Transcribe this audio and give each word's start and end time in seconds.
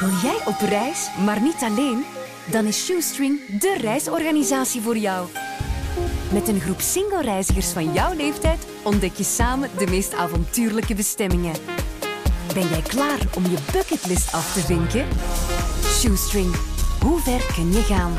Wil 0.00 0.10
jij 0.22 0.40
op 0.44 0.60
reis, 0.60 1.08
maar 1.24 1.40
niet 1.40 1.62
alleen? 1.62 2.04
Dan 2.50 2.64
is 2.64 2.84
Shoestring 2.84 3.58
de 3.60 3.76
reisorganisatie 3.80 4.80
voor 4.80 4.96
jou. 4.96 5.28
Met 6.32 6.48
een 6.48 6.60
groep 6.60 6.80
single-reizigers 6.80 7.72
van 7.72 7.92
jouw 7.92 8.14
leeftijd 8.14 8.66
ontdek 8.82 9.14
je 9.14 9.24
samen 9.24 9.70
de 9.78 9.86
meest 9.86 10.14
avontuurlijke 10.14 10.94
bestemmingen. 10.94 11.54
Ben 12.54 12.68
jij 12.68 12.82
klaar 12.82 13.18
om 13.34 13.42
je 13.42 13.56
bucketlist 13.72 14.32
af 14.32 14.52
te 14.52 14.60
vinken? 14.60 15.06
Shoestring, 15.84 16.54
hoe 17.00 17.20
ver 17.20 17.52
kun 17.54 17.72
je 17.72 17.82
gaan? 17.82 18.16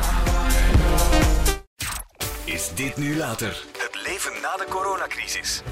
Is 2.44 2.70
dit 2.74 2.96
nu 2.96 3.16
later? 3.16 3.64
Het 3.78 4.02
leven 4.06 4.32
na 4.42 4.56
de 4.56 4.66
coronacrisis. 4.68 5.62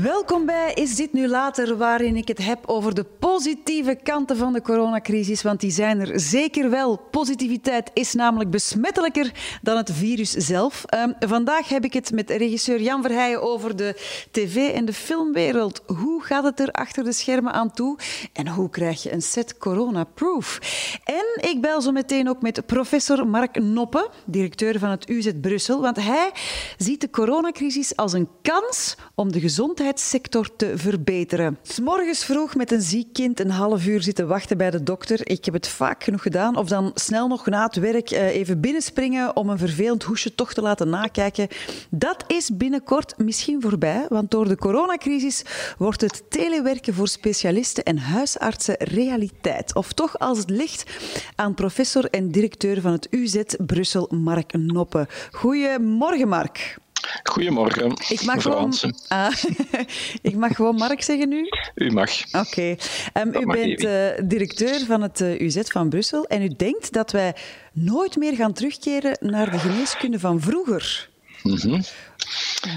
Welkom 0.00 0.46
bij 0.46 0.72
Is 0.74 0.94
dit 0.94 1.12
nu 1.12 1.28
later, 1.28 1.76
waarin 1.76 2.16
ik 2.16 2.28
het 2.28 2.38
heb 2.38 2.58
over 2.66 2.94
de 2.94 3.04
positieve 3.04 3.98
kanten 4.02 4.36
van 4.36 4.52
de 4.52 4.62
coronacrisis, 4.62 5.42
want 5.42 5.60
die 5.60 5.70
zijn 5.70 6.00
er 6.00 6.20
zeker 6.20 6.70
wel. 6.70 6.96
Positiviteit 7.10 7.90
is 7.94 8.14
namelijk 8.14 8.50
besmettelijker 8.50 9.32
dan 9.62 9.76
het 9.76 9.90
virus 9.92 10.30
zelf. 10.30 10.84
Ehm, 10.84 11.12
vandaag 11.18 11.68
heb 11.68 11.84
ik 11.84 11.92
het 11.92 12.12
met 12.12 12.30
regisseur 12.30 12.80
Jan 12.80 13.02
Verheijen 13.02 13.42
over 13.42 13.76
de 13.76 13.94
tv- 14.30 14.74
en 14.74 14.84
de 14.84 14.92
filmwereld. 14.92 15.82
Hoe 15.86 16.22
gaat 16.22 16.44
het 16.44 16.60
er 16.60 16.70
achter 16.70 17.04
de 17.04 17.12
schermen 17.12 17.52
aan 17.52 17.72
toe 17.72 17.98
en 18.32 18.48
hoe 18.48 18.70
krijg 18.70 19.02
je 19.02 19.12
een 19.12 19.22
set 19.22 19.58
corona-proof? 19.58 20.58
En 21.04 21.50
ik 21.50 21.60
bel 21.60 21.80
zo 21.80 21.92
meteen 21.92 22.28
ook 22.28 22.42
met 22.42 22.66
professor 22.66 23.26
Mark 23.26 23.62
Noppe, 23.62 24.10
directeur 24.26 24.78
van 24.78 24.90
het 24.90 25.08
UZ 25.08 25.30
Brussel, 25.40 25.80
want 25.80 25.96
hij 25.96 26.30
ziet 26.76 27.00
de 27.00 27.10
coronacrisis 27.10 27.96
als 27.96 28.12
een 28.12 28.28
kans 28.42 28.96
om 29.14 29.32
de 29.32 29.40
gezondheid 29.40 29.80
gezondheidssector 29.82 30.56
te 30.56 30.72
verbeteren. 30.78 31.58
S 31.62 31.80
morgens 31.80 32.24
vroeg 32.24 32.54
met 32.54 32.72
een 32.72 32.80
ziek 32.80 33.12
kind 33.12 33.40
een 33.40 33.50
half 33.50 33.86
uur 33.86 34.02
zitten 34.02 34.28
wachten 34.28 34.56
bij 34.56 34.70
de 34.70 34.82
dokter. 34.82 35.20
Ik 35.30 35.44
heb 35.44 35.54
het 35.54 35.68
vaak 35.68 36.04
genoeg 36.04 36.22
gedaan. 36.22 36.56
Of 36.56 36.68
dan 36.68 36.90
snel 36.94 37.28
nog 37.28 37.46
na 37.46 37.64
het 37.64 37.76
werk 37.76 38.10
eh, 38.10 38.26
even 38.26 38.60
binnenspringen 38.60 39.36
om 39.36 39.48
een 39.48 39.58
vervelend 39.58 40.02
hoesje 40.02 40.34
toch 40.34 40.52
te 40.52 40.62
laten 40.62 40.88
nakijken. 40.88 41.48
Dat 41.90 42.24
is 42.26 42.56
binnenkort 42.56 43.18
misschien 43.18 43.60
voorbij, 43.60 44.06
want 44.08 44.30
door 44.30 44.48
de 44.48 44.56
coronacrisis 44.56 45.44
wordt 45.78 46.00
het 46.00 46.22
telewerken 46.28 46.94
voor 46.94 47.08
specialisten 47.08 47.84
en 47.84 47.98
huisartsen 47.98 48.76
realiteit. 48.78 49.74
Of 49.74 49.92
toch 49.92 50.18
als 50.18 50.38
het 50.38 50.50
ligt 50.50 50.90
aan 51.34 51.54
professor 51.54 52.04
en 52.04 52.30
directeur 52.30 52.80
van 52.80 52.92
het 52.92 53.06
UZ 53.10 53.42
Brussel, 53.66 54.08
Mark 54.10 54.52
Noppe. 54.52 55.08
Goedemorgen, 55.30 56.28
Mark. 56.28 56.80
Goedemorgen, 57.22 57.92
ik 58.08 58.24
mag 58.24 58.42
gewoon, 58.42 58.74
ah, 59.08 59.32
ik 60.22 60.34
mag 60.34 60.56
gewoon 60.56 60.74
Mark 60.74 61.02
zeggen 61.02 61.28
nu? 61.28 61.48
U 61.74 61.90
mag. 61.90 62.10
Oké. 62.32 62.76
Um, 63.14 63.34
u 63.34 63.46
bent 63.46 63.82
uh, 63.82 64.08
directeur 64.24 64.84
van 64.86 65.02
het 65.02 65.20
uh, 65.20 65.40
UZ 65.40 65.60
van 65.64 65.88
Brussel 65.88 66.26
en 66.26 66.42
u 66.42 66.48
denkt 66.56 66.92
dat 66.92 67.10
wij 67.10 67.34
nooit 67.72 68.16
meer 68.16 68.34
gaan 68.34 68.52
terugkeren 68.52 69.16
naar 69.20 69.50
de 69.50 69.58
geneeskunde 69.58 70.18
van 70.18 70.40
vroeger. 70.40 71.10
Mm 71.42 71.56
-hmm. 71.56 71.82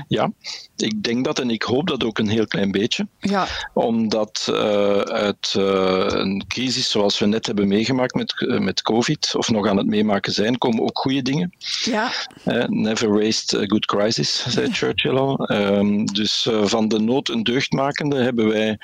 Ja, 0.08 0.32
ik 0.76 1.04
denk 1.04 1.26
dat 1.26 1.40
en 1.40 1.50
ik 1.50 1.64
hoop 1.64 1.88
dat 1.88 2.04
ook 2.04 2.18
een 2.18 2.28
heel 2.28 2.48
klein 2.48 2.72
beetje. 2.72 3.08
Ja. 3.20 3.48
Omdat 3.74 4.48
uh, 4.50 5.00
uit 5.00 5.54
uh, 5.58 6.06
een 6.08 6.44
crisis 6.48 6.90
zoals 6.90 7.20
we 7.20 7.26
net 7.26 7.46
hebben 7.46 7.68
meegemaakt 7.68 8.16
met, 8.16 8.34
uh, 8.38 8.60
met 8.60 8.82
COVID, 8.82 9.34
of 9.38 9.50
nog 9.50 9.68
aan 9.68 9.78
het 9.78 9.88
meemaken 9.88 10.32
zijn, 10.32 10.58
komen 10.58 10.84
ook 10.84 10.98
goede 10.98 11.22
dingen. 11.22 11.56
Ja. 11.84 12.12
never 12.68 13.24
waste 13.24 13.60
a 13.60 13.66
good 13.66 13.86
crisis, 13.86 14.46
zei 14.48 14.72
Churchill 14.72 15.18
al. 15.18 15.52
Um, 15.52 16.06
dus 16.06 16.48
van 16.64 16.88
de 16.88 17.00
nood 17.00 17.30
een 17.30 17.44
deugdmakende 17.44 18.24
hebben 18.24 18.48
wij 18.48 18.78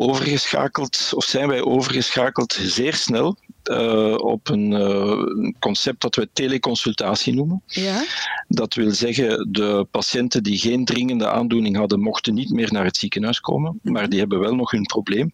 overgeschakeld, 0.00 1.10
of 1.14 1.24
zijn 1.24 1.48
wij 1.48 1.62
overgeschakeld 1.62 2.52
zeer 2.52 2.94
snel 2.94 3.36
uh, 3.64 4.14
op 4.14 4.48
een 4.48 4.70
uh, 4.70 5.52
concept 5.58 6.00
dat 6.00 6.14
we 6.14 6.28
teleconsultatie 6.32 7.34
noemen. 7.34 7.62
Ja. 7.66 8.04
Dat 8.48 8.74
wil 8.74 8.90
zeggen, 8.90 9.52
de 9.52 9.86
patiënten 9.90 10.42
die 10.42 10.58
geen 10.58 10.84
dringende 10.84 11.28
aandoening 11.28 11.76
hadden, 11.76 12.00
mochten 12.00 12.34
niet 12.34 12.50
meer 12.50 12.72
naar 12.72 12.84
het 12.84 12.96
ziekenhuis 12.96 13.40
komen, 13.40 13.78
Mhm. 13.82 13.92
maar 13.92 14.08
die 14.08 14.18
hebben 14.18 14.38
wel 14.38 14.54
nog 14.54 14.70
hun 14.70 14.82
probleem. 14.82 15.32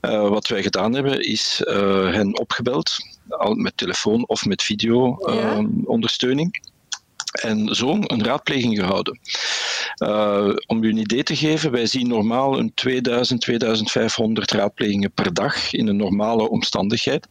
Uh, 0.00 0.28
wat 0.28 0.48
wij 0.48 0.62
gedaan 0.62 0.94
hebben, 0.94 1.20
is 1.20 1.60
hen 1.64 2.38
opgebeld, 2.38 2.96
al 3.28 3.54
met 3.54 3.76
telefoon 3.76 4.28
of 4.28 4.44
met 4.44 4.62
video-ondersteuning. 4.62 6.58
Ja. 6.62 6.70
En 7.32 7.74
zo 7.74 7.98
een 8.00 8.24
raadpleging 8.24 8.78
gehouden. 8.78 9.18
Uh, 10.02 10.54
om 10.66 10.84
u 10.84 10.88
een 10.88 10.96
idee 10.96 11.22
te 11.22 11.36
geven, 11.36 11.70
wij 11.70 11.86
zien 11.86 12.08
normaal 12.08 12.58
een 12.58 12.74
2000, 12.74 13.40
2500 13.40 14.50
raadplegingen 14.50 15.12
per 15.12 15.34
dag 15.34 15.72
in 15.72 15.88
een 15.88 15.96
normale 15.96 16.48
omstandigheid. 16.48 17.26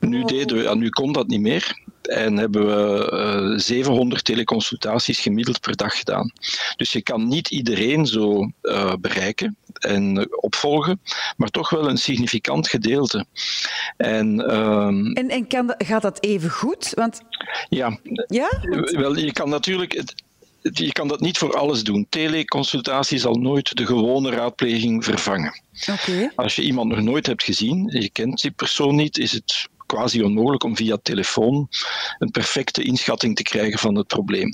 Nu, 0.00 0.24
deden 0.24 0.56
we, 0.56 0.76
nu 0.76 0.88
kon 0.88 1.12
dat 1.12 1.26
niet 1.26 1.40
meer 1.40 1.84
en 2.06 2.36
hebben 2.36 2.66
we 2.66 3.10
uh, 3.52 3.58
700 3.58 4.24
teleconsultaties 4.24 5.20
gemiddeld 5.20 5.60
per 5.60 5.76
dag 5.76 5.98
gedaan. 5.98 6.32
Dus 6.76 6.92
je 6.92 7.02
kan 7.02 7.28
niet 7.28 7.50
iedereen 7.50 8.06
zo 8.06 8.50
uh, 8.62 8.92
bereiken 9.00 9.56
en 9.72 10.28
opvolgen, 10.42 11.00
maar 11.36 11.48
toch 11.48 11.70
wel 11.70 11.88
een 11.88 11.98
significant 11.98 12.68
gedeelte. 12.68 13.26
En, 13.96 14.56
um, 14.56 15.12
en, 15.12 15.28
en 15.28 15.46
kan, 15.46 15.74
gaat 15.78 16.02
dat 16.02 16.22
even 16.22 16.50
goed? 16.50 16.92
Want... 16.94 17.20
Ja, 17.68 17.98
ja? 18.26 18.48
wel, 18.90 19.16
je 19.16 19.32
kan 19.32 19.48
natuurlijk 19.48 20.04
je 20.72 20.92
kan 20.92 21.08
dat 21.08 21.20
niet 21.20 21.38
voor 21.38 21.56
alles 21.56 21.84
doen. 21.84 22.06
Teleconsultatie 22.08 23.18
zal 23.18 23.34
nooit 23.34 23.76
de 23.76 23.86
gewone 23.86 24.30
raadpleging 24.30 25.04
vervangen. 25.04 25.60
Okay. 25.90 26.30
Als 26.34 26.56
je 26.56 26.62
iemand 26.62 26.88
nog 26.88 27.00
nooit 27.00 27.26
hebt 27.26 27.42
gezien, 27.42 27.88
je 28.00 28.10
kent 28.10 28.40
die 28.40 28.50
persoon 28.50 28.94
niet, 28.94 29.18
is 29.18 29.32
het 29.32 29.68
quasi 29.86 30.22
onmogelijk 30.22 30.64
om 30.64 30.76
via 30.76 30.98
telefoon 31.02 31.68
een 32.18 32.30
perfecte 32.30 32.82
inschatting 32.82 33.36
te 33.36 33.42
krijgen 33.42 33.78
van 33.78 33.94
het 33.94 34.06
probleem. 34.06 34.50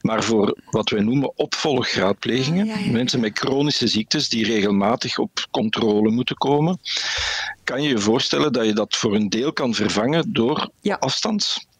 Maar 0.00 0.22
voor 0.22 0.58
wat 0.70 0.90
wij 0.90 1.00
noemen 1.00 1.38
opvolgraadplegingen, 1.38 2.66
ja, 2.66 2.78
ja, 2.78 2.84
ja. 2.84 2.90
mensen 2.90 3.20
met 3.20 3.38
chronische 3.38 3.86
ziektes 3.86 4.28
die 4.28 4.44
regelmatig 4.44 5.18
op 5.18 5.46
controle 5.50 6.10
moeten 6.10 6.36
komen, 6.36 6.78
kan 7.64 7.82
je 7.82 7.88
je 7.88 7.98
voorstellen 7.98 8.52
dat 8.52 8.66
je 8.66 8.72
dat 8.72 8.96
voor 8.96 9.14
een 9.14 9.28
deel 9.28 9.52
kan 9.52 9.74
vervangen 9.74 10.32
door 10.32 10.70
afstands. 10.98 11.70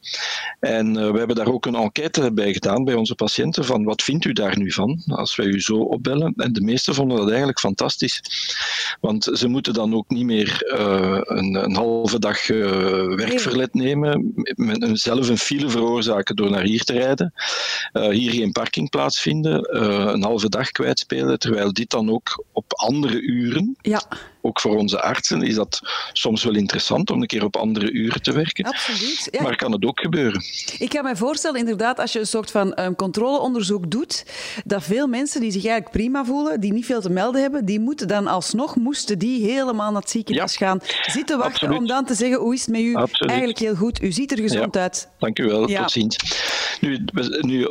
En 0.61 0.87
uh, 0.87 1.11
we 1.11 1.19
hebben 1.19 1.37
daar 1.37 1.53
ook 1.53 1.67
een 1.67 1.75
enquête 1.75 2.33
bij 2.33 2.53
gedaan 2.53 2.85
bij 2.85 2.95
onze 2.95 3.15
patiënten 3.15 3.65
van 3.65 3.85
wat 3.85 4.03
vindt 4.03 4.25
u 4.25 4.33
daar 4.33 4.59
nu 4.59 4.73
van 4.73 5.03
als 5.07 5.37
wij 5.37 5.47
u 5.47 5.61
zo 5.61 5.77
opbellen. 5.77 6.35
En 6.37 6.53
de 6.53 6.61
meesten 6.61 6.95
vonden 6.95 7.17
dat 7.17 7.29
eigenlijk 7.29 7.61
fantastisch. 7.61 8.23
Want 9.01 9.29
ze 9.33 9.49
moeten 9.49 9.73
dan 9.73 9.95
ook 9.95 10.09
niet 10.11 10.25
meer 10.25 10.75
uh, 10.79 11.19
een, 11.23 11.55
een, 11.55 11.75
halve 11.75 12.19
dag 12.19 12.49
uh, 12.49 13.15
werkverlet 13.15 13.75
nemen, 13.75 14.33
met 14.55 14.83
een, 14.83 14.97
zelf 14.97 15.29
een 15.29 15.39
file 15.39 15.71
veroorzaken 15.71 16.37
door 16.37 16.51
naar 16.51 16.63
hier 16.63 16.85
te 16.85 16.93
rijden, 16.93 17.33
hier 18.11 18.33
geen 18.33 18.53
parkingplaats 18.53 19.21
vinden, 19.21 19.77
een 20.13 20.23
halve 20.23 20.49
dag 20.49 20.71
kwijtspelen, 20.71 21.39
terwijl 21.39 21.73
dit 21.73 21.91
dan 21.91 22.11
ook 22.11 22.45
op 22.53 22.73
andere 22.73 23.21
uren 23.21 23.77
ja 23.81 24.03
ook 24.43 24.61
voor 24.61 24.77
onze 24.77 25.01
artsen 25.03 25.43
is 25.43 25.55
dat 25.55 25.81
soms 26.13 26.45
wel 26.45 26.55
interessant 26.55 27.11
om 27.11 27.21
een 27.21 27.27
keer 27.27 27.45
op 27.45 27.57
andere 27.57 27.91
uren 27.91 28.23
te 28.23 28.33
werken. 28.33 28.65
Absoluut. 28.65 29.29
Ja. 29.31 29.43
Maar 29.43 29.57
kan 29.57 29.73
het 29.73 29.85
ook 29.85 30.01
gebeuren? 30.01 30.43
Ik 30.79 30.89
kan 30.89 31.05
me 31.05 31.17
voorstellen, 31.17 31.61
inderdaad, 31.61 31.99
als 31.99 32.13
je 32.13 32.19
een 32.19 32.27
soort 32.27 32.51
van 32.51 32.79
um, 32.81 32.97
controleonderzoek 32.97 33.91
doet, 33.91 34.25
dat 34.65 34.83
veel 34.83 35.07
mensen 35.07 35.41
die 35.41 35.51
zich 35.51 35.65
eigenlijk 35.65 35.97
prima 35.97 36.25
voelen, 36.25 36.61
die 36.61 36.73
niet 36.73 36.87
veel 36.87 37.01
te 37.01 37.11
melden 37.11 37.41
hebben, 37.41 37.65
die 37.65 37.81
moeten 37.81 38.09
dan 38.09 38.27
alsnog, 38.27 38.77
moesten 38.77 39.19
die 39.19 39.51
helemaal 39.51 39.93
naar 39.93 40.01
het 40.01 40.11
ziekenhuis 40.11 40.57
ja. 40.59 40.67
gaan 40.67 40.81
zitten 41.03 41.39
wachten 41.39 41.55
Absoluut. 41.55 41.79
om 41.79 41.87
dan 41.87 42.05
te 42.05 42.15
zeggen, 42.15 42.39
hoe 42.39 42.55
is 42.55 42.61
het 42.61 42.71
met 42.71 42.81
u? 42.81 42.95
Absoluut. 42.95 43.31
Eigenlijk 43.31 43.61
heel 43.61 43.75
goed, 43.75 44.03
u 44.03 44.13
ziet 44.13 44.33
er 44.33 44.39
gezond 44.39 44.75
ja. 44.75 44.81
uit. 44.81 45.09
Dank 45.19 45.39
u 45.39 45.45
wel, 45.45 45.67
tot 45.67 45.91
ziens. 45.91 46.17
Nu, 46.81 47.05
nu 47.41 47.67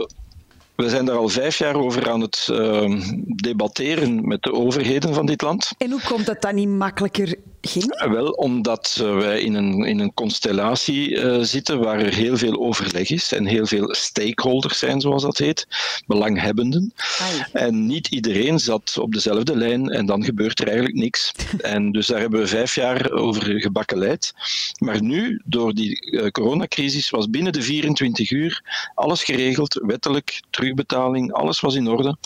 we 0.82 0.90
zijn 0.90 1.06
daar 1.06 1.16
al 1.16 1.30
vijf 1.30 1.58
jaar 1.58 1.76
over 1.76 2.10
aan 2.10 2.22
het 2.22 2.48
uh, 2.52 3.02
debatteren 3.26 4.28
met 4.28 4.44
de 4.44 4.54
overheden 4.54 5.14
van 5.14 5.26
dit 5.26 5.42
land. 5.42 5.72
En 5.78 5.92
hoe 5.92 6.02
komt 6.08 6.26
dat 6.26 6.42
dan 6.42 6.56
niet 6.56 6.68
makkelijker 6.70 7.36
ging? 7.62 8.10
Wel, 8.10 8.30
omdat 8.30 8.96
wij 9.00 9.42
in 9.42 9.54
een, 9.54 9.84
in 9.84 10.00
een 10.00 10.14
constellatie 10.14 11.10
uh, 11.10 11.38
zitten 11.42 11.80
waar 11.80 12.00
er 12.00 12.14
heel 12.14 12.38
veel 12.38 12.60
overleg 12.60 13.10
is 13.10 13.32
en 13.32 13.46
heel 13.46 13.66
veel 13.66 13.96
stakeholders 13.96 14.80
zijn, 14.80 15.02
zoals 15.02 15.24
dat 15.24 15.38
heet, 15.38 15.68
belanghebbenden. 16.06 16.94
Ai. 17.20 17.66
En 17.66 17.86
niet 17.86 18.08
iedereen 18.08 18.60
zat 18.60 18.98
op 18.98 19.14
dezelfde 19.14 19.56
lijn 19.56 19.90
en 19.90 20.06
dan 20.06 20.24
gebeurt 20.24 20.60
er 20.60 20.68
eigenlijk 20.68 20.96
niks. 20.98 21.32
en 21.62 21.92
dus 21.92 22.08
daar 22.08 22.20
hebben 22.20 22.40
we 22.40 22.48
vijf 22.48 22.76
jaar 22.76 23.12
over 23.12 23.60
gebakkeleid. 23.60 24.34
Maar 24.78 25.02
nu, 25.02 25.42
door 25.46 25.74
die 25.74 26.12
uh, 26.12 26.28
coronacrisis, 26.28 27.10
was 27.10 27.30
binnen 27.30 27.54
de 27.54 27.62
24 27.62 28.32
uur 28.32 28.90
alles 28.96 29.24
geregeld, 29.24 29.82
wettelijk, 29.86 30.42
terugbetaling, 30.50 31.34
alles 31.34 31.60
was 31.60 31.76
in 31.76 31.88
orde. 31.88 32.18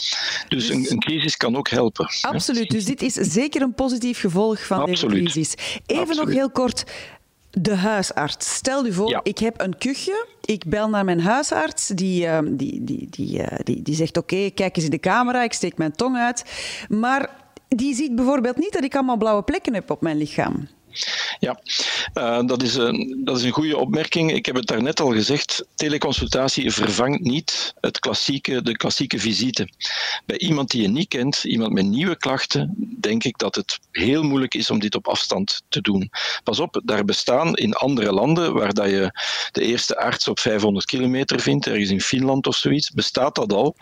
Dus 0.48 0.70
een, 0.70 0.86
een 0.90 1.00
crisis 1.00 1.38
kan 1.38 1.58
ook 1.58 1.70
helpen. 1.70 2.08
Absoluut, 2.22 2.70
dus 2.70 2.86
dit 2.86 3.02
is 3.02 3.14
zeker 3.14 3.62
een 3.62 3.74
positief 3.74 4.20
gevolg 4.20 4.66
van 4.66 4.80
Absoluut. 4.80 5.14
deze 5.14 5.25
Even 5.34 6.02
Absoluut. 6.02 6.26
nog 6.26 6.34
heel 6.34 6.50
kort. 6.50 6.84
De 7.52 7.76
huisarts. 7.76 8.56
Stel 8.56 8.86
u 8.86 8.94
voor, 8.94 9.10
Ja. 9.10 9.20
ik 9.24 9.38
heb 9.38 9.62
een 9.62 9.78
kuchje. 9.78 10.28
Ik 10.42 10.66
bel 10.66 10.90
naar 10.90 11.06
mijn 11.06 11.20
huisarts. 11.22 11.88
Die, 11.88 12.26
uh, 12.26 12.40
die, 12.44 12.84
die, 12.84 13.08
die, 13.10 13.40
uh, 13.40 13.46
die, 13.64 13.82
die 13.82 13.96
zegt: 13.96 14.18
Oké, 14.18 14.34
okay, 14.36 14.52
kijk 14.52 14.76
eens 14.76 14.86
in 14.86 14.92
de 14.92 15.00
camera. 15.00 15.44
Ik 15.44 15.54
steek 15.54 15.78
mijn 15.78 15.92
tong 15.96 16.18
uit. 16.18 16.44
Maar 16.90 17.30
die 17.68 17.96
ziet 17.96 18.16
bijvoorbeeld 18.16 18.58
niet 18.58 18.74
dat 18.74 18.84
ik 18.84 18.96
allemaal 18.96 19.18
blauwe 19.18 19.44
plekken 19.44 19.74
heb 19.74 19.92
op 19.92 20.02
mijn 20.02 20.18
lichaam. 20.18 20.68
Ja, 21.40 21.60
uh, 22.14 22.46
dat, 22.46 22.62
is 22.64 22.76
een, 22.76 23.22
dat 23.24 23.38
is 23.38 23.44
een 23.44 23.52
goede 23.52 23.78
opmerking. 23.78 24.32
Ik 24.32 24.46
heb 24.46 24.56
het 24.56 24.68
daarnet 24.68 25.00
al 25.00 25.12
gezegd. 25.12 25.66
Teleconsultatie 25.76 26.72
vervangt 26.72 27.22
niet 27.22 27.74
het 27.80 28.00
klassieke, 28.00 28.62
de 28.62 28.78
klassieke 28.78 29.20
visite. 29.20 29.70
Bij 30.26 30.38
iemand 30.38 30.72
die 30.72 30.82
je 30.82 30.88
niet 30.88 31.08
kent, 31.08 31.44
iemand 31.44 31.74
met 31.74 31.86
nieuwe 31.86 32.18
klachten, 32.18 32.76
denk 33.00 33.24
ik 33.24 33.38
dat 33.38 33.56
het 33.56 33.80
heel 33.92 34.24
moeilijk 34.24 34.54
is 34.54 34.70
om 34.70 34.80
dit 34.80 34.96
op 34.96 35.08
afstand 35.08 35.62
te 35.70 35.82
doen. 35.82 36.10
Pas 36.44 36.60
op, 36.60 36.82
daar 36.84 37.06
bestaan 37.06 37.56
in 37.56 37.74
andere 37.74 38.12
landen 38.12 38.54
waar 38.54 38.74
dat 38.74 38.90
je 38.90 39.20
de 39.52 39.62
eerste 39.62 39.98
arts 39.98 40.28
op 40.28 40.40
500 40.40 40.86
kilometer 40.86 41.40
vindt, 41.40 41.68
ergens 41.68 41.90
in 41.90 42.02
Finland 42.02 42.48
of 42.48 42.56
zoiets, 42.56 42.92
bestaat 42.92 43.36
dat 43.36 43.54
al, 43.54 43.76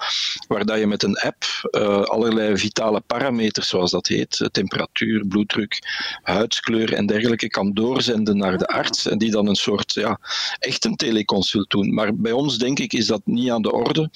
waar 0.48 0.66
dat 0.66 0.80
je 0.80 0.88
met 0.88 1.04
een 1.04 1.18
app 1.18 1.44
uh, 1.72 2.02
allerlei 2.02 2.58
vitale 2.58 3.02
parameters, 3.02 3.68
zoals 3.68 3.92
dat 3.92 4.08
heet, 4.08 4.50
temperatuur, 4.52 5.26
bloeddruk, 5.28 5.80
huidskleur 6.22 6.94
en 6.94 7.03
dergelijke, 7.06 7.48
kan 7.48 7.74
doorzenden 7.74 8.38
naar 8.38 8.58
de 8.58 8.68
arts 8.68 9.08
en 9.08 9.18
die 9.18 9.32
dan 9.32 9.48
een 9.48 9.56
soort, 9.56 9.94
ja, 9.94 10.20
echt 10.60 10.86
een 10.86 10.96
teleconsult 10.96 11.70
doen. 11.70 11.94
Maar 11.94 12.16
bij 12.16 12.32
ons, 12.32 12.58
denk 12.58 12.80
ik, 12.80 12.94
is 12.94 13.06
dat 13.06 13.22
niet 13.26 13.50
aan 13.50 13.62
de 13.62 13.72
orde, 13.72 14.10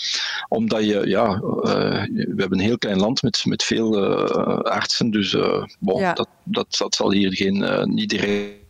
omdat 0.48 0.84
je, 0.84 1.07
ja, 1.07 1.34
uh, 1.34 1.42
we 2.13 2.36
hebben 2.38 2.60
een 2.60 2.66
heel 2.66 2.78
klein 2.78 3.00
land 3.00 3.22
met, 3.22 3.45
met 3.45 3.63
veel 3.63 4.04
uh, 4.04 4.60
artsen, 4.60 5.12
dus 5.12 5.36
bon, 5.80 6.00
ja. 6.01 6.13
dat, 6.13 6.28
dat, 6.44 6.75
dat 6.78 6.95
zal 6.95 7.12
hier 7.12 7.34
geen, 7.34 7.86
niet 7.94 8.10
direct 8.10 8.66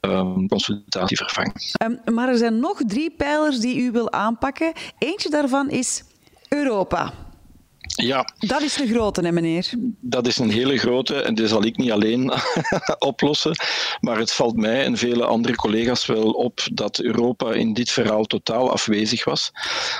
um, 0.00 0.48
consultatie 0.48 1.16
vervangen. 1.16 1.52
Um, 1.82 2.14
maar 2.14 2.28
er 2.28 2.36
zijn 2.36 2.60
nog 2.60 2.80
drie 2.86 3.10
pijlers 3.10 3.60
die 3.60 3.80
u 3.82 3.90
wil 3.90 4.12
aanpakken. 4.12 4.72
Eentje 4.98 5.30
daarvan 5.30 5.70
is 5.70 6.04
Europa. 6.48 7.12
Ja. 8.06 8.28
Dat 8.38 8.62
is 8.62 8.80
een 8.80 8.88
grote, 8.88 9.20
hè, 9.20 9.32
meneer? 9.32 9.70
Dat 10.00 10.26
is 10.26 10.38
een 10.38 10.50
hele 10.50 10.78
grote 10.78 11.22
en 11.22 11.34
die 11.34 11.46
zal 11.48 11.64
ik 11.64 11.76
niet 11.76 11.90
alleen 11.90 12.32
oplossen. 12.98 13.56
Maar 14.00 14.18
het 14.18 14.32
valt 14.32 14.56
mij 14.56 14.84
en 14.84 14.96
vele 14.96 15.24
andere 15.24 15.54
collega's 15.54 16.06
wel 16.06 16.30
op 16.30 16.60
dat 16.72 16.98
Europa 16.98 17.52
in 17.52 17.72
dit 17.72 17.90
verhaal 17.90 18.24
totaal 18.24 18.70
afwezig 18.70 19.24
was. 19.24 19.50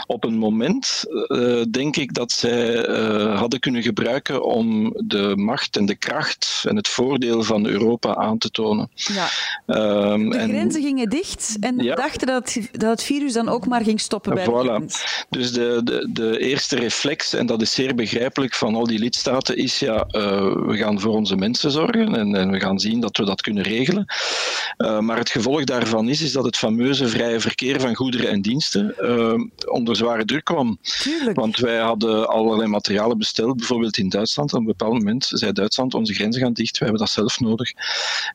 Op 0.07 0.25
een 0.25 0.37
moment 0.37 1.05
uh, 1.29 1.63
denk 1.71 1.97
ik 1.97 2.15
dat 2.15 2.33
zij 2.33 2.89
uh, 2.89 3.39
hadden 3.39 3.61
kunnen 3.61 3.83
gebruiken 3.83 4.45
om 4.45 4.93
de 4.97 5.37
macht 5.37 5.77
en 5.77 5.87
de 5.87 5.97
kracht 5.97 6.63
en 6.69 6.77
het 6.77 6.89
voordeel 6.89 7.43
van 7.43 7.67
Europa 7.67 8.15
aan 8.15 8.39
te 8.39 8.51
tonen. 8.51 8.91
Ja. 8.95 9.29
Um, 10.13 10.31
de 10.31 10.39
grenzen 10.39 10.83
gingen 10.83 11.09
dicht 11.09 11.57
en 11.61 11.79
ja. 11.79 11.95
dachten 11.95 12.27
dat 12.27 12.53
het, 12.55 12.69
dat 12.73 12.91
het 12.91 13.03
virus 13.03 13.33
dan 13.33 13.49
ook 13.49 13.67
maar 13.67 13.83
ging 13.83 14.01
stoppen 14.01 14.35
bij 14.35 14.47
voilà. 14.47 14.85
Dus 15.31 15.53
de, 15.53 15.81
de, 15.85 16.09
de 16.13 16.39
eerste 16.39 16.77
reflex, 16.77 17.33
en 17.35 17.47
dat 17.47 17.63
is 17.63 17.73
zeer 17.73 17.88
begrijpelijk 17.95 18.55
van 18.55 18.75
al 18.75 18.87
die 18.87 18.99
lidstaten 18.99 19.57
is, 19.57 19.79
ja, 19.79 20.07
uh, 20.11 20.23
we 20.67 20.77
gaan 20.77 21.01
voor 21.01 21.15
onze 21.15 21.37
mensen 21.37 21.71
zorgen 21.71 22.15
en, 22.15 22.35
en, 22.35 22.51
we 22.51 22.61
gaan 22.61 22.79
zien 22.79 23.01
dat 23.01 23.17
we 23.17 23.25
dat 23.25 23.41
kunnen 23.41 23.63
regelen. 23.63 24.05
Uh, 24.79 24.99
maar 24.99 25.19
het 25.19 25.31
gevolg 25.31 25.65
daarvan 25.65 26.09
is, 26.09 26.21
is 26.21 26.33
dat 26.33 26.45
het 26.45 26.57
fameuze 26.57 27.09
vrije 27.09 27.41
verkeer 27.41 27.81
van 27.81 27.95
goederen 27.95 28.31
en 28.31 28.43
diensten 28.43 28.95
uh, 29.01 29.35
onder 29.73 29.97
zware 29.97 30.25
druk 30.25 30.45
kwam. 30.45 30.79
Tuurlijk. 31.03 31.37
Want 31.37 31.57
wij 31.57 31.79
hadden 31.79 32.29
allerlei 32.29 32.69
materialen 32.69 33.19
besteld, 33.19 33.57
bijvoorbeeld 33.57 33.97
in 33.97 34.09
Duitsland. 34.09 34.53
Op 34.53 34.59
een 34.59 34.67
bepaald 34.67 34.93
moment 34.93 35.27
zei 35.29 35.53
Duitsland, 35.53 35.95
onze 35.95 36.15
grenzen 36.15 36.43
gaan 36.43 36.53
dicht, 36.53 36.79
we 36.79 36.85
hebben 36.85 37.03
dat 37.03 37.11
zelf 37.11 37.41
nodig. 37.41 37.73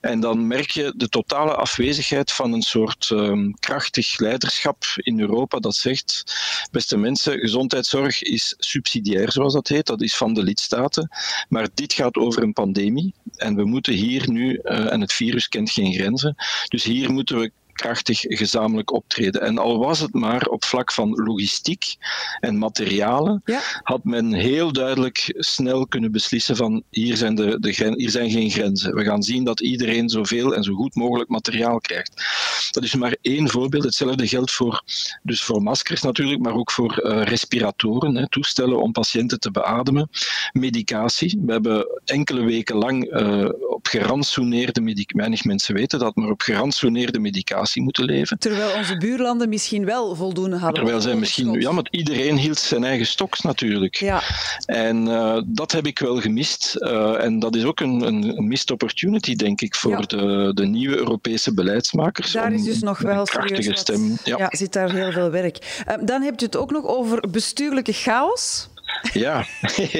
En 0.01 0.19
dan 0.19 0.47
merk 0.47 0.69
je 0.69 0.93
de 0.97 1.09
totale 1.09 1.55
afwezigheid 1.55 2.31
van 2.31 2.53
een 2.53 2.61
soort 2.61 3.09
um, 3.09 3.53
krachtig 3.59 4.19
leiderschap 4.19 4.83
in 4.95 5.19
Europa 5.19 5.59
dat 5.59 5.75
zegt, 5.75 6.23
beste 6.71 6.97
mensen, 6.97 7.39
gezondheidszorg 7.39 8.21
is 8.21 8.55
subsidiair, 8.57 9.31
zoals 9.49 9.67
dat 9.67 9.77
heet. 9.77 9.85
Dat 9.85 10.01
is 10.01 10.17
van 10.17 10.33
de 10.33 10.43
lidstaten. 10.43 11.09
Maar 11.49 11.67
dit 11.73 11.93
gaat 11.93 12.15
over 12.15 12.43
een 12.43 12.53
pandemie. 12.53 13.13
En 13.35 13.55
we 13.55 13.65
moeten 13.65 13.93
hier 13.93 14.31
nu, 14.31 14.59
uh, 14.63 14.91
en 14.91 15.01
het 15.01 15.13
virus 15.13 15.49
kent 15.49 15.71
geen 15.71 15.93
grenzen, 15.93 16.35
dus 16.67 16.83
hier 16.83 17.11
moeten 17.11 17.39
we 17.39 17.51
krachtig 17.73 18.19
gezamenlijk 18.19 18.91
optreden. 18.91 19.41
En 19.41 19.57
al 19.57 19.77
was 19.79 19.99
het 19.99 20.13
maar 20.13 20.45
op 20.45 20.63
vlak 20.65 20.91
van 20.91 21.09
logistiek 21.09 21.95
en 22.39 22.57
materialen, 22.57 23.41
ja. 23.45 23.59
had 23.83 24.03
men 24.03 24.33
heel 24.33 24.71
duidelijk 24.71 25.33
snel 25.37 25.87
kunnen 25.87 26.11
beslissen 26.11 26.55
van 26.55 26.83
hier 26.89 27.17
zijn, 27.17 27.35
de, 27.35 27.59
de 27.59 27.93
hier 27.95 28.09
zijn 28.09 28.31
geen 28.31 28.49
grenzen. 28.49 28.95
We 28.95 29.03
gaan 29.03 29.23
zien 29.23 29.43
dat 29.43 29.61
iedereen 29.61 30.09
zoveel 30.09 30.55
en 30.55 30.63
zo 30.63 30.73
goed 30.73 30.95
mogelijk 30.95 31.29
materiaal 31.29 31.79
krijgt. 31.79 32.23
Dat 32.71 32.83
is 32.83 32.95
maar 32.95 33.15
één 33.21 33.49
voorbeeld. 33.49 33.83
Hetzelfde 33.83 34.27
geldt 34.27 34.51
voor, 34.51 34.83
dus 35.23 35.41
voor 35.41 35.61
maskers 35.61 36.01
natuurlijk, 36.01 36.41
maar 36.41 36.53
ook 36.53 36.71
voor 36.71 37.03
uh, 37.03 37.23
respiratoren, 37.23 38.15
hè, 38.15 38.29
toestellen 38.29 38.81
om 38.81 38.91
patiënten 38.91 39.39
te 39.39 39.51
beademen, 39.51 40.09
medicatie. 40.51 41.41
We 41.45 41.51
hebben 41.51 42.01
enkele 42.05 42.43
weken 42.43 42.75
lang 42.75 43.13
uh, 43.13 43.49
op 43.67 43.87
gerantsoeneerde 43.87 44.81
medicatie, 44.81 45.17
weinig 45.17 45.43
mensen 45.43 45.75
weten 45.75 45.99
dat, 45.99 46.15
maar 46.15 46.29
op 46.29 46.41
gerantsoeneerde 46.41 47.19
medicatie 47.19 47.62
moeten 47.71 48.03
leven. 48.03 48.39
Terwijl 48.39 48.75
onze 48.77 48.97
buurlanden 48.97 49.49
misschien 49.49 49.85
wel 49.85 50.15
voldoende 50.15 50.57
hadden. 50.57 50.73
Terwijl 50.73 51.01
zij 51.01 51.15
misschien, 51.15 51.61
ja, 51.61 51.71
maar 51.71 51.87
iedereen 51.89 52.37
hield 52.37 52.57
zijn 52.57 52.83
eigen 52.83 53.05
stoks 53.05 53.41
natuurlijk. 53.41 53.95
Ja. 53.95 54.21
En 54.65 55.07
uh, 55.07 55.41
dat 55.45 55.71
heb 55.71 55.85
ik 55.87 55.99
wel 55.99 56.21
gemist. 56.21 56.75
Uh, 56.77 57.23
en 57.23 57.39
dat 57.39 57.55
is 57.55 57.63
ook 57.63 57.79
een, 57.79 58.01
een 58.01 58.47
missed 58.47 58.71
opportunity, 58.71 59.35
denk 59.35 59.61
ik, 59.61 59.75
voor 59.75 59.91
ja. 59.91 59.99
de, 59.99 60.51
de 60.53 60.65
nieuwe 60.65 60.97
Europese 60.97 61.53
beleidsmakers. 61.53 62.31
Daar 62.31 62.53
is 62.53 62.63
dus 62.63 62.79
nog 62.79 62.99
wel 62.99 63.23
krachtige 63.23 63.75
stem. 63.75 64.17
Ja. 64.23 64.37
ja, 64.37 64.47
zit 64.49 64.73
daar 64.73 64.91
heel 64.91 65.11
veel 65.11 65.29
werk. 65.29 65.83
Uh, 65.87 65.95
dan 66.05 66.21
heb 66.21 66.39
je 66.39 66.45
het 66.45 66.55
ook 66.55 66.71
nog 66.71 66.85
over 66.85 67.29
bestuurlijke 67.29 67.93
chaos. 67.93 68.67
Ja, 69.13 69.45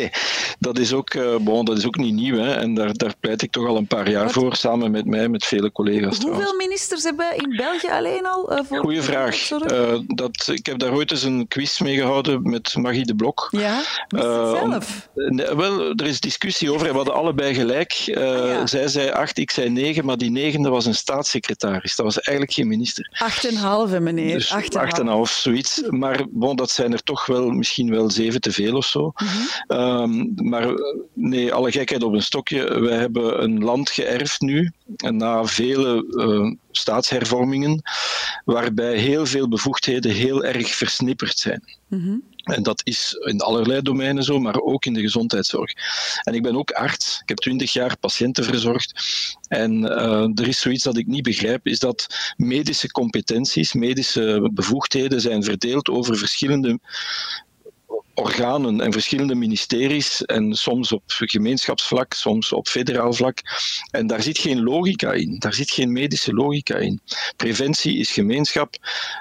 dat 0.59 0.79
is 0.79 0.93
ook, 0.93 1.13
uh, 1.13 1.35
bon, 1.35 1.65
dat 1.65 1.77
is 1.77 1.85
ook 1.85 1.97
niet 1.97 2.13
nieuw. 2.13 2.37
Hè. 2.37 2.53
En 2.53 2.73
daar, 2.73 2.93
daar 2.93 3.13
pleit 3.19 3.41
ik 3.41 3.51
toch 3.51 3.67
al 3.67 3.77
een 3.77 3.87
paar 3.87 4.09
jaar 4.09 4.23
Wat? 4.23 4.33
voor, 4.33 4.55
samen 4.55 4.91
met 4.91 5.05
mij, 5.05 5.29
met 5.29 5.45
vele 5.45 5.71
collega's. 5.71 6.17
Hoeveel 6.17 6.31
trouwens. 6.31 6.65
ministers 6.65 7.03
hebben 7.03 7.35
in 7.35 7.55
België 7.55 7.87
alleen 7.87 8.25
al? 8.25 8.51
Uh, 8.51 8.59
voor 8.63 8.77
Goeie 8.77 9.01
vraag. 9.01 9.51
Uh, 9.51 9.99
dat, 10.07 10.47
ik 10.51 10.65
heb 10.65 10.79
daar 10.79 10.93
ooit 10.93 11.11
eens 11.11 11.23
een 11.23 11.47
quiz 11.47 11.79
mee 11.79 11.95
gehouden 11.95 12.49
met 12.49 12.75
Magie 12.75 13.05
de 13.05 13.15
Blok. 13.15 13.47
Ja, 13.51 13.81
zelf? 14.07 15.09
Om, 15.13 15.37
wel, 15.37 15.91
er 15.91 16.05
is 16.05 16.19
discussie 16.19 16.71
over. 16.71 16.87
We 16.87 16.95
hadden 16.95 17.13
allebei 17.13 17.53
gelijk. 17.53 17.91
Ah, 18.05 18.13
ja. 18.13 18.67
Zij 18.67 18.87
zei 18.87 19.09
acht, 19.09 19.37
ik 19.37 19.51
zei 19.51 19.69
negen, 19.69 20.05
maar 20.05 20.17
die 20.17 20.31
negende 20.31 20.69
was 20.69 20.85
een 20.85 20.95
staatssecretaris. 20.95 21.95
Dat 21.95 22.05
was 22.05 22.19
eigenlijk 22.19 22.57
geen 22.57 22.67
minister. 22.67 23.11
Acht 23.17 23.45
en 23.45 23.55
halve, 23.55 23.99
meneer. 23.99 24.33
Dus 24.33 24.51
acht 24.51 24.75
en, 24.75 24.81
acht 24.81 24.99
en 24.99 25.07
half, 25.07 25.29
zoiets. 25.29 25.81
Maar 25.89 26.25
bon, 26.29 26.55
dat 26.55 26.69
zijn 26.69 26.93
er 26.93 27.03
toch 27.03 27.25
wel 27.25 27.49
misschien 27.49 27.89
wel 27.89 28.09
zeven 28.09 28.41
te 28.41 28.51
veel 28.51 28.81
of 28.83 28.89
zo. 28.89 29.11
Mhm. 29.15 29.81
Um, 29.81 30.33
maar 30.35 30.73
nee, 31.13 31.53
alle 31.53 31.71
gekheid 31.71 32.03
op 32.03 32.13
een 32.13 32.23
stokje. 32.23 32.79
We 32.79 32.91
hebben 32.91 33.43
een 33.43 33.63
land 33.63 33.89
geërfd 33.89 34.41
nu, 34.41 34.71
na 34.95 35.45
vele 35.45 36.05
uh, 36.09 36.53
staatshervormingen, 36.71 37.81
waarbij 38.45 38.97
heel 38.97 39.25
veel 39.25 39.47
bevoegdheden 39.47 40.11
heel 40.11 40.43
erg 40.43 40.75
versnipperd 40.75 41.37
zijn. 41.37 41.63
Mhm. 41.87 42.15
En 42.43 42.63
dat 42.63 42.81
is 42.83 43.15
in 43.19 43.41
allerlei 43.41 43.81
domeinen 43.81 44.23
zo, 44.23 44.39
maar 44.39 44.59
ook 44.59 44.85
in 44.85 44.93
de 44.93 45.01
gezondheidszorg. 45.01 45.71
En 46.23 46.33
ik 46.33 46.43
ben 46.43 46.55
ook 46.55 46.71
arts. 46.71 47.19
Ik 47.21 47.29
heb 47.29 47.37
twintig 47.37 47.73
jaar 47.73 47.97
patiënten 47.97 48.43
verzorgd. 48.43 49.03
En 49.47 49.81
uh, 49.81 50.39
er 50.39 50.47
is 50.47 50.59
zoiets 50.59 50.83
dat 50.83 50.97
ik 50.97 51.07
niet 51.07 51.23
begrijp, 51.23 51.67
is 51.67 51.79
dat 51.79 52.33
medische 52.37 52.91
competenties, 52.91 53.73
medische 53.73 54.49
bevoegdheden 54.53 55.21
zijn 55.21 55.43
verdeeld 55.43 55.89
over 55.89 56.17
verschillende 56.17 56.79
organen 58.13 58.81
en 58.81 58.91
verschillende 58.91 59.35
ministeries 59.35 60.25
en 60.25 60.53
soms 60.53 60.91
op 60.91 61.03
gemeenschapsvlak, 61.05 62.13
soms 62.13 62.51
op 62.51 62.67
federaal 62.67 63.13
vlak. 63.13 63.37
En 63.91 64.07
daar 64.07 64.21
zit 64.21 64.37
geen 64.37 64.63
logica 64.63 65.11
in, 65.11 65.35
daar 65.39 65.53
zit 65.53 65.71
geen 65.71 65.91
medische 65.91 66.33
logica 66.33 66.75
in. 66.75 66.99
Preventie 67.35 67.97
is 67.97 68.11
gemeenschap, 68.11 68.75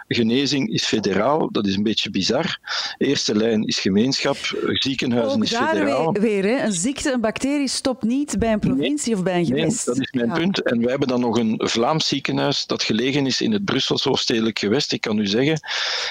genezing 0.09 0.73
is 0.73 0.85
federaal, 0.85 1.51
dat 1.53 1.67
is 1.67 1.77
een 1.77 1.83
beetje 1.83 2.11
bizar. 2.11 2.59
Eerste 2.99 3.35
lijn 3.35 3.67
is 3.67 3.79
gemeenschap, 3.79 4.37
ziekenhuizen 4.73 5.37
Ook 5.37 5.43
is 5.43 5.55
federaal. 5.55 6.13
weer, 6.13 6.23
weer 6.23 6.45
hè? 6.45 6.65
een 6.65 6.73
ziekte, 6.73 7.13
een 7.13 7.21
bacterie 7.21 7.69
stopt 7.69 8.03
niet 8.03 8.39
bij 8.39 8.53
een 8.53 8.59
provincie 8.59 9.11
nee, 9.11 9.19
of 9.19 9.25
bij 9.25 9.39
een 9.39 9.47
gewest. 9.47 9.87
Nee, 9.87 9.95
dat 9.95 10.05
is 10.05 10.13
mijn 10.13 10.29
ja. 10.29 10.35
punt. 10.35 10.63
En 10.63 10.81
wij 10.81 10.91
hebben 10.91 11.09
dan 11.09 11.21
nog 11.21 11.39
een 11.39 11.61
Vlaams 11.65 12.09
ziekenhuis 12.09 12.67
dat 12.67 12.83
gelegen 12.83 13.27
is 13.27 13.41
in 13.41 13.53
het 13.53 13.65
Brusselse 13.65 14.09
hoofdstedelijk 14.09 14.59
gewest. 14.59 14.93
Ik 14.93 15.01
kan 15.01 15.19
u 15.19 15.27
zeggen, 15.27 15.61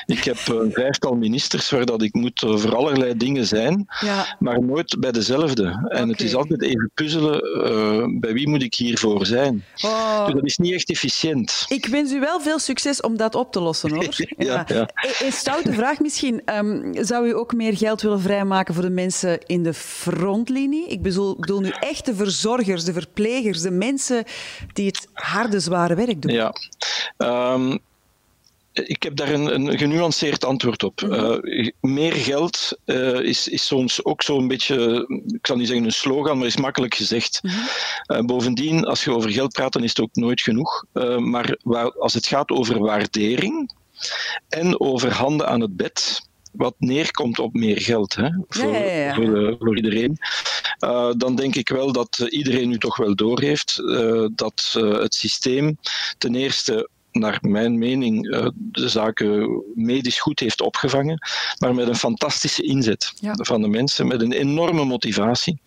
ik 0.05 0.23
heb 0.23 0.47
een 0.47 0.71
vijftal 0.71 1.15
ministers 1.15 1.69
waar 1.69 1.85
dat 1.85 2.01
ik 2.01 2.13
moet 2.13 2.43
over 2.43 2.70
allerlei 2.73 3.17
dingen 3.17 3.45
zijn, 3.45 3.85
ja. 3.99 4.35
maar 4.39 4.61
nooit 4.63 4.99
bij 4.99 5.11
dezelfde. 5.11 5.63
En 5.63 5.83
okay. 5.83 6.07
het 6.07 6.21
is 6.21 6.35
altijd 6.35 6.61
even 6.61 6.91
puzzelen, 6.93 7.67
uh, 7.71 8.19
bij 8.19 8.33
wie 8.33 8.49
moet 8.49 8.63
ik 8.63 8.73
hiervoor 8.73 9.25
zijn? 9.25 9.63
Oh. 9.81 10.25
Dus 10.25 10.33
dat 10.33 10.45
is 10.45 10.57
niet 10.57 10.73
echt 10.73 10.89
efficiënt. 10.89 11.65
Ik 11.67 11.85
wens 11.85 12.11
u 12.11 12.19
wel 12.19 12.39
veel 12.39 12.59
succes 12.59 13.01
om 13.01 13.17
dat 13.17 13.35
op 13.35 13.51
te 13.51 13.59
lossen, 13.59 13.93
hoor. 13.93 14.07
ja, 14.37 14.65
ja. 14.67 14.89
Een 15.19 15.31
stoute 15.31 15.73
vraag 15.73 15.99
misschien. 15.99 16.41
Um, 16.45 16.93
zou 16.93 17.27
u 17.27 17.35
ook 17.35 17.53
meer 17.53 17.77
geld 17.77 18.01
willen 18.01 18.21
vrijmaken 18.21 18.73
voor 18.73 18.83
de 18.83 18.89
mensen 18.89 19.39
in 19.45 19.63
de 19.63 19.73
frontlinie? 19.73 20.87
Ik 20.87 21.01
bedoel, 21.01 21.35
bedoel 21.39 21.59
nu 21.59 21.69
echt 21.79 22.05
de 22.05 22.15
verzorgers, 22.15 22.83
de 22.83 22.93
verplegers, 22.93 23.61
de 23.61 23.71
mensen 23.71 24.23
die 24.73 24.85
het 24.85 25.07
harde, 25.13 25.59
zware 25.59 25.95
werk 25.95 26.21
doen. 26.21 26.33
Ja. 26.33 26.53
Um, 27.17 27.79
ik 28.73 29.03
heb 29.03 29.15
daar 29.15 29.29
een, 29.29 29.55
een 29.55 29.77
genuanceerd 29.77 30.45
antwoord 30.45 30.83
op. 30.83 31.01
Uh, 31.01 31.37
meer 31.81 32.13
geld 32.13 32.77
uh, 32.85 33.19
is, 33.19 33.47
is 33.47 33.65
soms 33.65 34.05
ook 34.05 34.21
zo'n 34.21 34.47
beetje, 34.47 35.05
ik 35.27 35.47
zal 35.47 35.55
niet 35.55 35.67
zeggen 35.67 35.85
een 35.85 35.91
slogan, 35.91 36.37
maar 36.37 36.47
is 36.47 36.57
makkelijk 36.57 36.95
gezegd. 36.95 37.39
Mm 37.43 37.51
-hmm. 38.05 38.25
bovendien, 38.25 38.83
als 38.85 39.03
je 39.03 39.11
over 39.11 39.31
geld 39.31 39.53
praat, 39.53 39.73
dan 39.73 39.83
is 39.83 39.89
het 39.89 39.99
ook 39.99 40.15
nooit 40.15 40.41
genoeg. 40.41 40.85
maar 41.17 41.57
waar, 41.63 41.91
als 41.91 42.13
het 42.13 42.27
gaat 42.27 42.49
over 42.49 42.79
waardering 42.79 43.71
en 44.49 44.79
over 44.79 45.13
handen 45.13 45.47
aan 45.47 45.61
het 45.61 45.75
bed, 45.75 46.29
wat 46.51 46.75
neerkomt 46.77 47.39
op 47.39 47.53
meer 47.53 47.81
geld 47.81 48.15
hè, 48.15 48.29
voor, 48.47 48.71
ja, 48.71 48.77
ja, 48.77 48.91
ja. 48.91 49.13
Voor, 49.13 49.55
voor, 49.59 49.75
iedereen, 49.75 50.17
uh, 50.85 51.11
dan 51.17 51.35
denk 51.35 51.55
ik 51.55 51.69
wel 51.69 51.91
dat 51.91 52.25
iedereen 52.29 52.69
nu 52.69 52.77
toch 52.77 52.97
wel 52.97 53.15
doorheeft 53.15 53.79
uh, 53.79 54.27
dat 54.35 54.73
uh, 54.77 54.99
het 54.99 55.13
systeem 55.13 55.77
ten 56.17 56.35
eerste 56.35 56.89
naar 57.11 57.37
mijn 57.41 57.77
mening, 57.77 58.25
uh, 58.25 58.47
de 58.55 58.89
zaken 58.89 59.63
medisch 59.75 60.19
goed 60.19 60.39
heeft 60.39 60.61
opgevangen, 60.61 61.27
maar 61.59 61.75
met 61.75 61.87
een 61.87 61.95
fantastische 61.95 62.63
inzet 62.63 63.13
ja. 63.15 63.33
van 63.35 63.61
de 63.61 63.67
mensen, 63.67 64.07
met 64.07 64.21
een 64.21 64.31
enorme 64.31 64.85
motivatie. 64.85 65.61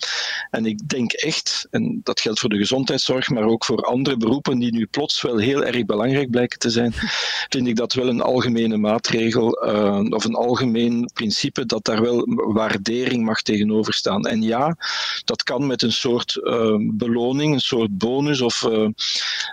En 0.51 0.67
ik 0.67 0.89
denk 0.89 1.13
echt, 1.13 1.67
en 1.71 2.01
dat 2.03 2.21
geldt 2.21 2.41
voor 2.41 2.49
de 2.49 2.57
gezondheidszorg, 2.57 3.29
maar 3.29 3.45
ook 3.45 3.65
voor 3.65 3.83
andere 3.83 4.17
beroepen 4.17 4.59
die 4.59 4.73
nu 4.73 4.87
plots 4.87 5.23
wel 5.23 5.37
heel 5.37 5.65
erg 5.65 5.85
belangrijk 5.85 6.31
blijken 6.31 6.59
te 6.59 6.71
zijn, 6.71 6.93
vind 7.55 7.67
ik 7.67 7.77
dat 7.77 7.93
wel 7.93 8.09
een 8.09 8.21
algemene 8.21 8.77
maatregel 8.77 9.67
uh, 9.69 10.01
of 10.11 10.25
een 10.25 10.35
algemeen 10.35 11.11
principe 11.15 11.67
dat 11.67 11.85
daar 11.85 12.03
wel 12.03 12.25
waardering 12.53 13.25
mag 13.25 13.43
tegenover 13.43 13.95
staan. 13.95 14.27
En 14.27 14.43
ja, 14.43 14.77
dat 15.25 15.43
kan 15.43 15.67
met 15.67 15.83
een 15.83 15.93
soort 15.93 16.41
uh, 16.43 16.77
beloning, 16.79 17.55
een 17.55 17.61
soort 17.61 17.99
bonus 17.99 18.41
of, 18.41 18.69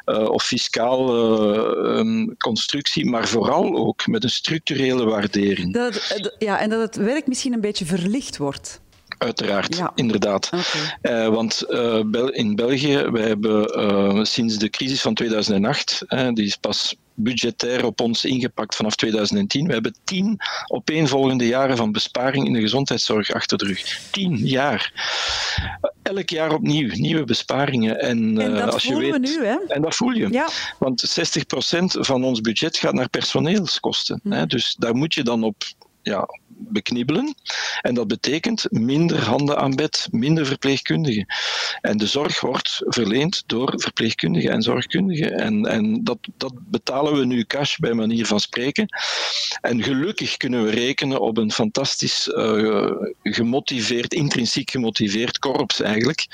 of 0.05 0.43
fiscaal 0.43 1.00
um, 1.85 2.38
constructie, 2.38 3.05
maar 3.05 3.27
vooral 3.27 3.75
ook 3.75 4.07
met 4.07 4.23
een 4.23 4.29
structurele 4.29 5.05
waardering. 5.05 5.73
Dat 5.73 5.93
het, 5.93 6.35
ja, 6.39 6.59
en 6.59 6.69
dat 6.69 6.81
het 6.81 6.95
werk 6.95 7.27
misschien 7.27 7.53
een 7.53 7.61
beetje 7.61 7.85
verlicht 7.85 8.38
wordt. 8.38 8.81
Uiteraard, 9.17 9.75
ja. 9.75 9.91
inderdaad. 9.95 10.50
Okay. 11.01 11.25
Uh, 11.25 11.33
want 11.33 11.63
uh, 11.69 12.00
in 12.31 12.55
België, 12.55 12.97
wij 13.11 13.27
hebben 13.27 13.79
uh, 13.79 14.23
sinds 14.23 14.57
de 14.57 14.69
crisis 14.69 15.01
van 15.01 15.13
2008, 15.13 16.05
die 16.33 16.45
is 16.45 16.55
pas 16.55 16.95
budgetair 17.15 17.86
op 17.86 18.01
ons 18.01 18.25
ingepakt 18.25 18.75
vanaf 18.75 18.96
2010. 18.96 19.68
We 19.68 19.74
hebben 19.74 19.96
tien 20.03 20.39
opeenvolgende 20.68 21.48
jaren 21.48 21.77
van 21.77 21.91
besparing 21.91 22.46
in 22.46 22.53
de 22.53 22.62
gezondheidszorg 22.62 23.32
achter 23.32 23.58
de 23.58 23.65
rug. 23.65 24.00
Tien 24.12 24.38
jaar. 24.38 24.94
Elk 26.01 26.30
jaar 26.30 26.53
opnieuw, 26.53 26.89
nieuwe 26.94 27.24
besparingen. 27.24 28.00
En, 28.00 28.41
en 28.41 28.53
dat 28.53 28.74
als 28.74 28.84
voelen 28.84 29.06
je 29.06 29.12
weet, 29.12 29.36
we 29.36 29.39
nu, 29.39 29.46
hè? 29.46 29.58
En 29.68 29.82
dat 29.82 29.96
voel 29.96 30.12
je. 30.12 30.27
Ja. 30.32 30.50
Want 30.80 31.20
60% 31.20 31.84
van 31.84 32.24
ons 32.24 32.41
budget 32.41 32.77
gaat 32.77 32.94
naar 32.94 33.10
personeelskosten. 33.10 34.20
Hm. 34.24 34.32
Hè? 34.32 34.46
Dus 34.46 34.75
daar 34.80 34.96
moet 34.96 35.13
je 35.13 35.24
dan 35.24 35.44
op 35.44 35.63
ja, 36.01 36.27
beknibbelen. 36.70 37.36
En 37.82 37.94
dat 37.94 38.08
betekent 38.08 38.65
minder 38.70 39.24
handen 39.24 39.58
aan 39.58 39.75
bed, 39.75 40.08
minder 40.12 40.46
verpleegkundigen. 40.46 41.25
En 41.82 41.98
de 41.98 42.08
zorg 42.08 42.41
wordt 42.41 42.82
verleend 42.86 43.44
door 43.46 43.74
verpleegkundigen 43.75 44.51
en 44.51 44.62
zorgkundigen. 44.62 45.32
En, 45.38 45.65
en 45.65 46.03
dat, 46.03 46.18
dat 46.38 46.53
betalen 46.58 47.18
we 47.18 47.25
nu 47.25 47.46
cash 47.46 47.77
bij 47.77 47.94
manier 47.94 48.25
van 48.25 48.39
spreken. 48.39 48.86
En 49.62 49.84
gelukkig 49.84 50.38
kunnen 50.38 50.63
we 50.63 50.70
rekenen 50.70 51.20
op 51.20 51.38
een 51.38 51.51
fantastisch 51.51 52.27
uh, 52.27 52.91
gemotiveerd, 53.24 54.13
intrinsiek 54.13 54.72
gemotiveerd 54.72 55.39
korps 55.39 55.82
eigenlijk. 55.82 56.27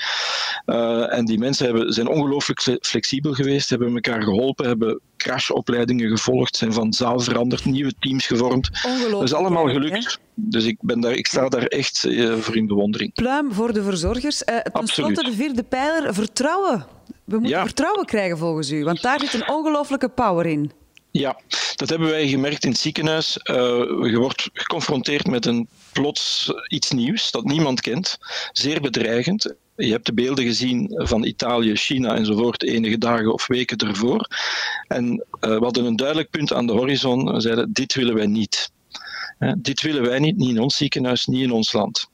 Uh, 0.66 1.12
en 1.12 1.24
die 1.24 1.38
mensen 1.38 1.64
hebben, 1.64 1.92
zijn 1.92 2.08
ongelooflijk 2.08 2.78
flexibel 2.80 3.32
geweest, 3.32 3.70
hebben 3.70 3.94
elkaar 3.94 4.22
geholpen, 4.22 4.66
hebben 4.66 5.00
crashopleidingen 5.16 6.08
gevolgd, 6.08 6.56
zijn 6.56 6.72
van 6.72 6.92
zaal 6.92 7.20
veranderd, 7.20 7.64
nieuwe 7.64 7.92
teams 7.98 8.26
gevormd. 8.26 8.70
Dat 9.10 9.22
is 9.22 9.32
allemaal 9.32 9.68
gelukt. 9.68 10.17
Dus 10.34 10.64
ik, 10.64 10.76
ben 10.80 11.00
daar, 11.00 11.12
ik 11.12 11.26
sta 11.26 11.48
daar 11.48 11.66
echt 11.66 12.04
uh, 12.04 12.34
voor 12.34 12.56
in 12.56 12.66
bewondering. 12.66 13.12
Pluim 13.12 13.52
voor 13.52 13.72
de 13.72 13.82
verzorgers. 13.82 14.42
Uh, 14.42 14.58
ten 14.58 14.86
slotte 14.86 15.24
de 15.24 15.32
vierde 15.32 15.62
pijler, 15.62 16.14
vertrouwen. 16.14 16.86
We 17.24 17.38
moeten 17.38 17.58
ja. 17.58 17.64
vertrouwen 17.64 18.04
krijgen 18.04 18.38
volgens 18.38 18.70
u, 18.70 18.84
want 18.84 19.02
daar 19.02 19.20
zit 19.20 19.34
een 19.34 19.48
ongelooflijke 19.48 20.08
power 20.08 20.46
in. 20.46 20.72
Ja, 21.10 21.40
dat 21.74 21.88
hebben 21.88 22.08
wij 22.08 22.28
gemerkt 22.28 22.64
in 22.64 22.70
het 22.70 22.80
ziekenhuis. 22.80 23.38
Uh, 23.50 23.56
je 24.10 24.18
wordt 24.18 24.50
geconfronteerd 24.52 25.26
met 25.26 25.46
een 25.46 25.68
plots 25.92 26.52
iets 26.68 26.90
nieuws 26.90 27.30
dat 27.30 27.44
niemand 27.44 27.80
kent, 27.80 28.18
zeer 28.52 28.80
bedreigend. 28.80 29.54
Je 29.76 29.90
hebt 29.90 30.06
de 30.06 30.14
beelden 30.14 30.44
gezien 30.44 30.92
van 30.96 31.24
Italië, 31.24 31.76
China 31.76 32.14
enzovoort 32.14 32.62
enige 32.62 32.98
dagen 32.98 33.32
of 33.32 33.46
weken 33.46 33.78
ervoor. 33.78 34.28
En 34.88 35.04
uh, 35.40 35.58
we 35.58 35.64
hadden 35.64 35.84
een 35.84 35.96
duidelijk 35.96 36.30
punt 36.30 36.52
aan 36.52 36.66
de 36.66 36.72
horizon. 36.72 37.32
We 37.32 37.40
zeiden, 37.40 37.72
dit 37.72 37.94
willen 37.94 38.14
wij 38.14 38.26
niet. 38.26 38.70
Dit 39.58 39.80
willen 39.80 40.02
wij 40.02 40.18
niet, 40.18 40.36
niet 40.36 40.48
in 40.48 40.60
ons 40.60 40.76
ziekenhuis, 40.76 41.26
niet 41.26 41.42
in 41.42 41.52
ons 41.52 41.72
land. 41.72 42.08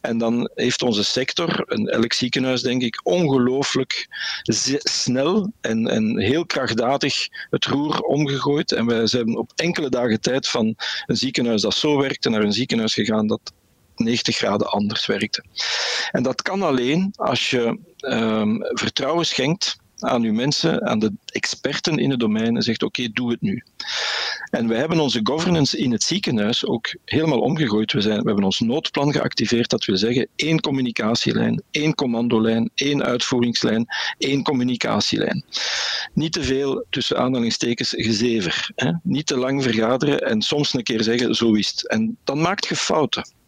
En 0.00 0.18
dan 0.18 0.50
heeft 0.54 0.82
onze 0.82 1.04
sector, 1.04 1.64
en 1.68 1.86
elk 1.86 2.12
ziekenhuis 2.12 2.62
denk 2.62 2.82
ik, 2.82 3.00
ongelooflijk 3.02 4.08
snel 4.78 5.52
en, 5.60 5.86
en 5.86 6.18
heel 6.18 6.46
krachtdadig 6.46 7.28
het 7.50 7.64
roer 7.64 8.00
omgegooid. 8.00 8.72
En 8.72 8.86
wij 8.86 9.06
zijn 9.06 9.36
op 9.36 9.52
enkele 9.54 9.88
dagen 9.88 10.20
tijd 10.20 10.48
van 10.48 10.74
een 11.06 11.16
ziekenhuis 11.16 11.62
dat 11.62 11.74
zo 11.74 11.98
werkte 11.98 12.30
naar 12.30 12.42
een 12.42 12.52
ziekenhuis 12.52 12.94
gegaan 12.94 13.26
dat 13.26 13.52
90 13.96 14.36
graden 14.36 14.70
anders 14.70 15.06
werkte. 15.06 15.44
En 16.10 16.22
dat 16.22 16.42
kan 16.42 16.62
alleen 16.62 17.12
als 17.16 17.50
je 17.50 17.78
um, 18.00 18.58
vertrouwen 18.62 19.26
schenkt 19.26 19.76
aan 20.00 20.22
uw 20.22 20.32
mensen, 20.32 20.86
aan 20.86 20.98
de 20.98 21.12
experten 21.26 21.98
in 21.98 22.10
het 22.10 22.20
domein 22.20 22.56
en 22.56 22.62
zegt 22.62 22.82
oké, 22.82 23.08
doe 23.12 23.30
het 23.30 23.40
nu. 23.40 23.62
En 24.50 24.68
wij 24.68 24.78
hebben 24.78 25.00
onze 25.00 25.20
governance 25.22 25.78
in 25.78 25.92
het 25.92 26.02
ziekenhuis 26.02 26.66
ook 26.66 26.94
helemaal 27.04 27.40
omgegooid. 27.40 27.92
We, 27.92 28.00
zijn, 28.00 28.20
we 28.20 28.26
hebben 28.26 28.44
ons 28.44 28.58
noodplan 28.58 29.12
geactiveerd, 29.12 29.70
dat 29.70 29.84
wil 29.84 29.96
zeggen 29.96 30.28
één 30.36 30.60
communicatielijn, 30.60 31.62
één 31.70 31.94
commandolijn, 31.94 32.70
één 32.74 33.02
uitvoeringslijn, 33.04 33.86
één 34.18 34.42
communicatielijn. 34.42 35.44
Niet 36.14 36.32
te 36.32 36.42
veel 36.42 36.84
tussen 36.90 37.18
aanhalingstekens 37.18 37.94
gezever. 37.96 38.70
Hè? 38.74 38.92
Niet 39.02 39.26
te 39.26 39.36
lang 39.36 39.62
vergaderen 39.62 40.20
en 40.20 40.42
soms 40.42 40.74
een 40.74 40.82
keer 40.82 41.02
zeggen 41.02 41.34
zo 41.34 41.52
is 41.52 41.68
het. 41.68 41.88
En 41.88 42.16
dan 42.24 42.40
maakt 42.40 42.66
je 42.66 42.76
fouten. 42.76 43.38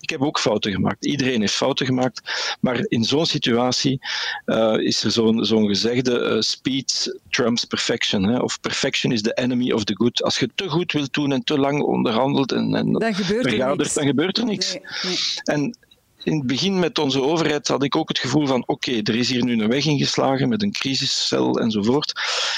Ik 0.00 0.10
heb 0.10 0.22
ook 0.22 0.38
fouten 0.38 0.72
gemaakt. 0.72 1.04
Iedereen 1.04 1.40
heeft 1.40 1.54
fouten 1.54 1.86
gemaakt. 1.86 2.56
Maar 2.60 2.84
in 2.88 3.04
zo'n 3.04 3.26
situatie 3.26 4.00
uh, 4.46 4.74
is 4.78 5.04
er 5.04 5.10
zo'n 5.10 5.44
zo'n 5.44 5.66
gezegde 5.66 6.20
uh, 6.20 6.40
speed 6.40 7.18
trumps 7.30 7.64
perfection. 7.64 8.22
Hè? 8.22 8.38
Of 8.38 8.60
perfection 8.60 9.12
is 9.12 9.22
the 9.22 9.34
enemy 9.34 9.72
of 9.72 9.84
the 9.84 9.94
good. 9.94 10.22
Als 10.22 10.38
je 10.38 10.50
te 10.54 10.68
goed 10.68 10.92
wilt 10.92 11.12
doen 11.12 11.32
en 11.32 11.44
te 11.44 11.58
lang 11.58 11.82
onderhandelt 11.82 12.52
en, 12.52 12.74
en 12.74 12.92
dan 12.92 13.14
gebeurt 13.14 13.46
er 13.46 13.76
niks. 13.76 13.94
Dan 13.94 14.06
gebeurt 14.06 14.38
er 14.38 14.44
niks. 14.44 14.72
Nee, 14.72 14.82
nee. 15.02 15.16
En 15.44 15.76
in 16.24 16.36
het 16.38 16.46
begin 16.46 16.78
met 16.78 16.98
onze 16.98 17.22
overheid 17.22 17.68
had 17.68 17.82
ik 17.82 17.96
ook 17.96 18.08
het 18.08 18.18
gevoel 18.18 18.46
van 18.46 18.60
oké, 18.60 18.72
okay, 18.72 19.00
er 19.02 19.14
is 19.14 19.30
hier 19.30 19.44
nu 19.44 19.62
een 19.62 19.68
weg 19.68 19.86
ingeslagen 19.86 20.48
met 20.48 20.62
een 20.62 20.72
crisiscel 20.72 21.60
enzovoort. 21.60 22.12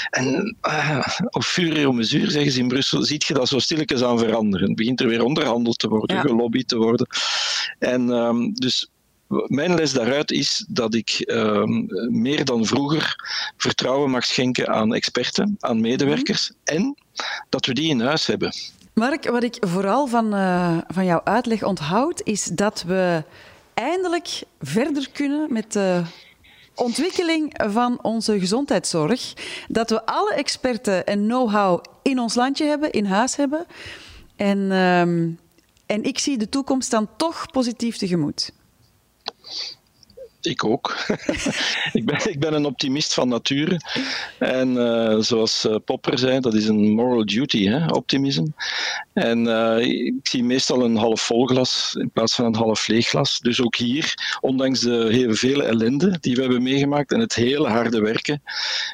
En 0.09 0.55
uh, 0.67 1.07
op 1.29 1.43
fur 1.43 1.77
et 1.77 1.93
mesure, 1.93 2.31
zeggen 2.31 2.51
ze 2.51 2.59
in 2.59 2.67
Brussel, 2.67 3.03
ziet 3.03 3.23
je 3.23 3.33
dat 3.33 3.47
zo 3.47 3.59
stilletjes 3.59 4.03
aan 4.03 4.19
veranderen. 4.19 4.67
Het 4.67 4.77
begint 4.77 5.01
er 5.01 5.07
weer 5.07 5.23
onderhandeld 5.23 5.79
te 5.79 5.87
worden, 5.87 6.15
ja. 6.15 6.21
gelobbyd 6.21 6.67
te 6.67 6.77
worden. 6.77 7.07
En 7.79 8.09
um, 8.09 8.53
dus 8.53 8.89
mijn 9.27 9.75
les 9.75 9.93
daaruit 9.93 10.31
is 10.31 10.65
dat 10.69 10.93
ik 10.93 11.23
um, 11.25 11.85
meer 12.09 12.45
dan 12.45 12.65
vroeger 12.65 13.15
vertrouwen 13.57 14.09
mag 14.09 14.25
schenken 14.25 14.67
aan 14.67 14.93
experten, 14.93 15.55
aan 15.59 15.81
medewerkers 15.81 16.49
mm. 16.49 16.55
en 16.63 16.95
dat 17.49 17.65
we 17.65 17.73
die 17.73 17.89
in 17.89 18.01
huis 18.01 18.25
hebben. 18.25 18.53
Mark, 18.93 19.29
wat 19.29 19.43
ik 19.43 19.57
vooral 19.59 20.07
van, 20.07 20.33
uh, 20.33 20.77
van 20.87 21.05
jouw 21.05 21.21
uitleg 21.23 21.63
onthoud, 21.63 22.21
is 22.23 22.43
dat 22.43 22.83
we 22.87 23.23
eindelijk 23.75 24.41
verder 24.61 25.09
kunnen 25.11 25.53
met 25.53 25.73
de 25.73 26.03
ontwikkeling 26.75 27.53
van 27.71 27.99
onze 28.01 28.39
gezondheidszorg. 28.39 29.33
Dat 29.67 29.89
we 29.89 30.05
alle 30.05 30.33
experten 30.33 31.05
en 31.05 31.23
know-how 31.23 31.83
in 32.01 32.19
ons 32.19 32.35
landje 32.35 32.65
hebben, 32.65 32.91
in 32.91 33.05
huis 33.05 33.35
hebben. 33.35 33.65
En, 34.35 34.71
um, 34.71 35.39
en 35.85 36.03
ik 36.03 36.19
zie 36.19 36.37
de 36.37 36.49
toekomst 36.49 36.91
dan 36.91 37.09
toch 37.17 37.51
positief 37.51 37.97
tegemoet. 37.97 38.51
Ik 40.45 40.63
ook. 40.63 40.95
ik, 41.93 42.05
ben, 42.05 42.29
ik 42.29 42.39
ben 42.39 42.53
een 42.53 42.65
optimist 42.65 43.13
van 43.13 43.27
nature. 43.27 43.79
En 44.39 44.69
uh, 44.73 45.19
zoals 45.19 45.65
uh, 45.65 45.75
Popper 45.85 46.17
zei, 46.17 46.39
dat 46.39 46.53
is 46.53 46.67
een 46.67 46.91
moral 46.91 47.25
duty, 47.25 47.67
hè, 47.67 47.85
optimisme. 47.85 48.47
En 49.13 49.45
uh, 49.45 49.77
ik 49.79 50.13
zie 50.21 50.43
meestal 50.43 50.83
een 50.83 50.95
half 50.95 51.21
vol 51.21 51.45
glas 51.45 51.95
in 51.99 52.11
plaats 52.11 52.35
van 52.35 52.45
een 52.45 52.55
half 52.55 52.87
leeg 52.87 53.07
glas. 53.07 53.39
Dus 53.39 53.61
ook 53.61 53.75
hier, 53.75 54.37
ondanks 54.41 54.79
de 54.79 55.07
hele 55.11 55.33
vele 55.33 55.63
ellende 55.63 56.17
die 56.19 56.35
we 56.35 56.41
hebben 56.41 56.63
meegemaakt 56.63 57.11
en 57.11 57.19
het 57.19 57.35
hele 57.35 57.67
harde 57.67 58.01
werken 58.01 58.41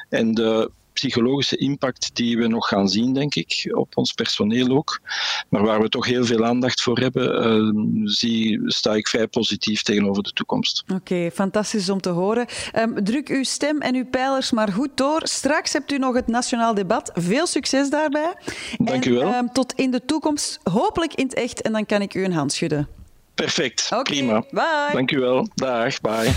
en 0.08 0.34
de 0.34 0.70
psychologische 0.92 1.56
impact 1.56 2.10
die 2.14 2.38
we 2.38 2.46
nog 2.46 2.68
gaan 2.68 2.88
zien, 2.88 3.12
denk 3.12 3.34
ik, 3.34 3.70
op 3.74 3.96
ons 3.96 4.12
personeel 4.12 4.68
ook. 4.68 5.00
Maar 5.48 5.62
waar 5.62 5.80
we 5.80 5.88
toch 5.88 6.06
heel 6.06 6.24
veel 6.24 6.44
aandacht 6.44 6.82
voor 6.82 6.98
hebben, 6.98 7.46
uh, 7.46 8.04
zie, 8.04 8.60
sta 8.64 8.94
ik 8.94 9.08
vrij 9.08 9.26
positief 9.26 9.82
tegenover 9.82 10.22
de 10.22 10.32
toekomst. 10.32 10.84
Oké, 10.94 11.30
fantastisch 11.34 11.88
om 11.88 12.00
te 12.00 12.08
horen. 12.08 12.46
Um, 12.78 13.04
druk 13.04 13.28
uw 13.28 13.42
stem 13.42 13.80
en 13.80 13.94
uw 13.94 14.06
pijlers 14.06 14.50
maar 14.50 14.72
goed 14.72 14.90
door. 14.94 15.20
Straks 15.24 15.72
hebt 15.72 15.92
u 15.92 15.98
nog 15.98 16.14
het 16.14 16.26
nationaal 16.26 16.74
debat. 16.74 17.10
Veel 17.14 17.46
succes 17.46 17.90
daarbij. 17.90 18.34
Dank 18.78 19.04
u 19.04 19.12
wel. 19.12 19.34
Um, 19.34 19.52
tot 19.52 19.72
in 19.72 19.90
de 19.90 20.04
toekomst, 20.04 20.58
hopelijk 20.62 21.14
in 21.14 21.24
het 21.24 21.34
echt, 21.34 21.62
en 21.62 21.72
dan 21.72 21.86
kan 21.86 22.02
ik 22.02 22.14
u 22.14 22.24
een 22.24 22.32
hand 22.32 22.52
schudden. 22.52 22.88
Perfect, 23.34 23.86
okay, 23.90 24.02
prima. 24.02 24.44
Bye. 24.50 24.90
Dank 24.92 25.10
u 25.10 25.18
wel. 25.18 25.48
Dag, 25.54 26.00
bye. 26.00 26.32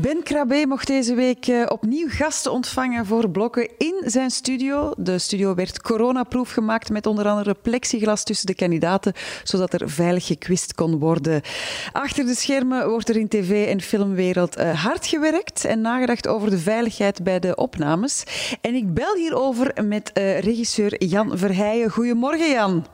Ben 0.00 0.22
Krabbe 0.22 0.64
mocht 0.68 0.86
deze 0.86 1.14
week 1.14 1.46
eh, 1.46 1.66
opnieuw 1.68 2.08
gasten 2.08 2.52
ontvangen 2.52 3.06
voor 3.06 3.30
blokken 3.30 3.68
in 3.78 4.02
zijn 4.04 4.30
studio. 4.30 4.92
De 4.96 5.18
studio 5.18 5.54
werd 5.54 5.80
coronaproof 5.80 6.50
gemaakt 6.50 6.90
met 6.90 7.06
onder 7.06 7.28
andere 7.28 7.54
plexiglas 7.62 8.24
tussen 8.24 8.46
de 8.46 8.54
kandidaten, 8.54 9.12
zodat 9.44 9.72
er 9.72 9.90
veilig 9.90 10.26
gekwist 10.26 10.74
kon 10.74 10.98
worden. 10.98 11.42
Achter 11.92 12.26
de 12.26 12.34
schermen 12.34 12.88
wordt 12.88 13.08
er 13.08 13.16
in 13.16 13.28
tv- 13.28 13.68
en 13.68 13.80
filmwereld 13.80 14.56
eh, 14.56 14.84
hard 14.84 15.06
gewerkt 15.06 15.64
en 15.64 15.80
nagedacht 15.80 16.28
over 16.28 16.50
de 16.50 16.58
veiligheid 16.58 17.22
bij 17.24 17.38
de 17.38 17.56
opnames. 17.56 18.24
En 18.60 18.74
ik 18.74 18.94
bel 18.94 19.14
hierover 19.14 19.84
met 19.84 20.10
uh, 20.14 20.38
regisseur 20.38 21.04
Jan 21.04 21.38
Verheijen. 21.38 21.90
Goedemorgen, 21.90 22.50
Jan. 22.50 22.86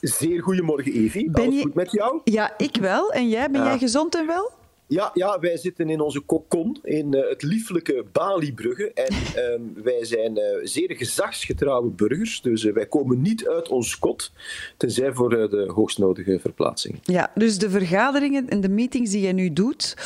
Zeer 0.00 0.42
goedemorgen, 0.42 0.92
Evie. 0.92 1.30
Ben 1.30 1.42
Alles 1.42 1.54
je... 1.54 1.62
goed 1.62 1.74
met 1.74 1.92
jou? 1.92 2.20
Ja, 2.24 2.54
ik 2.56 2.76
wel. 2.76 3.12
En 3.12 3.28
jij? 3.28 3.50
Ben 3.50 3.64
jij 3.64 3.78
gezond 3.78 4.14
en 4.14 4.26
wel? 4.26 4.55
Ja, 4.88 5.10
ja, 5.14 5.38
wij 5.38 5.56
zitten 5.56 5.90
in 5.90 6.00
onze 6.00 6.20
kokon 6.20 6.78
in 6.82 7.14
uh, 7.14 7.28
het 7.28 7.42
lieflijke 7.42 8.04
Bali-brugge. 8.12 8.92
En 8.92 9.12
uh, 9.12 9.84
wij 9.90 10.04
zijn 10.04 10.38
uh, 10.38 10.44
zeer 10.62 10.96
gezagsgetrouwe 10.96 11.88
burgers. 11.88 12.40
Dus 12.40 12.64
uh, 12.64 12.74
wij 12.74 12.86
komen 12.86 13.22
niet 13.22 13.48
uit 13.48 13.68
ons 13.68 13.98
kot, 13.98 14.32
tenzij 14.76 15.12
voor 15.12 15.30
de 15.30 15.70
hoogstnodige 15.74 16.38
verplaatsing. 16.40 16.98
Ja, 17.02 17.30
dus 17.34 17.58
de 17.58 17.70
vergaderingen 17.70 18.48
en 18.48 18.60
de 18.60 18.68
meetings 18.68 19.10
die 19.10 19.26
je 19.26 19.32
nu 19.32 19.52
doet 19.52 19.96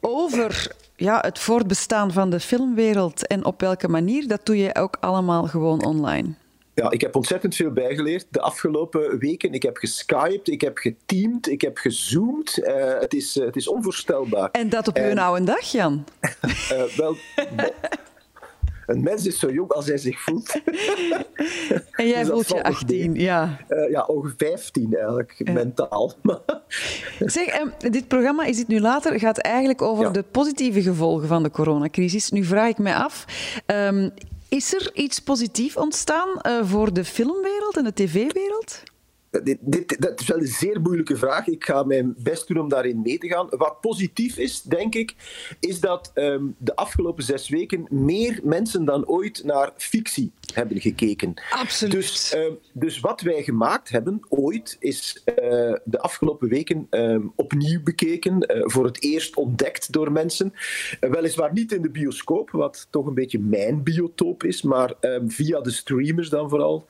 over 0.00 0.74
ja, 0.96 1.18
het 1.20 1.38
voortbestaan 1.38 2.12
van 2.12 2.30
de 2.30 2.40
filmwereld 2.40 3.26
en 3.26 3.44
op 3.44 3.60
welke 3.60 3.88
manier, 3.88 4.28
dat 4.28 4.46
doe 4.46 4.56
je 4.56 4.74
ook 4.74 4.96
allemaal 5.00 5.46
gewoon 5.46 5.84
online. 5.84 6.34
Ja, 6.80 6.90
ik 6.90 7.00
heb 7.00 7.16
ontzettend 7.16 7.54
veel 7.54 7.72
bijgeleerd 7.72 8.26
de 8.30 8.40
afgelopen 8.40 9.18
weken. 9.18 9.52
Ik 9.52 9.62
heb 9.62 9.76
geskyped, 9.76 10.48
ik 10.48 10.60
heb 10.60 10.78
geteamd, 10.78 11.48
ik 11.48 11.60
heb 11.60 11.78
gezoomd. 11.78 12.58
Uh, 12.58 12.98
het, 12.98 13.14
is, 13.14 13.36
uh, 13.36 13.44
het 13.44 13.56
is 13.56 13.68
onvoorstelbaar. 13.68 14.50
En 14.50 14.68
dat 14.68 14.88
op 14.88 14.96
uw 14.96 15.14
oude 15.14 15.44
dag, 15.44 15.72
Jan? 15.72 16.04
uh, 16.72 16.82
wel, 16.96 17.16
een 18.86 19.02
mens 19.02 19.26
is 19.26 19.38
zo 19.38 19.50
jong 19.50 19.70
als 19.70 19.86
hij 19.86 19.98
zich 19.98 20.20
voelt. 20.20 20.60
en 21.90 22.08
jij 22.08 22.22
dus 22.22 22.32
voelt 22.32 22.48
je 22.48 22.62
18, 22.62 23.14
ja. 23.14 23.58
ja, 23.90 24.04
ongeveer 24.04 24.36
15 24.36 24.94
eigenlijk, 24.94 25.34
ja. 25.36 25.52
mentaal. 25.52 26.12
zeg, 27.18 27.60
um, 27.60 27.92
dit 27.92 28.08
programma, 28.08 28.44
is 28.44 28.56
dit 28.56 28.68
nu 28.68 28.80
later, 28.80 29.18
gaat 29.18 29.38
eigenlijk 29.38 29.82
over 29.82 30.04
ja. 30.04 30.10
de 30.10 30.22
positieve 30.22 30.82
gevolgen 30.82 31.28
van 31.28 31.42
de 31.42 31.50
coronacrisis. 31.50 32.30
Nu 32.30 32.44
vraag 32.44 32.68
ik 32.68 32.78
mij 32.78 32.94
af, 32.94 33.24
um, 33.66 34.12
is 34.50 34.74
er 34.74 34.90
iets 34.94 35.18
positiefs 35.18 35.76
ontstaan 35.76 36.28
uh, 36.42 36.60
voor 36.62 36.92
de 36.92 37.04
filmwereld 37.04 37.76
en 37.76 37.84
de 37.84 37.92
tv-wereld? 37.92 38.82
Dit, 39.30 39.58
dit, 39.60 40.00
dat 40.00 40.20
is 40.20 40.26
wel 40.26 40.38
een 40.38 40.46
zeer 40.46 40.80
moeilijke 40.80 41.16
vraag. 41.16 41.46
Ik 41.46 41.64
ga 41.64 41.82
mijn 41.82 42.14
best 42.18 42.48
doen 42.48 42.58
om 42.58 42.68
daarin 42.68 43.02
mee 43.02 43.18
te 43.18 43.28
gaan. 43.28 43.46
Wat 43.50 43.80
positief 43.80 44.36
is, 44.36 44.62
denk 44.62 44.94
ik, 44.94 45.14
is 45.60 45.80
dat 45.80 46.10
um, 46.14 46.54
de 46.58 46.76
afgelopen 46.76 47.24
zes 47.24 47.48
weken 47.48 47.86
meer 47.90 48.40
mensen 48.42 48.84
dan 48.84 49.06
ooit 49.06 49.44
naar 49.44 49.72
fictie 49.76 50.32
hebben 50.54 50.80
gekeken. 50.80 51.34
Absoluut. 51.50 51.92
Dus, 51.92 52.34
uh, 52.34 52.52
dus 52.72 53.00
wat 53.00 53.20
wij 53.20 53.42
gemaakt 53.42 53.88
hebben 53.88 54.20
ooit, 54.28 54.76
is 54.78 55.22
uh, 55.26 55.34
de 55.84 55.98
afgelopen 55.98 56.48
weken 56.48 56.86
uh, 56.90 57.24
opnieuw 57.36 57.82
bekeken, 57.82 58.40
eh, 58.40 58.62
voor 58.64 58.84
het 58.84 59.02
eerst 59.02 59.36
ontdekt 59.36 59.92
door 59.92 60.12
mensen. 60.12 60.52
weliswaar 61.00 61.52
niet 61.52 61.72
in 61.72 61.82
de 61.82 61.90
bioscoop, 61.90 62.50
wat 62.50 62.86
toch 62.90 63.06
een 63.06 63.14
beetje 63.14 63.38
mijn 63.38 63.82
biotoop 63.82 64.44
is, 64.44 64.62
maar 64.62 64.94
ehm, 65.00 65.28
via 65.28 65.60
de 65.60 65.70
streamers 65.70 66.28
dan 66.28 66.48
vooral. 66.48 66.86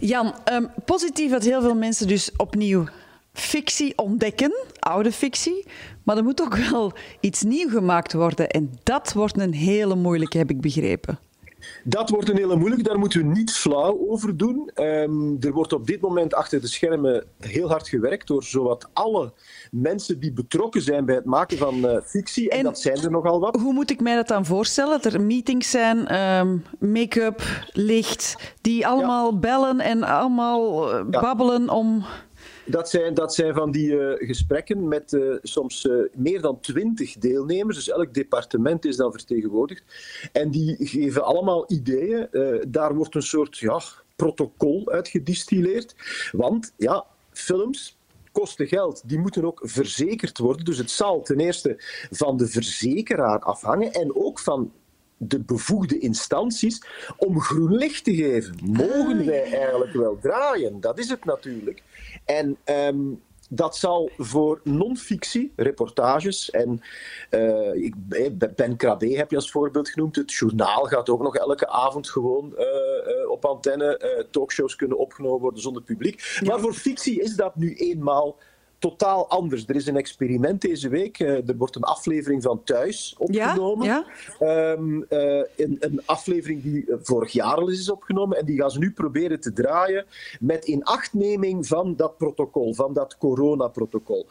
Jan, 0.00 0.34
um, 0.52 0.70
positief 0.84 1.30
dat 1.30 1.44
heel 1.44 1.60
veel 1.60 1.74
mensen 1.74 2.08
dus 2.08 2.30
opnieuw 2.36 2.84
fictie 3.32 3.98
ontdekken, 3.98 4.52
oude 4.78 5.12
fictie. 5.12 5.66
Maar 6.04 6.16
er 6.16 6.24
moet 6.24 6.40
ook 6.40 6.56
wel 6.56 6.92
iets 7.20 7.42
nieuw 7.42 7.68
gemaakt 7.68 8.12
worden. 8.12 8.48
En 8.48 8.70
dat 8.82 9.12
wordt 9.12 9.40
een 9.40 9.54
hele 9.54 9.94
moeilijke, 9.94 10.38
heb 10.38 10.50
ik 10.50 10.60
begrepen. 10.60 11.18
Dat 11.84 12.10
wordt 12.10 12.28
een 12.28 12.36
hele 12.36 12.56
moeilijke, 12.56 12.84
daar 12.84 12.98
moeten 12.98 13.20
we 13.20 13.34
niet 13.34 13.52
flauw 13.52 14.08
over 14.08 14.36
doen. 14.36 14.70
Um, 14.74 15.36
er 15.40 15.52
wordt 15.52 15.72
op 15.72 15.86
dit 15.86 16.00
moment 16.00 16.34
achter 16.34 16.60
de 16.60 16.66
schermen 16.66 17.24
heel 17.38 17.68
hard 17.68 17.88
gewerkt 17.88 18.26
door 18.26 18.44
zowat 18.44 18.88
alle 18.92 19.32
mensen 19.70 20.20
die 20.20 20.32
betrokken 20.32 20.82
zijn 20.82 21.04
bij 21.04 21.14
het 21.14 21.24
maken 21.24 21.58
van 21.58 21.74
uh, 21.74 21.96
fictie. 22.04 22.50
En, 22.50 22.58
en, 22.58 22.64
dat 22.64 22.80
zijn 22.80 22.96
er 22.96 23.10
nogal 23.10 23.40
wat. 23.40 23.56
Hoe 23.56 23.72
moet 23.72 23.90
ik 23.90 24.00
mij 24.00 24.14
dat 24.14 24.28
dan 24.28 24.44
voorstellen? 24.44 25.00
Dat 25.02 25.12
er 25.12 25.20
meetings 25.20 25.70
zijn, 25.70 26.20
um, 26.38 26.64
make-up, 26.78 27.42
licht, 27.72 28.54
die 28.60 28.86
allemaal 28.86 29.32
ja. 29.32 29.38
bellen 29.38 29.80
en 29.80 30.02
allemaal 30.02 30.94
uh, 30.98 31.04
babbelen 31.04 31.68
om 31.68 32.04
dat 32.66 32.90
zijn, 32.90 33.14
dat 33.14 33.34
zijn 33.34 33.54
van 33.54 33.70
die 33.70 33.88
uh, 33.88 34.12
gesprekken 34.16 34.88
met 34.88 35.12
uh, 35.12 35.36
soms 35.42 35.84
uh, 35.84 36.02
meer 36.14 36.40
dan 36.40 36.60
twintig 36.60 37.18
deelnemers. 37.18 37.76
Dus 37.76 37.88
elk 37.88 38.14
departement 38.14 38.84
is 38.84 38.96
dan 38.96 39.12
vertegenwoordigd. 39.12 39.82
En 40.32 40.50
die 40.50 40.76
geven 40.78 41.24
allemaal 41.24 41.64
ideeën. 41.72 42.28
daar 42.68 42.94
wordt 42.94 43.14
een 43.14 43.22
soort 43.22 43.58
ja, 43.58 43.80
protocol 44.16 44.90
uit 44.90 45.08
gedistilleerd. 45.08 45.94
Want 46.32 46.72
ja, 46.76 47.04
films, 47.32 47.98
kosten 48.32 48.66
geld. 48.66 49.02
Die 49.06 49.18
moeten 49.18 49.44
ook 49.44 49.60
verzekerd 49.62 50.38
worden. 50.38 50.64
Dus 50.64 50.78
het 50.78 50.90
zal 50.90 51.22
ten 51.22 51.40
eerste 51.40 51.74
van 52.10 52.36
de 52.36 52.46
verzekeraar 52.46 53.38
afhangen 53.38 53.92
en 53.92 54.16
ook 54.16 54.38
van 54.38 54.72
de 55.16 55.40
bevoegde 55.40 55.98
instanties 55.98 56.82
om 57.16 57.40
groen 57.40 57.74
licht 57.74 58.04
te 58.04 58.14
geven. 58.14 58.58
Mogen 58.62 59.18
ah, 59.18 59.26
wij 59.26 59.42
eigenlijk 59.42 59.92
wel 59.92 60.18
draaien? 60.18 60.80
Dat 60.80 60.98
is 60.98 61.08
het 61.08 61.24
natuurlijk. 61.24 61.82
En 62.24 62.56
um, 62.64 63.22
dat 63.52 63.76
zal 63.76 64.10
voor 64.16 64.60
non-fictie, 64.64 65.52
reportages 65.56 66.50
en 66.50 66.80
uh, 67.30 67.74
ik, 67.74 67.94
Ben 68.56 68.76
Krabbe 68.76 69.16
heb 69.16 69.30
je 69.30 69.36
als 69.36 69.50
voorbeeld 69.50 69.88
genoemd. 69.88 70.16
Het 70.16 70.32
journaal 70.32 70.84
gaat 70.84 71.08
ook 71.08 71.22
nog 71.22 71.36
elke 71.36 71.68
avond 71.68 72.10
gewoon 72.10 72.54
uh, 72.58 72.60
uh, 72.60 73.30
op 73.30 73.44
antenne 73.44 74.26
talkshows 74.30 74.76
kunnen 74.76 74.98
opgenomen 74.98 75.40
worden 75.40 75.60
zonder 75.60 75.82
publiek. 75.82 76.40
Maar 76.46 76.60
voor 76.60 76.74
fictie 76.74 77.20
is 77.20 77.36
dat 77.36 77.56
nu 77.56 77.74
eenmaal 77.74 78.36
totaal 78.80 79.28
anders. 79.28 79.66
Er 79.66 79.76
is 79.76 79.86
een 79.86 79.96
experiment 79.96 80.60
deze 80.60 80.88
week. 80.88 81.18
Uh, 81.18 81.48
er 81.48 81.56
wordt 81.56 81.76
een 81.76 81.82
aflevering 81.82 82.42
van 82.42 82.64
Thuis 82.64 83.14
opgenomen. 83.18 83.86
Ja? 83.86 84.06
Ja? 84.38 84.70
Um, 84.70 85.06
uh, 85.10 85.42
een, 85.56 85.76
een, 85.80 86.02
aflevering 86.04 86.62
die 86.62 86.84
vorig 87.02 87.32
jaar 87.32 87.54
al 87.54 87.68
is 87.68 87.90
opgenomen. 87.90 88.38
En 88.38 88.44
die 88.44 88.60
gaan 88.60 88.70
ze 88.70 88.78
nu 88.78 88.92
proberen 88.92 89.40
te 89.40 89.52
draaien 89.52 90.06
met 90.40 90.64
inachtneming 90.64 91.66
van 91.66 91.96
dat 91.96 92.16
protocol, 92.16 92.74
van 92.74 92.92
dat 92.92 93.18
coronaprotocol. 93.18 94.26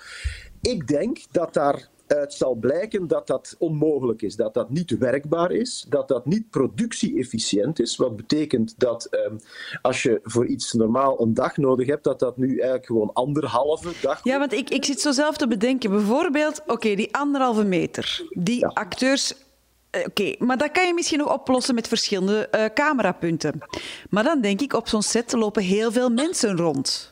Ik 0.61 0.87
denk 0.87 1.17
dat 1.31 1.53
daar 1.53 1.89
uit 2.11 2.33
zal 2.33 2.55
blijken 2.55 3.07
dat 3.07 3.27
dat 3.27 3.55
onmogelijk 3.59 4.21
is, 4.21 4.35
dat 4.35 4.53
dat 4.53 4.69
niet 4.69 4.97
werkbaar 4.97 5.51
is, 5.51 5.85
dat 5.89 6.07
dat 6.07 6.25
niet 6.25 6.49
productie-efficiënt 6.49 7.79
is. 7.79 7.95
Wat 7.95 8.15
betekent 8.15 8.73
dat 8.77 9.07
um, 9.11 9.39
als 9.81 10.03
je 10.03 10.19
voor 10.23 10.45
iets 10.45 10.73
normaal 10.73 11.21
een 11.21 11.33
dag 11.33 11.57
nodig 11.57 11.87
hebt, 11.87 12.03
dat 12.03 12.19
dat 12.19 12.37
nu 12.37 12.47
eigenlijk 12.57 12.85
gewoon 12.85 13.13
anderhalve 13.13 13.91
dag. 14.01 14.23
Ja, 14.23 14.39
want 14.39 14.53
ik, 14.53 14.69
ik 14.69 14.85
zit 14.85 15.01
zo 15.01 15.11
zelf 15.11 15.37
te 15.37 15.47
bedenken. 15.47 15.89
Bijvoorbeeld, 15.89 16.61
oké, 16.61 16.71
okay, 16.71 16.95
die 16.95 17.15
anderhalve 17.15 17.63
meter. 17.63 18.27
Die 18.29 18.59
ja. 18.59 18.67
acteurs 18.67 19.33
Oké, 19.91 20.07
okay, 20.07 20.35
maar 20.39 20.57
dat 20.57 20.71
kan 20.71 20.87
je 20.87 20.93
misschien 20.93 21.17
nog 21.17 21.33
oplossen 21.33 21.75
met 21.75 21.87
verschillende 21.87 22.47
uh, 22.51 22.65
camerapunten. 22.73 23.59
Maar 24.09 24.23
dan 24.23 24.41
denk 24.41 24.61
ik, 24.61 24.73
op 24.73 24.87
zo'n 24.87 25.01
set 25.01 25.31
lopen 25.31 25.63
heel 25.63 25.91
veel 25.91 26.09
mensen 26.09 26.57
rond. 26.57 27.11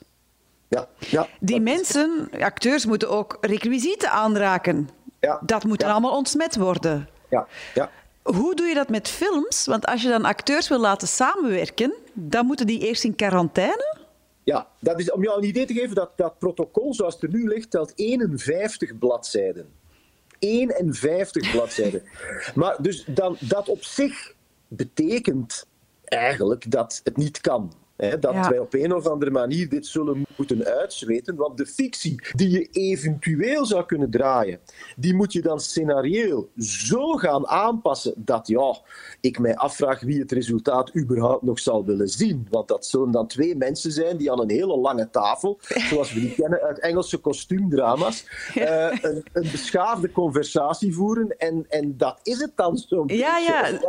Ja, 0.67 0.87
ja, 0.97 1.27
Die 1.39 1.59
mensen, 1.59 2.29
acteurs, 2.39 2.85
moeten 2.85 3.09
ook 3.09 3.37
requisieten 3.41 4.11
aanraken. 4.11 4.89
Ja, 5.19 5.39
dat 5.45 5.63
moet 5.63 5.81
ja. 5.81 5.91
allemaal 5.91 6.17
ontsmet 6.17 6.55
worden. 6.55 7.09
Ja, 7.29 7.47
ja. 7.73 7.89
Hoe 8.23 8.55
doe 8.55 8.65
je 8.65 8.73
dat 8.73 8.89
met 8.89 9.07
films? 9.07 9.65
Want 9.65 9.85
als 9.85 10.01
je 10.01 10.09
dan 10.09 10.25
acteurs 10.25 10.67
wil 10.67 10.79
laten 10.79 11.07
samenwerken, 11.07 11.93
dan 12.13 12.45
moeten 12.45 12.67
die 12.67 12.79
eerst 12.79 13.03
in 13.03 13.15
quarantaine? 13.15 13.95
Ja, 14.43 14.67
dat 14.79 14.99
is, 14.99 15.11
om 15.11 15.23
jou 15.23 15.37
een 15.37 15.47
idee 15.47 15.65
te 15.65 15.73
geven, 15.73 15.95
dat, 15.95 16.11
dat 16.15 16.39
protocol 16.39 16.93
zoals 16.93 17.13
het 17.13 17.23
er 17.23 17.29
nu 17.29 17.47
ligt, 17.47 17.71
telt 17.71 17.91
51 17.95 18.97
bladzijden. 18.97 19.69
51 20.39 21.51
bladzijden. 21.55 22.03
maar 22.55 22.75
dus 22.81 23.03
dan, 23.07 23.37
dat 23.39 23.69
op 23.69 23.83
zich 23.83 24.33
betekent 24.67 25.65
eigenlijk 26.03 26.71
dat 26.71 27.01
het 27.03 27.17
niet 27.17 27.41
kan. 27.41 27.73
Hè, 27.97 28.19
dat 28.19 28.33
Ja. 28.33 28.49
wij 28.49 28.59
op 28.59 28.73
een 28.73 28.93
of 28.93 29.07
andere 29.07 29.31
manier 29.31 29.69
dit 29.69 29.85
zullen 29.85 30.25
moeten 30.35 30.65
uitzweten. 30.65 31.35
Want 31.35 31.57
de 31.57 31.65
fictie 31.65 32.21
die 32.35 32.49
je 32.49 32.67
eventueel 32.71 33.65
zou 33.65 33.85
kunnen 33.85 34.09
draaien, 34.09 34.59
die 34.95 35.13
moet 35.15 35.33
je 35.33 35.41
dan 35.41 35.59
scenarioel 35.59 36.49
zo 36.57 37.13
gaan 37.13 37.47
aanpassen 37.47 38.13
dat 38.15 38.47
ja, 38.47 38.77
ik 39.21 39.39
mij 39.39 39.55
afvraag 39.55 39.99
wie 40.01 40.19
het 40.19 40.31
resultaat 40.31 40.95
überhaupt 40.95 41.41
nog 41.43 41.59
zal 41.59 41.85
willen 41.85 42.07
zien. 42.07 42.47
Want 42.49 42.67
dat 42.67 42.85
zullen 42.85 43.11
dan 43.11 43.27
twee 43.27 43.55
mensen 43.55 43.91
zijn 43.91 44.17
die 44.17 44.31
aan 44.31 44.39
een 44.41 44.49
hele 44.51 44.77
lange 44.77 45.09
tafel, 45.09 45.57
zoals 45.89 46.13
we 46.13 46.19
die 46.19 46.33
kennen 46.33 46.61
uit 46.61 46.79
Engelse 46.79 47.17
kostuumdrama's, 47.17 48.25
eh, 48.55 48.97
een, 49.01 49.23
een 49.33 49.47
beschaafde 49.51 50.11
conversatie 50.11 50.93
voeren. 50.93 51.37
En, 51.37 51.65
en 51.69 51.97
dat 51.97 52.19
is 52.23 52.39
het 52.41 52.51
dan 52.55 52.77
zo'n 52.77 53.07
Ja, 53.07 53.37
ja. 53.37 53.79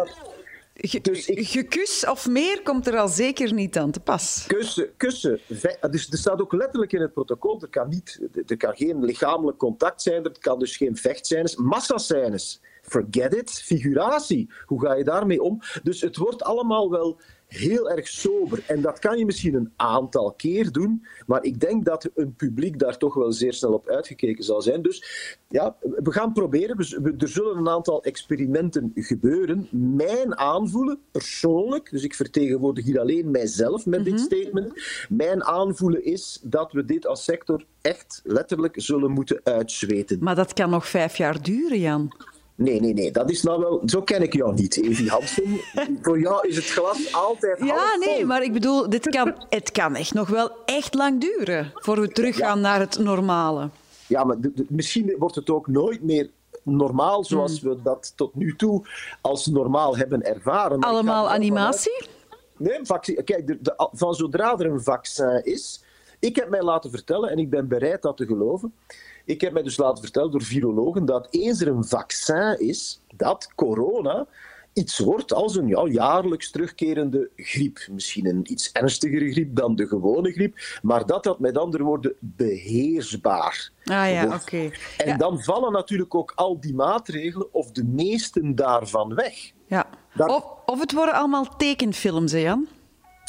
Ge- 0.80 1.00
Dus 1.00 1.26
ik- 1.28 1.48
Gekus 1.48 2.06
of 2.06 2.28
meer 2.28 2.62
komt 2.62 2.86
er 2.86 2.96
al 2.98 3.08
zeker 3.08 3.52
niet 3.52 3.76
aan 3.78 3.90
te 3.90 4.00
pas. 4.00 4.44
Kussen, 4.46 4.88
kussen. 4.96 5.40
Ve- 5.50 5.78
Dus 5.90 6.10
er 6.10 6.18
staat 6.18 6.40
ook 6.40 6.52
letterlijk 6.52 6.92
in 6.92 7.00
het 7.00 7.12
protocol, 7.12 7.60
er 7.62 7.68
kan, 7.68 7.88
niet, 7.88 8.20
er 8.46 8.56
kan 8.56 8.76
geen 8.76 9.04
lichamelijk 9.04 9.58
contact 9.58 10.02
zijn, 10.02 10.24
er 10.24 10.32
kan 10.40 10.58
dus 10.58 10.76
geen 10.76 10.96
vechtscènes, 10.96 11.56
massascènes. 11.56 12.60
Forget 12.88 13.35
it, 13.35 13.51
figuratie. 13.51 14.51
Hoe 14.64 14.81
ga 14.81 14.94
je 14.94 15.05
daarmee 15.05 15.42
om? 15.42 15.61
Dus 15.83 16.01
het 16.01 16.16
wordt 16.16 16.42
allemaal 16.42 16.90
wel 16.90 17.20
heel 17.48 17.90
erg 17.90 18.09
sober. 18.09 18.64
En 18.66 18.81
dat 18.81 18.98
kan 18.98 19.18
je 19.18 19.24
misschien 19.24 19.55
een 19.55 19.72
aantal 19.77 20.33
keer 20.33 20.72
doen, 20.72 21.07
maar 21.27 21.44
ik 21.44 21.61
denk 21.61 21.85
dat 21.85 22.11
een 22.14 22.35
publiek 22.35 22.79
daar 22.79 22.96
toch 22.96 23.14
wel 23.14 23.33
zeer 23.33 23.53
snel 23.53 23.72
op 23.72 23.88
uitgekeken 23.88 24.44
zal 24.44 24.62
zijn. 24.62 24.83
Dus 24.83 25.05
ja, 25.48 25.77
we 25.81 26.12
gaan 26.12 26.33
proberen. 26.33 26.77
We 26.77 27.14
Er 27.18 27.29
zullen 27.29 27.57
een 27.57 27.68
aantal 27.68 28.03
experimenten 28.03 28.92
gebeuren. 28.94 29.68
Mijn 29.70 30.38
aanvoelen, 30.38 30.98
persoonlijk, 31.11 31.90
dus 31.90 32.05
ik 32.05 32.14
vertegenwoordig 32.14 32.85
hier 32.85 33.01
alleen 33.01 33.31
mijzelf 33.31 33.87
met 33.87 34.05
dit 34.05 34.20
statement. 34.20 34.72
Mijn 35.09 35.44
aanvoelen 35.44 36.05
is 36.05 36.40
dat 36.42 36.72
we 36.72 36.85
dit 36.85 37.07
als 37.07 37.24
sector 37.24 37.64
echt 37.81 38.20
letterlijk 38.24 38.74
zullen 38.81 39.11
moeten 39.11 39.40
uitzweten. 39.44 40.18
Maar 40.20 40.35
dat 40.35 40.53
kan 40.53 40.70
nog 40.70 40.88
vijf 40.88 41.16
jaar 41.16 41.42
duren, 41.42 41.81
Jan. 41.81 42.12
Nee, 42.58 42.80
nee, 42.80 42.92
nee, 42.94 43.10
dat 43.12 43.30
is 43.30 43.42
nou 43.42 43.60
wel. 43.60 43.82
Zo 43.86 44.02
ken 44.02 44.22
ik 44.22 44.32
jou 44.34 44.54
niet, 44.54 44.76
Evi 44.82 45.08
Hansen. 45.08 45.44
Voor 46.02 46.20
jou 46.20 46.48
is 46.48 46.56
het 46.56 46.64
glas 46.64 47.12
altijd 47.14 47.58
Ja, 47.64 47.96
nee, 48.00 48.24
maar 48.24 48.42
ik 48.42 48.52
bedoel, 48.52 48.88
dit 48.88 49.08
kan, 49.08 49.34
het 49.48 49.70
kan 49.70 49.94
echt 49.94 50.14
nog 50.14 50.28
wel 50.28 50.50
echt 50.64 50.94
lang 50.94 51.20
duren 51.20 51.70
voor 51.74 52.00
we 52.00 52.08
teruggaan 52.08 52.60
naar 52.60 52.80
het 52.80 52.98
normale. 52.98 53.70
Ja, 54.06 54.24
maar 54.24 54.40
de- 54.40 54.52
de- 54.54 54.66
misschien 54.68 55.14
wordt 55.18 55.34
het 55.34 55.50
ook 55.50 55.66
nooit 55.66 56.02
meer 56.02 56.30
normaal 56.62 57.24
zoals 57.24 57.60
Hmm. 57.60 57.70
we 57.70 57.82
dat 57.82 58.12
tot 58.16 58.34
nu 58.34 58.56
toe 58.56 58.86
als 59.20 59.46
normaal 59.46 59.96
hebben 59.96 60.22
ervaren. 60.22 60.78
Maar 60.78 60.88
Allemaal 60.88 61.28
animatie? 61.30 62.06
Nee, 62.56 62.78
vaccin, 62.82 63.24
kijk, 63.24 63.46
de, 63.46 63.58
de- 63.60 63.88
van 63.92 64.14
zodra 64.14 64.58
er 64.58 64.66
een 64.66 64.82
vaccin 64.82 65.44
is. 65.44 65.82
Ik 66.18 66.36
heb 66.36 66.48
mij 66.48 66.62
laten 66.62 66.90
vertellen, 66.90 67.30
en 67.30 67.38
ik 67.38 67.50
ben 67.50 67.68
bereid 67.68 68.02
dat 68.02 68.16
te 68.16 68.26
geloven. 68.26 68.72
Ik 69.28 69.40
heb 69.40 69.52
mij 69.52 69.62
dus 69.62 69.76
laten 69.76 70.02
vertellen 70.02 70.30
door 70.30 70.42
virologen 70.42 71.04
dat 71.04 71.28
eens 71.30 71.60
er 71.60 71.68
een 71.68 71.84
vaccin 71.84 72.56
is, 72.60 73.00
dat 73.16 73.48
corona 73.54 74.26
iets 74.72 74.98
wordt 74.98 75.32
als 75.32 75.56
een 75.56 75.66
ja, 75.66 75.86
jaarlijks 75.86 76.50
terugkerende 76.50 77.30
griep. 77.36 77.78
Misschien 77.90 78.26
een 78.26 78.52
iets 78.52 78.72
ernstigere 78.72 79.30
griep 79.30 79.56
dan 79.56 79.76
de 79.76 79.86
gewone 79.86 80.32
griep, 80.32 80.78
maar 80.82 81.06
dat 81.06 81.24
dat 81.24 81.38
met 81.40 81.58
andere 81.58 81.82
woorden 81.82 82.14
beheersbaar 82.20 83.70
Ah 83.84 84.10
ja, 84.10 84.26
wordt. 84.26 84.42
oké. 84.42 84.70
En 84.96 85.08
Ja. 85.08 85.16
dan 85.16 85.42
vallen 85.42 85.72
natuurlijk 85.72 86.14
ook 86.14 86.32
al 86.34 86.60
die 86.60 86.74
maatregelen, 86.74 87.54
of 87.54 87.70
de 87.70 87.84
meesten 87.84 88.54
daarvan, 88.54 89.14
weg. 89.14 89.52
Ja. 89.66 89.88
Of, 90.16 90.44
of 90.66 90.80
het 90.80 90.92
worden 90.92 91.14
allemaal 91.14 91.56
tekenfilms, 91.56 92.32
hè, 92.32 92.38
Jan? 92.38 92.66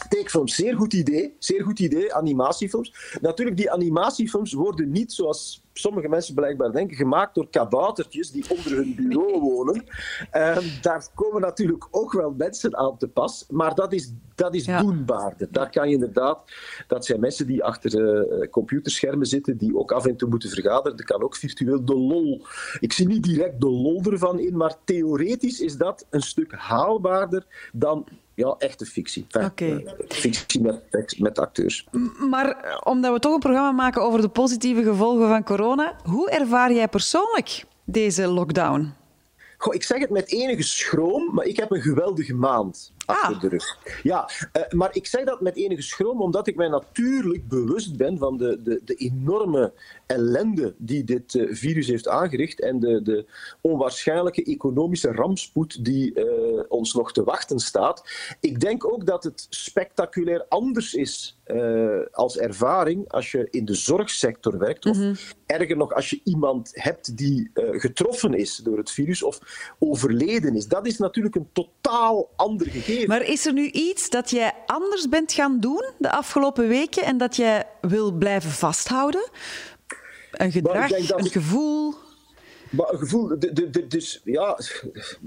Tekenfilms, 0.09 0.55
zeer 0.55 0.75
goed 0.75 0.93
idee. 0.93 1.35
Zeer 1.39 1.63
goed 1.63 1.79
idee, 1.79 2.13
animatiefilms. 2.13 3.17
Natuurlijk, 3.21 3.57
die 3.57 3.71
animatiefilms 3.71 4.53
worden 4.53 4.91
niet, 4.91 5.13
zoals 5.13 5.63
sommige 5.79 6.07
mensen 6.09 6.35
blijkbaar 6.35 6.71
denken, 6.71 6.97
gemaakt 6.97 7.35
door 7.35 7.49
kaboutertjes 7.49 8.31
die 8.31 8.45
onder 8.49 8.71
hun 8.75 8.95
bureau 8.95 9.39
wonen. 9.49 9.83
Ehm, 10.31 10.63
daar 10.81 11.07
komen 11.15 11.41
natuurlijk 11.41 11.87
ook 11.91 12.13
wel 12.13 12.33
mensen 12.37 12.77
aan 12.77 12.97
te 12.97 13.07
pas, 13.07 13.45
maar 13.49 13.75
dat 13.75 13.93
is, 13.93 14.13
dat 14.35 14.55
is 14.55 14.65
Ja. 14.65 14.81
doenbaarder. 14.81 15.47
Daar 15.51 15.69
kan 15.69 15.87
je 15.87 15.93
inderdaad, 15.93 16.39
dat 16.87 17.05
zijn 17.05 17.19
mensen 17.19 17.47
die 17.47 17.63
achter 17.63 17.91
eh, 18.41 18.49
computerschermen 18.49 19.25
zitten, 19.27 19.57
die 19.57 19.77
ook 19.77 19.91
af 19.91 20.05
en 20.05 20.15
toe 20.15 20.29
moeten 20.29 20.49
vergaderen. 20.49 20.97
Er 20.97 21.05
kan 21.05 21.23
ook 21.23 21.35
virtueel 21.35 21.85
de 21.85 21.95
lol. 21.95 22.45
Ik 22.79 22.93
zie 22.93 23.07
niet 23.07 23.23
direct 23.23 23.61
de 23.61 23.69
lol 23.69 24.01
ervan 24.03 24.39
in, 24.39 24.57
maar 24.57 24.75
theoretisch 24.85 25.59
is 25.59 25.77
dat 25.77 26.05
een 26.09 26.21
stuk 26.21 26.53
haalbaarder 26.53 27.45
dan 27.73 28.05
ja, 28.39 28.55
echte 28.57 28.85
fictie. 28.85 29.25
Enfin, 29.29 29.89
fictie 30.07 30.61
met, 30.61 31.15
met 31.17 31.39
acteurs. 31.39 31.87
Maar 32.29 32.49
eh, 32.49 32.77
omdat 32.83 33.13
we 33.13 33.19
toch 33.19 33.33
een 33.33 33.39
programma 33.39 33.71
maken 33.71 34.01
over 34.01 34.21
de 34.21 34.29
positieve 34.29 34.83
gevolgen 34.83 35.27
van 35.27 35.43
corona, 35.43 35.95
hoe 36.03 36.29
ervaar 36.29 36.73
jij 36.73 36.87
persoonlijk 36.87 37.65
deze 37.85 38.27
lockdown? 38.27 38.93
Goh, 39.57 39.73
ik 39.73 39.83
zeg 39.83 39.99
het 39.99 40.09
met 40.09 40.31
enige 40.31 40.63
schroom, 40.63 41.33
maar 41.33 41.45
ik 41.45 41.57
heb 41.57 41.71
een 41.71 41.81
geweldige 41.81 42.33
maand 42.33 42.91
achter 43.05 43.35
Ah. 43.35 43.41
de 43.41 43.47
rug. 43.47 43.77
Ja, 44.03 44.29
eh, 44.51 44.61
maar 44.69 44.89
ik 44.95 45.05
zeg 45.05 45.23
dat 45.23 45.41
met 45.41 45.55
enige 45.55 45.81
schroom 45.81 46.21
omdat 46.21 46.47
ik 46.47 46.55
mij 46.55 46.67
natuurlijk 46.67 47.47
bewust 47.47 47.97
ben 47.97 48.17
van 48.17 48.37
de, 48.37 48.61
de, 48.63 48.81
de 48.85 48.93
enorme 48.93 49.73
ellende 50.05 50.73
die 50.77 51.03
dit 51.03 51.35
eh, 51.35 51.47
virus 51.49 51.87
heeft 51.87 52.07
aangericht 52.07 52.61
en 52.61 52.79
de, 52.79 53.01
de 53.01 53.25
onwaarschijnlijke 53.61 54.43
economische 54.43 55.11
rampspoed 55.11 55.85
die 55.85 56.13
eh, 56.59 56.65
ons 56.69 56.93
nog 56.93 57.11
te 57.11 57.23
wachten 57.23 57.59
staat. 57.59 58.03
Ik 58.39 58.59
denk 58.59 58.85
ook 58.85 59.05
dat 59.05 59.23
het 59.23 59.47
spectaculair 59.49 60.45
anders 60.49 60.93
is 60.93 61.39
eh, 61.43 61.99
als 62.11 62.37
ervaring 62.37 63.11
als 63.11 63.31
je 63.31 63.47
in 63.49 63.65
de 63.65 63.73
zorgsector 63.73 64.57
werkt. 64.57 64.85
Of 64.85 64.97
erger 65.45 65.77
nog, 65.77 65.93
als 65.93 66.09
je 66.09 66.21
iemand 66.23 66.71
hebt 66.73 67.17
die 67.17 67.51
eh, 67.53 67.63
getroffen 67.79 68.33
is 68.33 68.55
door 68.55 68.77
het 68.77 68.91
virus 68.91 69.23
of 69.23 69.39
overleden 69.79 70.55
is. 70.55 70.67
Dat 70.67 70.87
is 70.87 70.97
natuurlijk 70.97 71.35
een 71.35 71.49
totaal 71.53 72.29
ander 72.35 72.67
gegeven. 72.67 73.07
Maar 73.07 73.21
is 73.21 73.45
er 73.45 73.53
nu 73.53 73.69
iets 73.69 74.09
dat 74.09 74.29
jij 74.29 74.53
anders 74.65 75.09
bent 75.09 75.33
gaan 75.33 75.59
doen 75.59 75.89
de 75.97 76.11
afgelopen 76.11 76.67
weken 76.67 77.03
en 77.03 77.17
dat 77.17 77.35
jij 77.35 77.67
wil 77.81 78.11
blijven 78.11 78.51
vasthouden? 78.51 79.29
Een 80.31 80.51
gedrag, 80.51 80.91
een 80.91 81.29
gevoel? 81.29 81.95
Maar 82.69 82.91
een 82.93 82.99
gevoel, 82.99 83.27
de, 83.39 83.53
de, 83.53 83.69
de- 83.69 83.87
dus 83.87 84.21
ja, 84.23 84.57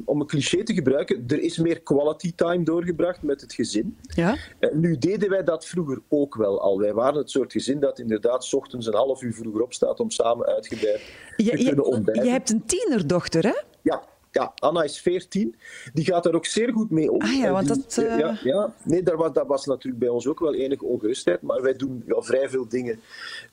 om 0.05 0.20
een 0.20 0.26
cliché 0.26 0.62
te 0.64 0.74
gebruiken, 0.74 1.24
er 1.28 1.40
is 1.42 1.59
meer 1.59 1.81
quality 1.81 2.33
time 2.35 2.64
doorgebracht 2.64 3.22
met 3.22 3.40
het 3.40 3.52
gezin. 3.52 3.96
Ja. 4.14 4.37
Nu 4.72 4.98
deden 4.98 5.31
wij 5.31 5.44
dat 5.44 5.66
vroeger 5.66 5.98
ook 6.09 6.35
wel 6.35 6.61
al. 6.61 6.78
Wij 6.78 6.92
waren 6.94 7.18
het 7.18 7.31
soort 7.31 7.52
gezin 7.52 7.81
dat 7.81 7.98
inderdaad 7.98 8.44
's 8.44 8.52
ochtends 8.55 8.87
een 8.87 8.94
half 8.94 9.22
uur 9.22 9.33
vroeger 9.35 9.62
opstaat 9.62 10.00
om 10.00 10.11
samen 10.11 10.46
uitgebreid 10.46 11.00
te 11.37 11.44
Je, 11.44 11.64
kunnen 11.64 11.85
ontbijten. 11.85 12.24
je 12.24 12.31
hebt 12.31 12.50
een 12.50 12.64
tienerdochter, 12.66 13.42
hè? 13.44 13.55
Ja, 13.83 14.02
ja, 14.33 14.53
Anna 14.59 14.83
is 14.83 15.01
14. 15.01 15.57
Die 15.92 16.05
gaat 16.05 16.23
daar 16.25 16.35
ook 16.35 16.47
zeer 16.47 16.73
goed 16.73 16.90
mee 16.90 17.11
om. 17.12 17.21
Ah 17.21 17.33
ja, 17.35 17.51
want 17.53 17.66
die- 17.66 17.77
dat, 17.77 17.99
eh, 18.05 18.18
ja, 18.18 18.38
ja, 18.42 18.75
nee, 18.85 19.03
daar 19.03 19.16
was, 19.16 19.33
dat 19.33 19.47
was 19.47 19.66
natuurlijk 19.66 19.99
bij 20.03 20.09
ons 20.09 20.27
ook 20.27 20.40
wel 20.40 20.55
enige 20.55 20.85
ongerustheid. 20.85 21.42
Maar 21.42 21.62
wij 21.62 21.73
doen 21.77 22.03
ja, 22.07 22.21
vrij 22.21 22.49
veel 22.49 22.68
dingen 22.68 23.01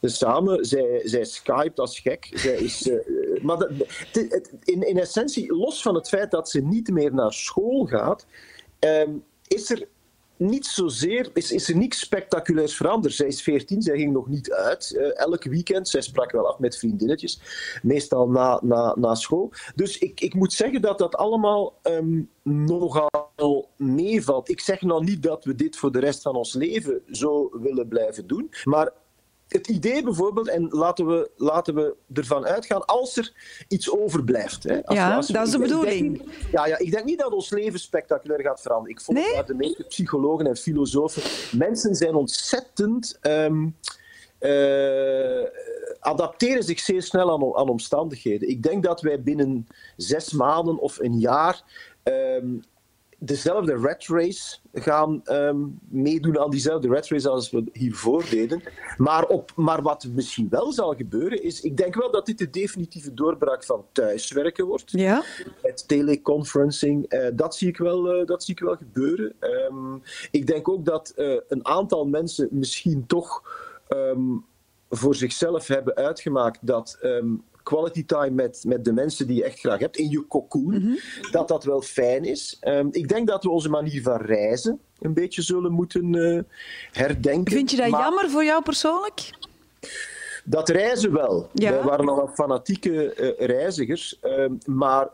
samen. 0.02 0.66
Zij, 0.66 1.02
zij 1.04 1.26
skypt 1.26 1.80
als 1.80 2.00
gek. 2.00 2.30
Zij 2.34 2.56
is, 2.56 2.90
eh, 2.90 2.98
maar 3.44 3.58
dat, 3.58 3.70
het- 4.12 4.32
het- 4.34 4.52
in, 4.64 4.88
in 4.88 4.98
essentie, 5.00 5.54
los 5.56 5.82
van 5.82 5.96
het 5.96 6.08
feit 6.10 6.32
dat 6.32 6.50
ze 6.50 6.62
niet 6.62 6.90
meer 6.90 7.14
naar 7.14 7.34
school 7.34 7.86
gaat, 7.86 8.26
ehm, 8.80 9.12
is 9.48 9.70
er 9.72 9.88
niet 10.40 10.66
zozeer, 10.66 11.30
is, 11.34 11.52
is 11.52 11.70
er 11.70 11.78
niks 11.78 12.00
spectaculairs 12.00 12.76
veranderd. 12.76 13.14
Zij 13.14 13.28
is 13.28 13.42
14, 13.42 13.82
zij 13.82 13.98
ging 13.98 14.14
nog 14.14 14.28
niet 14.28 14.52
uit 14.52 14.96
eh, 14.96 15.18
elk 15.20 15.44
weekend. 15.44 15.88
Zij 15.88 16.02
sprak 16.02 16.32
wel 16.32 16.48
af 16.48 16.60
met 16.60 16.78
vriendinnetjes, 16.78 17.42
meestal 17.82 18.30
na, 18.30 18.60
na, 18.64 18.96
na 18.98 19.16
school. 19.16 19.52
Dus 19.76 19.98
ik, 19.98 20.22
ik 20.22 20.34
moet 20.34 20.54
zeggen 20.54 20.82
dat 20.82 20.98
dat 20.98 21.16
allemaal 21.16 21.80
ehm, 21.82 22.22
nogal 22.44 23.70
meevalt. 23.78 24.50
Ik 24.50 24.60
zeg 24.60 24.82
nou 24.82 25.04
niet 25.04 25.24
dat 25.24 25.46
we 25.46 25.56
dit 25.56 25.76
voor 25.76 25.92
de 25.92 26.00
rest 26.00 26.22
van 26.22 26.36
ons 26.36 26.54
leven 26.54 27.02
zo 27.12 27.50
willen 27.62 27.88
blijven 27.88 28.28
doen, 28.28 28.50
maar 28.64 28.92
het 29.50 29.68
idee 29.68 30.04
bijvoorbeeld, 30.04 30.48
en 30.50 30.68
laten 30.70 31.08
we, 31.08 31.30
laten 31.36 31.76
we 31.76 31.96
ervan 32.14 32.46
uitgaan, 32.46 32.86
als 32.86 33.18
er 33.18 33.34
iets 33.68 33.92
overblijft. 33.92 34.64
Hè, 34.64 34.86
als 34.86 34.98
Ja, 34.98 35.10
we- 35.10 35.16
als 35.16 35.28
we- 35.28 35.34
dat 35.34 35.46
is 35.46 35.52
de 35.52 35.58
denk 35.58 35.70
bedoeling. 35.72 36.22
ja, 36.52 36.66
ja, 36.68 36.78
ik 36.78 36.92
denk 36.92 37.06
niet 37.06 37.20
dat 37.20 37.32
ons 37.34 37.50
leven 37.50 37.80
spectaculair 37.80 38.42
gaat 38.42 38.62
veranderen. 38.62 38.96
Ik 38.98 39.02
volg 39.02 39.18
Nee? 39.18 39.34
daar 39.34 39.46
de 39.46 39.54
meeste 39.54 39.84
psychologen 39.84 40.48
en 40.48 40.56
filosofen. 40.58 41.58
Mensen 41.58 41.96
zijn 41.96 42.16
ontzettend. 42.16 43.18
ehm, 43.22 43.68
eh, 44.40 45.44
adapteren 46.00 46.64
zich 46.64 46.80
zeer 46.80 47.02
snel 47.02 47.32
aan, 47.32 47.56
aan 47.56 47.70
omstandigheden. 47.70 48.50
Ik 48.50 48.64
denk 48.64 48.84
dat 48.84 49.02
wij 49.02 49.22
binnen 49.24 49.68
zes 49.98 50.32
maanden 50.32 50.80
of 50.80 51.00
een 51.00 51.20
jaar. 51.20 51.64
ehm, 52.04 52.48
dezelfde 53.20 53.74
rat 53.74 54.06
race 54.06 54.58
gaan 54.74 55.22
ehm, 55.24 55.58
meedoen 55.88 56.40
aan 56.40 56.50
diezelfde 56.50 56.88
rat 56.88 57.08
race 57.08 57.30
als 57.30 57.50
we 57.50 57.64
hiervoor 57.74 58.26
deden. 58.30 58.64
Maar, 58.98 59.26
op, 59.26 59.52
maar 59.56 59.82
wat 59.82 60.08
misschien 60.14 60.48
wel 60.50 60.72
zal 60.74 60.96
gebeuren 60.96 61.44
is, 61.44 61.62
ik 61.62 61.78
denk 61.78 61.96
wel 61.96 62.12
dat 62.12 62.26
dit 62.26 62.38
de 62.38 62.50
definitieve 62.50 63.14
doorbraak 63.14 63.64
van 63.64 63.86
thuiswerken 63.92 64.66
wordt. 64.66 64.92
Ja. 64.92 65.24
Met 65.62 65.88
teleconferencing, 65.88 67.06
eh, 67.06 67.28
dat, 67.34 67.56
zie 67.56 67.68
ik 67.68 67.78
wel, 67.78 68.12
eh, 68.12 68.26
dat 68.26 68.44
zie 68.44 68.54
ik 68.54 68.60
wel 68.60 68.76
gebeuren. 68.76 69.34
Ehm, 69.40 69.96
ik 70.32 70.48
denk 70.48 70.70
ook 70.70 70.86
dat 70.86 71.10
eh, 71.10 71.38
een 71.48 71.66
aantal 71.66 72.06
mensen 72.06 72.48
misschien 72.52 73.06
toch 73.08 73.44
ehm, 73.88 74.38
voor 74.90 75.16
zichzelf 75.16 75.68
hebben 75.68 75.96
uitgemaakt 75.96 76.60
dat 76.62 76.98
quality 77.70 78.06
time 78.06 78.30
met, 78.30 78.64
met 78.68 78.86
de 78.86 78.94
mensen 78.94 79.28
die 79.28 79.36
je 79.36 79.44
echt 79.44 79.60
graag 79.60 79.80
hebt, 79.80 79.98
in 79.98 80.10
je 80.10 80.28
cocoon, 80.28 81.00
dat 81.32 81.48
dat 81.48 81.64
wel 81.64 81.82
fijn 81.82 82.24
is. 82.24 82.58
Ehm, 82.60 82.88
ik 82.92 83.08
denk 83.08 83.28
dat 83.28 83.44
we 83.44 83.50
onze 83.50 83.70
manier 83.70 84.02
van 84.02 84.18
reizen 84.18 84.80
een 85.00 85.14
beetje 85.14 85.42
zullen 85.42 85.72
moeten 85.72 86.16
eh, 86.16 86.44
herdenken. 86.92 87.54
Vind 87.54 87.72
je 87.72 87.78
dat 87.78 87.90
Maar 87.90 88.02
jammer 88.02 88.30
voor 88.30 88.44
jou 88.44 88.64
persoonlijk? 88.64 89.30
Dat 90.44 90.70
reizen 90.70 91.14
wel. 91.14 91.50
Ja. 91.54 91.72
Wij 91.72 91.84
waren 91.84 92.10
al 92.10 92.28
fanatieke 92.34 93.14
eh, 93.14 93.48
reizigers, 93.48 94.20
ehm, 94.22 94.54
maar 94.66 95.08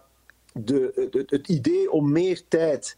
de, 0.54 1.10
het, 1.12 1.30
het 1.30 1.48
idee 1.48 1.92
om 1.92 2.12
meer 2.12 2.42
tijd 2.48 2.98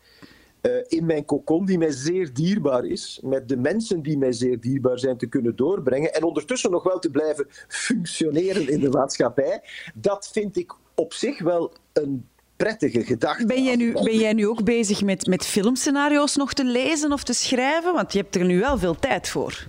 in 0.88 1.06
mijn 1.06 1.26
cocon, 1.26 1.66
die 1.66 1.78
mij 1.78 1.92
zeer 1.92 2.34
dierbaar 2.34 2.86
is, 2.86 3.20
met 3.24 3.50
de 3.50 3.58
mensen 3.58 4.02
die 4.02 4.18
mij 4.18 4.32
zeer 4.34 4.60
dierbaar 4.60 5.00
zijn, 5.00 5.18
te 5.18 5.28
kunnen 5.28 5.56
doorbrengen 5.56 6.14
en 6.14 6.24
ondertussen 6.24 6.72
nog 6.72 6.84
wel 6.84 7.00
te 7.00 7.10
blijven 7.10 7.48
functioneren 7.68 8.70
in 8.70 8.80
de 8.80 8.90
maatschappij, 8.90 9.62
dat 9.96 10.30
vind 10.32 10.58
ik 10.58 10.76
op 10.96 11.14
zich 11.14 11.42
wel 11.42 11.74
een 11.94 12.28
prettige 12.56 13.04
gedachte. 13.04 13.46
Ben 13.46 13.64
jij 13.64 13.76
nu, 13.76 13.94
ben 13.94 14.18
jij 14.18 14.34
nu 14.34 14.48
ook 14.48 14.64
bezig 14.64 15.02
met, 15.02 15.28
met 15.28 15.46
filmscenario's 15.46 16.36
nog 16.36 16.54
te 16.54 16.66
lezen 16.66 17.12
of 17.12 17.24
te 17.24 17.34
schrijven? 17.34 17.94
Want 17.94 18.14
je 18.14 18.20
hebt 18.20 18.36
er 18.36 18.46
nu 18.46 18.60
wel 18.60 18.78
veel 18.78 18.96
tijd 18.96 19.30
voor. 19.30 19.68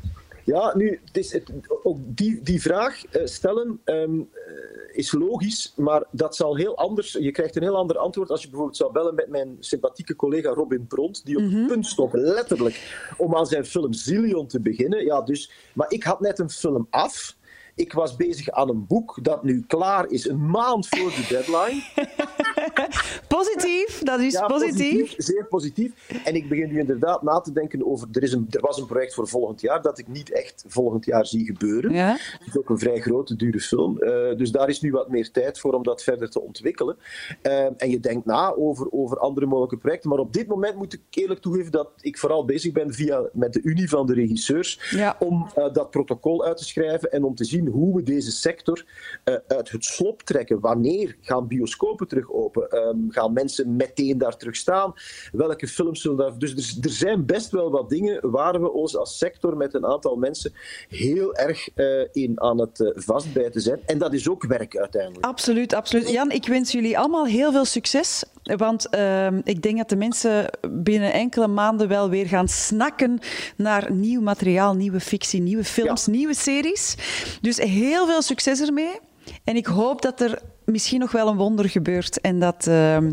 Ja, 0.49 0.77
nu, 0.77 1.01
het 1.05 1.17
is 1.17 1.33
het, 1.33 1.51
ook 1.83 1.99
die, 2.01 2.43
die 2.43 2.61
vraag 2.61 3.05
eh, 3.05 3.27
stellen 3.27 3.81
ehm, 3.85 4.21
eh, 4.21 4.97
is 4.97 5.13
logisch, 5.13 5.73
maar 5.77 6.05
dat 6.11 6.37
zal 6.37 6.57
heel 6.57 6.77
anders. 6.77 7.13
Je 7.13 7.31
krijgt 7.31 7.57
een 7.57 7.63
heel 7.63 7.77
ander 7.77 7.99
antwoord 7.99 8.31
als 8.31 8.43
je 8.43 8.49
bijvoorbeeld 8.49 8.77
zou 8.79 8.93
bellen 8.93 9.15
met 9.15 9.29
mijn 9.29 9.57
sympathieke 9.61 10.17
collega 10.17 10.51
Robin 10.51 10.87
Pront, 10.87 11.25
die 11.25 11.37
op 11.37 11.43
het 11.43 11.67
punt 11.67 11.87
stond, 11.87 12.13
letterlijk, 12.13 13.07
om 13.17 13.37
aan 13.37 13.47
zijn 13.47 13.65
film 13.65 13.93
Zillion 13.93 14.47
te 14.47 14.61
beginnen. 14.61 15.05
Ja, 15.05 15.23
dus, 15.23 15.51
maar 15.75 15.91
ik 15.91 16.03
had 16.03 16.21
net 16.21 16.39
een 16.39 16.51
film 16.51 16.87
af. 16.91 17.37
Ik 17.79 17.93
was 17.93 18.17
bezig 18.17 18.51
aan 18.51 18.69
een 18.69 18.87
boek 18.87 19.19
dat 19.23 19.43
nu 19.43 19.65
klaar 19.67 20.11
is, 20.11 20.29
een 20.29 20.51
maand 20.51 20.89
voor 20.89 21.11
de 21.11 21.27
deadline. 21.29 21.83
Positief, 23.39 24.03
dat 24.03 24.21
is 24.21 24.33
Ja, 24.33 24.47
positief. 24.47 25.15
Zeer 25.17 25.47
positief. 25.47 25.93
En 26.25 26.35
ik 26.35 26.49
begin 26.49 26.69
nu 26.69 26.79
inderdaad 26.79 27.23
na 27.23 27.41
te 27.41 27.53
denken 27.53 27.87
over. 27.87 28.09
Er, 28.13 28.23
is 28.23 28.33
een, 28.33 28.47
er 28.51 28.61
was 28.61 28.79
een 28.79 28.87
project 28.87 29.15
voor 29.15 29.29
volgend 29.29 29.61
jaar 29.61 29.83
dat 29.83 29.99
ik 29.99 30.09
niet 30.09 30.31
echt 30.33 30.65
volgend 30.67 31.05
jaar 31.05 31.27
zie 31.27 31.45
gebeuren. 31.45 31.93
Ja. 31.93 32.11
Het 32.11 32.47
is 32.47 32.59
ook 32.59 32.71
een 32.71 32.79
vrij 32.79 33.01
grote, 33.01 33.37
dure 33.37 33.61
film. 33.61 33.99
Eh, 33.99 34.37
dus 34.37 34.51
daar 34.51 34.69
is 34.69 34.81
nu 34.81 34.91
wat 34.91 35.09
meer 35.09 35.31
tijd 35.31 35.59
voor 35.59 35.73
om 35.73 35.83
dat 35.83 36.03
verder 36.03 36.31
te 36.31 36.41
ontwikkelen. 36.41 36.97
Eh, 37.43 37.65
en 37.65 37.91
je 37.91 38.01
denkt 38.01 38.27
na 38.27 38.55
over, 38.55 38.93
over 38.93 39.19
andere 39.19 39.47
mogelijke 39.47 39.77
projecten. 39.77 40.11
Maar 40.11 40.19
op 40.19 40.33
dit 40.33 40.47
moment 40.47 40.77
moet 40.77 40.93
ik 40.93 41.01
eerlijk 41.11 41.41
toegeven 41.41 41.73
dat 41.73 41.91
ik 42.01 42.19
vooral 42.19 42.45
bezig 42.45 42.73
ben 42.73 42.93
via, 42.95 43.23
met 43.33 43.53
de 43.53 43.61
Unie 43.63 43.89
van 43.89 44.07
de 44.07 44.15
regisseurs. 44.15 44.91
Ja. 44.91 45.17
Om 45.19 45.49
eh, 45.55 45.73
dat 45.73 45.91
protocol 45.91 46.45
uit 46.45 46.57
te 46.57 46.65
schrijven 46.65 47.13
en 47.13 47.25
om 47.25 47.35
te 47.35 47.45
zien 47.45 47.68
hoe 47.71 47.97
we 47.97 48.03
deze 48.03 48.31
sector 48.31 48.85
eh, 49.25 49.35
uit 49.47 49.71
het 49.71 49.85
slop 49.85 50.23
trekken. 50.23 50.61
Wanneer 50.61 51.17
gaan 51.21 51.47
bioscopen 51.47 52.09
terug 52.09 52.33
open? 52.33 52.71
Ehm, 52.71 52.97
gaan 53.09 53.33
mensen 53.33 53.77
meteen 53.77 54.19
daar 54.19 54.37
terug 54.37 54.57
staan? 54.57 54.93
Welke 55.33 55.69
films 55.69 56.01
zullen 56.01 56.17
daar... 56.17 56.39
Dus 56.39 56.79
er, 56.81 56.91
zijn 56.91 57.27
best 57.27 57.51
wel 57.51 57.71
wat 57.71 57.89
dingen 57.89 58.31
waar 58.31 58.61
we 58.61 58.73
ons 58.73 58.97
als 58.97 59.19
sector 59.19 59.57
met 59.57 59.75
een 59.75 59.87
aantal 59.87 60.17
mensen 60.17 60.53
heel 60.89 61.35
erg 61.35 61.69
eh, 61.75 62.01
in 62.13 62.41
aan 62.41 62.61
het 62.61 62.81
eh, 62.81 62.91
vastbijten 62.95 63.61
zijn. 63.61 63.81
En 63.87 63.99
dat 63.99 64.13
is 64.13 64.29
ook 64.29 64.45
werk 64.45 64.77
uiteindelijk. 64.77 65.25
Absoluut, 65.25 65.75
absoluut. 65.75 66.11
Jan, 66.11 66.31
ik 66.31 66.47
wens 66.47 66.73
jullie 66.73 66.99
allemaal 66.99 67.27
heel 67.27 67.53
veel 67.53 67.65
succes. 67.65 68.25
Want 68.57 68.89
ehm, 68.89 69.41
ik 69.45 69.63
denk 69.63 69.77
dat 69.77 69.89
de 69.89 69.97
mensen 69.97 70.51
binnen 70.71 71.13
enkele 71.13 71.47
maanden 71.47 71.89
wel 71.89 72.09
weer 72.09 72.27
gaan 72.27 72.49
snakken 72.49 73.19
naar 73.57 73.93
nieuw 73.93 74.21
materiaal, 74.21 74.75
nieuwe 74.75 75.01
fictie, 75.01 75.41
nieuwe 75.41 75.65
films, 75.65 76.07
nieuwe 76.07 76.35
series. 76.35 76.97
Dus 77.41 77.57
heel 77.57 78.07
veel 78.07 78.23
succes 78.23 78.61
ermee. 78.61 78.99
En 79.45 79.57
ik 79.57 79.67
hoop 79.67 80.03
dat 80.03 80.21
er 80.21 80.43
misschien 80.65 81.01
nog 81.01 81.13
wel 81.13 81.29
een 81.29 81.37
wonder 81.37 81.69
gebeurt 81.69 82.21
en 82.21 82.39
dat 82.39 82.67
ehm, 82.67 83.13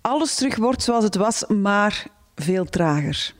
alles 0.00 0.34
terug 0.34 0.56
wordt 0.56 0.82
zoals 0.82 1.04
het 1.04 1.16
was, 1.16 1.46
maar 1.46 2.06
veel 2.34 2.64
trager. 2.64 3.34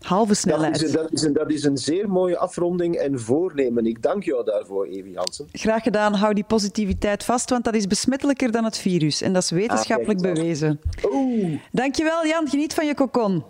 Halve 0.00 0.28
Dat 0.28 0.36
snelheid. 0.36 0.82
is, 0.82 0.92
dat, 0.92 1.12
is 1.12 1.22
een, 1.22 1.32
dat 1.32 1.50
is 1.50 1.64
een 1.64 1.76
zeer 1.78 2.08
mooie 2.08 2.38
afronding 2.38 2.94
en 2.96 3.20
voornemen. 3.20 3.86
Ik 3.86 4.02
dank 4.02 4.24
jou 4.24 4.44
daarvoor, 4.44 4.86
Evi 4.86 5.14
Hansen. 5.14 5.48
Graag 5.52 5.82
gedaan. 5.82 6.14
Hou 6.14 6.34
die 6.34 6.44
positiviteit 6.44 7.24
vast, 7.24 7.50
want 7.50 7.64
dat 7.64 7.74
is 7.74 7.86
besmettelijker 7.86 8.50
dan 8.50 8.64
het 8.64 8.78
virus. 8.78 9.22
En 9.22 9.32
dat 9.32 9.42
is 9.42 9.50
wetenschappelijk 9.50 10.18
Ah, 10.18 10.24
kijk 10.24 10.34
bewezen. 10.34 10.80
Oeh, 11.12 11.60
Dankjewel 11.72 12.26
Jan, 12.26 12.48
geniet 12.48 12.74
van 12.74 12.86
je 12.86 12.94
kokon. 12.94 13.44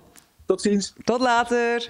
tot 0.47 0.61
ziens. 0.63 0.95
Tot 1.05 1.21
later. 1.21 1.89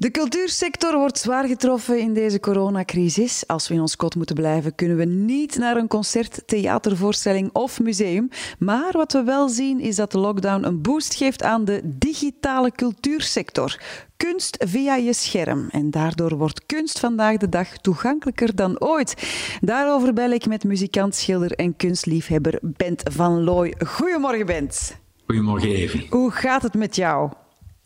De 0.00 0.10
cultuursector 0.10 0.98
wordt 0.98 1.18
zwaar 1.18 1.46
getroffen 1.46 2.00
in 2.00 2.14
deze 2.14 2.40
coronacrisis. 2.40 3.46
Als 3.46 3.68
we 3.68 3.74
in 3.74 3.80
ons 3.80 3.96
kot 3.96 4.14
moeten 4.14 4.34
blijven, 4.34 4.74
kunnen 4.74 4.96
we 4.96 5.04
niet 5.04 5.56
naar 5.56 5.76
een 5.76 5.88
concert, 5.88 6.42
theatervoorstelling 6.46 7.50
of 7.52 7.80
museum. 7.80 8.28
Maar 8.58 8.92
wat 8.92 9.12
we 9.12 9.22
wel 9.22 9.48
zien 9.48 9.80
is 9.80 9.96
dat 9.96 10.12
de 10.12 10.18
lockdown 10.18 10.64
een 10.64 10.82
boost 10.82 11.14
geeft 11.14 11.42
aan 11.42 11.64
de 11.64 11.80
digitale 11.84 12.70
cultuursector. 12.70 13.80
Kunst 14.16 14.64
via 14.68 14.96
je 14.96 15.12
scherm. 15.12 15.68
En 15.70 15.90
daardoor 15.90 16.36
wordt 16.36 16.66
kunst 16.66 16.98
vandaag 16.98 17.36
de 17.36 17.48
dag 17.48 17.76
toegankelijker 17.76 18.54
dan 18.54 18.80
ooit. 18.80 19.14
Daarover 19.60 20.12
bel 20.12 20.30
ik 20.30 20.46
met 20.46 20.64
muzikant, 20.64 21.14
schilder 21.14 21.52
en 21.52 21.76
kunstliefhebber 21.76 22.58
Bent 22.62 23.02
van 23.12 23.44
Looy. 23.44 23.74
Goedemorgen, 23.86 24.46
Bent. 24.46 24.98
Goedemorgen, 25.26 25.68
Evi. 25.68 26.06
Hoe 26.10 26.30
gaat 26.30 26.62
het 26.62 26.74
met 26.74 26.96
jou? 26.96 27.30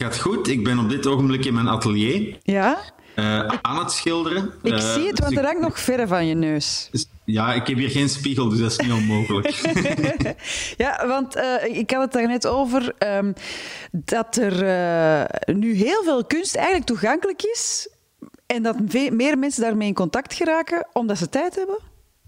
Gaat 0.03 0.19
goed. 0.21 0.49
Ik 0.49 0.65
ben 0.65 0.79
op 0.79 0.89
dit 0.91 1.07
ogenblik 1.07 1.45
in 1.45 1.55
mijn 1.55 1.69
atelier 1.69 2.39
Ja? 2.43 2.79
eh, 3.15 3.39
aan 3.63 3.79
het 3.79 3.93
schilderen. 3.93 4.53
Ik 4.63 4.73
Eh, 4.73 4.79
zie 4.79 5.07
het, 5.07 5.17
dus 5.17 5.25
want 5.25 5.33
er 5.37 5.39
ik- 5.43 5.45
hangt 5.47 5.61
nog 5.61 5.79
verre 5.81 6.07
van 6.07 6.27
je 6.27 6.35
neus. 6.35 6.89
dus- 6.91 7.07
ja, 7.25 7.53
ik 7.53 7.67
heb 7.67 7.77
hier 7.77 7.91
geen 7.91 8.09
spiegel, 8.09 8.49
dus 8.49 8.59
dat 8.59 8.71
is 8.71 8.77
niet 8.79 8.93
onmogelijk. 8.93 9.47
Ja, 10.77 11.07
want 11.07 11.35
eh, 11.37 11.77
ik 11.79 11.91
had 11.91 12.03
het 12.03 12.13
daarnet 12.13 12.47
over 12.47 12.95
ehm, 12.99 13.33
dat 13.93 14.37
er 14.37 14.55
nu 15.55 15.75
heel 15.75 16.03
veel 16.03 16.25
kunst 16.25 16.55
eigenlijk 16.55 16.87
toegankelijk 16.87 17.43
is 17.43 17.89
en 18.47 18.63
dat 18.63 18.77
meer 19.13 19.39
mensen 19.39 19.63
daarmee 19.63 19.89
in 19.89 19.95
contact 19.95 20.35
geraken 20.35 20.87
omdat 20.93 21.19
ze 21.19 21.29
tijd 21.29 21.55
hebben. 21.55 21.79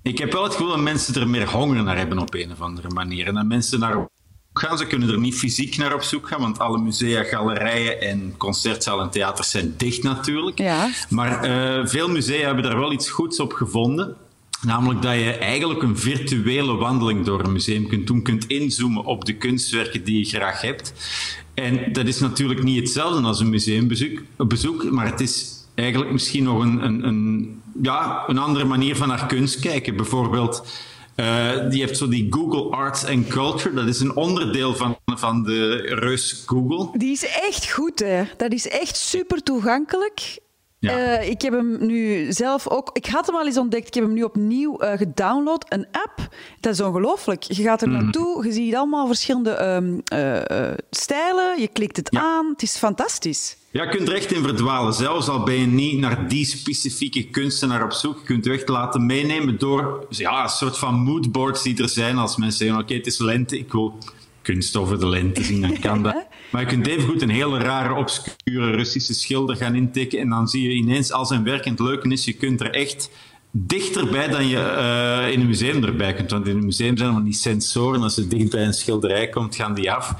ik 0.02 0.18
heb 0.18 0.32
wel 0.32 0.42
het 0.42 0.52
gevoel 0.52 0.68
dat 0.68 0.80
mensen 0.80 1.14
er 1.20 1.28
meer 1.28 1.50
honger 1.50 1.82
naar 1.82 1.96
hebben 1.96 2.18
op 2.18 2.34
een 2.34 2.52
of 2.52 2.60
andere 2.60 2.88
manier. 2.90 3.26
En 3.26 3.34
dat 3.34 3.44
mensen 3.46 3.78
zoek 3.78 4.08
gaan. 4.54 4.78
Ze 4.78 4.86
kunnen 4.86 5.08
er 5.08 5.18
niet 5.18 5.34
fysiek 5.34 5.76
naar 5.76 5.94
op 5.94 6.02
zoek 6.02 6.28
gaan, 6.28 6.40
want 6.40 6.58
alle 6.58 6.78
musea, 6.78 7.22
galerijen 7.22 8.00
en 8.00 8.34
concertzalen 8.36 9.04
en 9.04 9.10
theaters 9.10 9.50
zijn 9.50 9.74
dicht 9.76 10.02
natuurlijk. 10.02 10.58
Ja. 10.58 10.90
Maar 11.08 11.42
eh, 11.42 11.86
veel 11.86 12.08
musea 12.08 12.46
hebben 12.46 12.64
daar 12.64 12.78
wel 12.78 12.92
iets 12.92 13.10
goeds 13.10 13.40
op 13.40 13.52
gevonden. 13.52 14.16
Namelijk 14.62 15.02
dat 15.02 15.14
je 15.14 15.30
eigenlijk 15.30 15.82
een 15.82 15.98
virtuele 15.98 16.74
wandeling 16.74 17.24
door 17.24 17.44
een 17.44 17.52
museum 17.52 17.88
kunt 17.88 18.06
doen, 18.06 18.22
kunt 18.22 18.46
inzoomen 18.46 19.04
op 19.04 19.24
de 19.24 19.36
kunstwerken 19.36 20.04
die 20.04 20.18
je 20.18 20.24
graag 20.24 20.60
hebt. 20.60 20.92
En 21.54 21.92
dat 21.92 22.06
is 22.06 22.20
natuurlijk 22.20 22.62
niet 22.62 22.80
hetzelfde 22.80 23.26
als 23.26 23.40
een 23.40 23.50
museumbezoek, 23.50 24.22
bezoek, 24.36 24.90
maar 24.90 25.06
het 25.06 25.20
is 25.20 25.52
eigenlijk 25.74 26.12
misschien 26.12 26.42
nog 26.42 26.62
een, 26.62 26.84
een, 26.84 27.06
een, 27.06 27.62
ja, 27.82 28.24
een 28.26 28.38
andere 28.38 28.64
manier 28.64 28.96
van 28.96 29.08
naar 29.08 29.26
kunst 29.26 29.60
kijken. 29.60 29.96
Bijvoorbeeld, 29.96 30.66
eh, 31.14 31.70
die 31.70 31.80
heeft 31.80 31.96
zo 31.98 32.08
die 32.08 32.26
Google 32.30 32.70
Arts 32.76 33.06
and 33.06 33.26
Culture, 33.26 33.74
dat 33.74 33.86
is 33.86 34.00
een 34.00 34.16
onderdeel 34.16 34.74
van, 34.74 34.98
van 35.04 35.42
de 35.42 35.76
reus 35.76 36.42
Google. 36.46 36.98
Die 36.98 37.12
is 37.12 37.26
echt 37.26 37.70
goed, 37.70 37.98
hè? 37.98 38.22
Dat 38.36 38.52
is 38.52 38.68
echt 38.68 38.96
super 38.96 39.42
toegankelijk. 39.42 40.42
Ja. 40.78 41.18
Eh, 41.18 41.28
ik 41.28 41.42
heb 41.42 41.52
hem 41.52 41.86
nu 41.86 42.26
zelf 42.32 42.68
ook. 42.68 42.90
Ik 42.92 43.06
had 43.06 43.26
hem 43.26 43.34
al 43.36 43.46
eens 43.46 43.56
ontdekt. 43.56 43.86
Ik 43.86 43.94
heb 43.94 44.04
hem 44.04 44.12
nu 44.12 44.22
opnieuw 44.22 44.78
eh, 44.78 44.98
gedownload. 44.98 45.66
Een 45.68 45.86
app. 45.92 46.34
Dat 46.60 46.72
is 46.72 46.80
ongelooflijk. 46.80 47.42
Je 47.42 47.62
gaat 47.62 47.82
er 47.82 47.88
naartoe. 47.88 48.44
Je 48.44 48.52
ziet 48.52 48.74
allemaal 48.74 49.06
verschillende 49.06 49.50
ehm, 49.50 49.98
eh, 50.04 50.68
eh, 50.70 50.78
stijlen. 50.90 51.60
Je 51.60 51.68
klikt 51.68 51.96
het 51.96 52.08
Ja. 52.10 52.20
aan. 52.20 52.46
Het 52.52 52.62
is 52.62 52.76
fantastisch. 52.76 53.56
Ja, 53.74 53.82
je 53.82 53.88
kunt 53.88 54.08
er 54.08 54.14
echt 54.14 54.32
in 54.32 54.42
verdwalen. 54.42 54.92
Zelfs 54.92 55.28
al 55.28 55.42
ben 55.42 55.54
je 55.54 55.66
niet 55.66 55.98
naar 55.98 56.28
die 56.28 56.44
specifieke 56.44 57.24
kunstenaar 57.24 57.84
op 57.84 57.92
zoek. 57.92 58.18
Je 58.18 58.24
kunt 58.24 58.44
je 58.44 58.52
echt 58.52 58.68
laten 58.68 59.06
meenemen 59.06 59.58
door 59.58 60.06
ja, 60.08 60.42
een 60.42 60.48
soort 60.48 60.78
van 60.78 60.94
moodboards 60.94 61.62
die 61.62 61.82
er 61.82 61.88
zijn. 61.88 62.18
Als 62.18 62.36
mensen 62.36 62.58
zeggen, 62.58 62.82
oké, 62.82 62.94
het 62.94 63.06
is 63.06 63.18
lente, 63.18 63.58
ik 63.58 63.72
wil 63.72 63.98
kunst 64.42 64.76
over 64.76 65.00
de 65.00 65.06
lente 65.06 65.42
zien, 65.42 65.60
dan 65.60 65.78
kan 65.78 66.02
dat. 66.02 66.26
Maar 66.50 66.62
je 66.62 66.68
kunt 66.68 66.86
evengoed 66.86 67.22
een 67.22 67.30
hele 67.30 67.58
rare, 67.58 67.94
obscure 67.94 68.70
Russische 68.70 69.14
schilder 69.14 69.56
gaan 69.56 69.74
intikken. 69.74 70.18
En 70.18 70.28
dan 70.28 70.48
zie 70.48 70.62
je 70.62 70.74
ineens, 70.74 71.12
als 71.12 71.30
een 71.30 71.44
werk 71.44 71.64
en 71.64 71.70
het 71.70 71.80
leuke 71.80 72.08
is, 72.08 72.24
je 72.24 72.32
kunt 72.32 72.60
er 72.60 72.70
echt 72.70 73.10
dichterbij 73.50 74.28
dan 74.28 74.48
je 74.48 74.58
eh, 74.58 75.32
in 75.32 75.40
een 75.40 75.46
museum 75.46 75.84
erbij 75.84 76.14
kunt. 76.14 76.30
Want 76.30 76.46
in 76.46 76.56
een 76.56 76.64
museum 76.64 76.96
zijn 76.96 77.08
er 77.08 77.14
van 77.14 77.24
die 77.24 77.32
sensoren. 77.32 78.02
Als 78.02 78.14
je 78.14 78.28
dicht 78.28 78.50
bij 78.50 78.64
een 78.64 78.74
schilderij 78.74 79.28
komt, 79.28 79.54
gaan 79.54 79.74
die 79.74 79.92
af. 79.92 80.14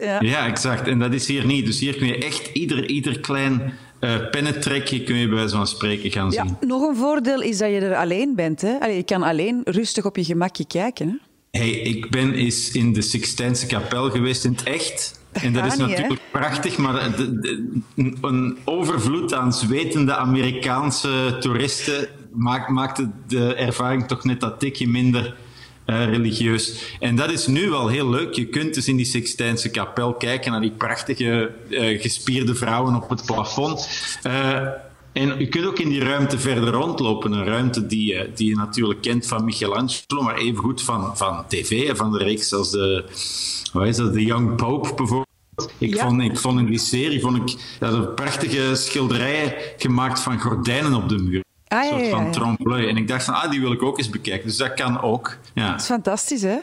Ja. 0.00 0.20
Ja, 0.20 0.46
exact. 0.46 0.88
En 0.88 0.98
dat 0.98 1.12
is 1.12 1.26
hier 1.26 1.46
niet. 1.46 1.66
Dus 1.66 1.80
hier 1.80 1.96
kun 1.96 2.06
je 2.06 2.18
echt 2.18 2.50
ieder, 2.52 2.88
ieder 2.88 3.20
klein 3.20 3.72
uh, 4.00 4.30
pennentrekje 4.30 5.02
kun 5.02 5.16
je 5.16 5.26
bij 5.28 5.36
wijze 5.36 5.56
van 5.56 5.66
spreken 5.66 6.10
gaan 6.10 6.30
ja, 6.30 6.46
zien. 6.46 6.68
Nog 6.68 6.88
een 6.88 6.96
voordeel 6.96 7.42
is 7.42 7.58
dat 7.58 7.68
je 7.68 7.80
er 7.80 7.96
alleen 7.96 8.34
bent. 8.34 8.60
Hè? 8.60 8.78
Allee, 8.80 8.96
je 8.96 9.02
kan 9.02 9.22
alleen 9.22 9.60
rustig 9.64 10.04
op 10.04 10.16
je 10.16 10.24
gemakje 10.24 10.66
kijken. 10.66 11.20
Hè? 11.50 11.60
Hey, 11.60 11.70
ik 11.70 12.10
ben 12.10 12.32
eens 12.32 12.70
in 12.70 12.92
de 12.92 13.02
Sixtijnse 13.02 13.66
kapel 13.66 14.10
geweest 14.10 14.44
in 14.44 14.52
het 14.52 14.62
echt. 14.62 15.22
En 15.32 15.52
dat 15.52 15.64
is 15.64 15.76
natuurlijk 15.76 16.20
prachtig, 16.30 16.76
maar 16.76 17.12
een 18.20 18.58
overvloed 18.64 19.34
aan 19.34 19.52
zwetende 19.52 20.16
Amerikaanse 20.16 21.36
toeristen 21.40 22.08
maakt, 22.32 22.68
maakte 22.68 23.10
de 23.26 23.54
ervaring 23.54 24.06
toch 24.06 24.24
net 24.24 24.40
dat 24.40 24.60
tikje 24.60 24.88
minder 24.88 25.36
uh, 25.86 26.04
religieus. 26.04 26.96
En 27.00 27.16
dat 27.16 27.30
is 27.30 27.46
nu 27.46 27.70
wel 27.70 27.88
heel 27.88 28.10
leuk. 28.10 28.34
Je 28.34 28.46
kunt 28.46 28.74
dus 28.74 28.88
in 28.88 28.96
die 28.96 29.06
Sixtijnse 29.06 29.70
kapel 29.70 30.14
kijken 30.14 30.50
naar 30.50 30.60
die 30.60 30.70
prachtige 30.70 31.50
uh, 31.68 32.00
gespierde 32.00 32.54
vrouwen 32.54 32.94
op 32.94 33.08
het 33.10 33.26
plafond. 33.26 33.88
Uh, 34.26 34.56
en 35.12 35.38
je 35.38 35.48
kunt 35.48 35.66
ook 35.66 35.78
in 35.78 35.88
die 35.88 36.04
ruimte 36.04 36.38
verder 36.38 36.72
rondlopen. 36.72 37.32
Een 37.32 37.44
ruimte 37.44 37.86
die, 37.86 38.32
die 38.34 38.48
je 38.48 38.56
natuurlijk 38.56 39.00
kent 39.00 39.26
van 39.26 39.44
Michelangelo, 39.44 40.22
maar 40.22 40.36
evengoed 40.36 40.82
van, 40.82 41.16
van 41.16 41.44
tv, 41.48 41.96
van 41.96 42.12
de 42.12 42.18
reeks 42.18 42.52
als 42.52 42.70
de, 42.70 43.04
wat 43.72 43.86
is 43.86 43.96
dat, 43.96 44.12
The 44.12 44.24
Young 44.24 44.56
Pope 44.56 44.94
bijvoorbeeld. 44.94 45.22
Ik, 45.78 45.98
vond, 45.98 46.22
ik 46.22 46.38
vond 46.38 46.58
in 46.58 46.66
die 46.66 46.78
serie 46.78 47.20
vond 47.20 47.36
ik, 47.36 47.76
dat 47.78 48.14
prachtige 48.14 48.74
schilderijen 48.74 49.54
gemaakt 49.76 50.20
van 50.20 50.40
gordijnen 50.40 50.94
op 50.94 51.08
de 51.08 51.18
muur. 51.18 51.43
Ah, 51.74 51.84
een 51.84 51.98
soort 51.98 52.08
van 52.10 52.24
ja. 52.24 52.30
trompe-l'œil. 52.30 52.88
En 52.88 52.96
ik 52.96 53.08
dacht 53.08 53.24
van, 53.24 53.34
ah, 53.34 53.50
die 53.50 53.60
wil 53.60 53.72
ik 53.72 53.82
ook 53.82 53.98
eens 53.98 54.10
bekijken. 54.10 54.46
Dus 54.48 54.56
dat 54.56 54.74
kan 54.74 55.02
ook. 55.02 55.36
Ja. 55.54 55.70
Dat 55.70 55.80
is 55.80 55.86
fantastisch, 55.86 56.42
hè? 56.42 56.56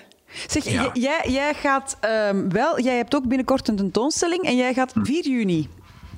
Zeg, 0.47 0.69
Ja. 0.69 0.89
jij, 0.93 1.25
jij 1.27 1.53
gaat 1.53 1.97
ehm, 1.99 2.49
wel, 2.49 2.79
jij 2.81 2.95
hebt 2.97 3.15
ook 3.15 3.27
binnenkort 3.27 3.67
een 3.67 3.75
tentoonstelling 3.75 4.41
en 4.43 4.55
jij 4.55 4.73
gaat 4.73 4.93
4 5.03 5.23
juni. 5.27 5.67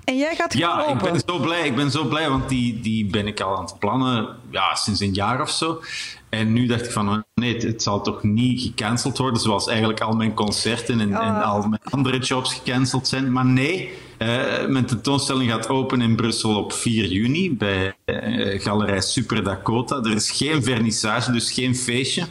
En 0.03 0.17
jij 0.17 0.35
gaat 0.35 0.53
Hm. 0.53 0.59
Ja, 0.59 0.87
ik 0.87 0.97
ben 0.97 1.21
zo 1.27 1.39
blij. 1.39 1.65
Ik 1.67 1.75
ben 1.75 1.91
zo 1.91 2.05
blij, 2.05 2.29
want 2.29 2.49
die, 2.49 2.79
die 2.81 3.05
ben 3.05 3.27
ik 3.27 3.39
al 3.41 3.57
aan 3.57 3.63
het 3.63 3.79
plannen 3.79 4.27
ja, 4.51 4.75
sinds 4.75 4.99
een 4.99 5.13
jaar 5.13 5.41
of 5.41 5.49
zo. 5.49 5.81
En 6.29 6.53
nu 6.53 6.65
dacht 6.65 6.85
ik 6.85 6.91
van, 6.91 7.09
oh, 7.09 7.17
nee, 7.35 7.53
het, 7.53 7.63
het 7.63 7.83
zal 7.83 8.01
toch 8.01 8.23
niet 8.23 8.61
gecanceld 8.61 9.17
worden, 9.17 9.41
zoals 9.41 9.67
eigenlijk 9.67 10.01
al 10.01 10.13
mijn 10.15 10.33
concerten 10.33 10.99
en, 10.99 11.13
en 11.13 11.35
Ah. 11.35 11.51
al 11.51 11.59
mijn 11.67 11.81
andere 11.89 12.19
jobs 12.19 12.53
gecanceld 12.53 13.07
zijn. 13.07 13.31
Maar 13.31 13.45
nee, 13.45 13.91
eh, 14.23 14.67
mijn 14.67 14.85
tentoonstelling 14.85 15.51
gaat 15.51 15.69
open 15.69 16.01
in 16.01 16.15
Brussel 16.15 16.55
op 16.55 16.73
4 16.73 17.05
juni 17.05 17.55
bij 17.55 17.95
eh, 18.05 18.61
Galerij 18.61 19.01
Super 19.01 19.43
Dakota. 19.43 19.95
Er 19.95 20.15
is 20.15 20.31
geen 20.31 20.63
vernissage, 20.63 21.31
dus 21.31 21.51
geen 21.51 21.75
feestje. 21.75 22.25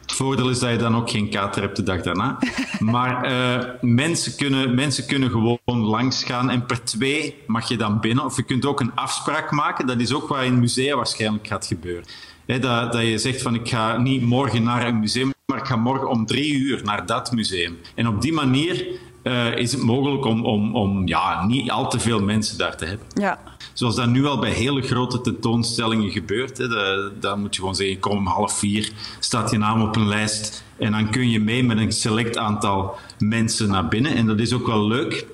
Het 0.00 0.12
voordeel 0.12 0.48
is 0.48 0.58
dat 0.58 0.70
je 0.70 0.76
dan 0.76 0.96
ook 0.96 1.10
geen 1.10 1.30
kater 1.30 1.62
hebt 1.62 1.76
de 1.76 1.82
dag 1.82 2.02
daarna. 2.02 2.38
Maar 2.78 3.24
eh, 3.24 3.68
mensen, 3.80 4.36
kunnen, 4.36 4.74
mensen 4.74 5.06
kunnen 5.06 5.30
gewoon 5.30 5.58
langsgaan 5.64 6.50
en 6.50 6.66
per 6.66 6.84
twee 6.84 7.36
mag 7.46 7.68
je 7.68 7.76
dan 7.76 8.00
binnen. 8.00 8.24
Of 8.24 8.36
je 8.36 8.42
kunt 8.42 8.66
ook 8.66 8.80
een 8.80 8.94
afspraak 8.94 9.50
maken. 9.50 9.86
Dat 9.86 10.00
is 10.00 10.12
ook 10.12 10.28
wat 10.28 10.42
in 10.42 10.60
musea 10.60 10.96
waarschijnlijk 10.96 11.46
gaat 11.46 11.66
gebeuren. 11.66 12.04
Dat, 12.46 12.92
dat 12.92 13.02
je 13.02 13.18
zegt 13.18 13.42
van 13.42 13.54
ik 13.54 13.68
ga 13.68 13.96
niet 13.96 14.22
morgen 14.22 14.62
naar 14.62 14.86
een 14.86 14.98
museum, 14.98 15.32
maar 15.46 15.58
ik 15.58 15.66
ga 15.66 15.76
morgen 15.76 16.08
om 16.08 16.26
drie 16.26 16.54
uur 16.54 16.80
naar 16.84 17.06
dat 17.06 17.32
museum. 17.32 17.78
En 17.94 18.08
op 18.08 18.22
die 18.22 18.32
manier 18.32 18.86
eh, 19.22 19.56
is 19.56 19.72
het 19.72 19.82
mogelijk 19.82 20.24
om, 20.24 20.44
om, 20.44 20.76
om 20.76 21.06
ja, 21.08 21.46
niet 21.46 21.70
al 21.70 21.90
te 21.90 21.98
veel 22.00 22.22
mensen 22.22 22.58
daar 22.58 22.76
te 22.76 22.84
hebben. 22.84 23.06
Ja. 23.14 23.38
Zoals 23.72 23.94
dat 23.96 24.08
nu 24.08 24.26
al 24.26 24.38
bij 24.38 24.50
hele 24.50 24.82
grote 24.82 25.20
tentoonstellingen 25.20 26.10
gebeurt. 26.10 26.58
Hè. 26.58 26.68
Da- 26.68 27.10
Dan 27.20 27.40
moet 27.40 27.54
je 27.54 27.60
gewoon 27.60 27.74
zeggen, 27.76 27.98
kom 27.98 28.16
om 28.16 28.26
half 28.26 28.58
vier, 28.58 28.92
staat 29.18 29.50
je 29.50 29.58
naam 29.58 29.82
op 29.82 29.96
een 29.96 30.08
lijst. 30.08 30.64
En 30.76 30.92
dan 30.92 31.10
kun 31.10 31.30
je 31.30 31.40
mee 31.40 31.64
met 31.64 31.78
een 31.78 31.92
select 31.92 32.36
aantal 32.36 32.96
mensen 33.18 33.68
naar 33.68 33.88
binnen. 33.88 34.14
En 34.14 34.26
dat 34.26 34.38
is 34.40 34.52
ook 34.52 34.66
wel 34.66 34.86
leuk, 34.86 35.26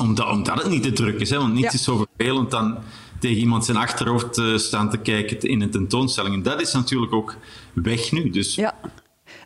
omdat, 0.00 0.28
omdat 0.30 0.62
het 0.62 0.70
niet 0.70 0.82
te 0.82 0.92
druk 0.92 1.20
is. 1.20 1.30
Hè. 1.30 1.36
Want 1.38 1.52
niets 1.52 1.64
Ja. 1.66 1.72
is 1.72 1.84
zo 1.84 2.06
vervelend 2.16 2.50
dan 2.50 2.78
tegen 3.18 3.36
iemand 3.38 3.64
zijn 3.64 3.76
achterhoofd 3.76 4.38
eh, 4.38 4.56
staan 4.56 4.90
te 4.90 4.96
kijken 4.98 5.40
in 5.40 5.60
een 5.62 5.70
tentoonstelling. 5.70 6.34
En 6.34 6.42
dat 6.42 6.60
is 6.60 6.72
natuurlijk 6.72 7.12
ook 7.12 7.36
weg 7.72 8.12
nu. 8.12 8.30
Dus 8.30 8.54
ja. 8.54 8.74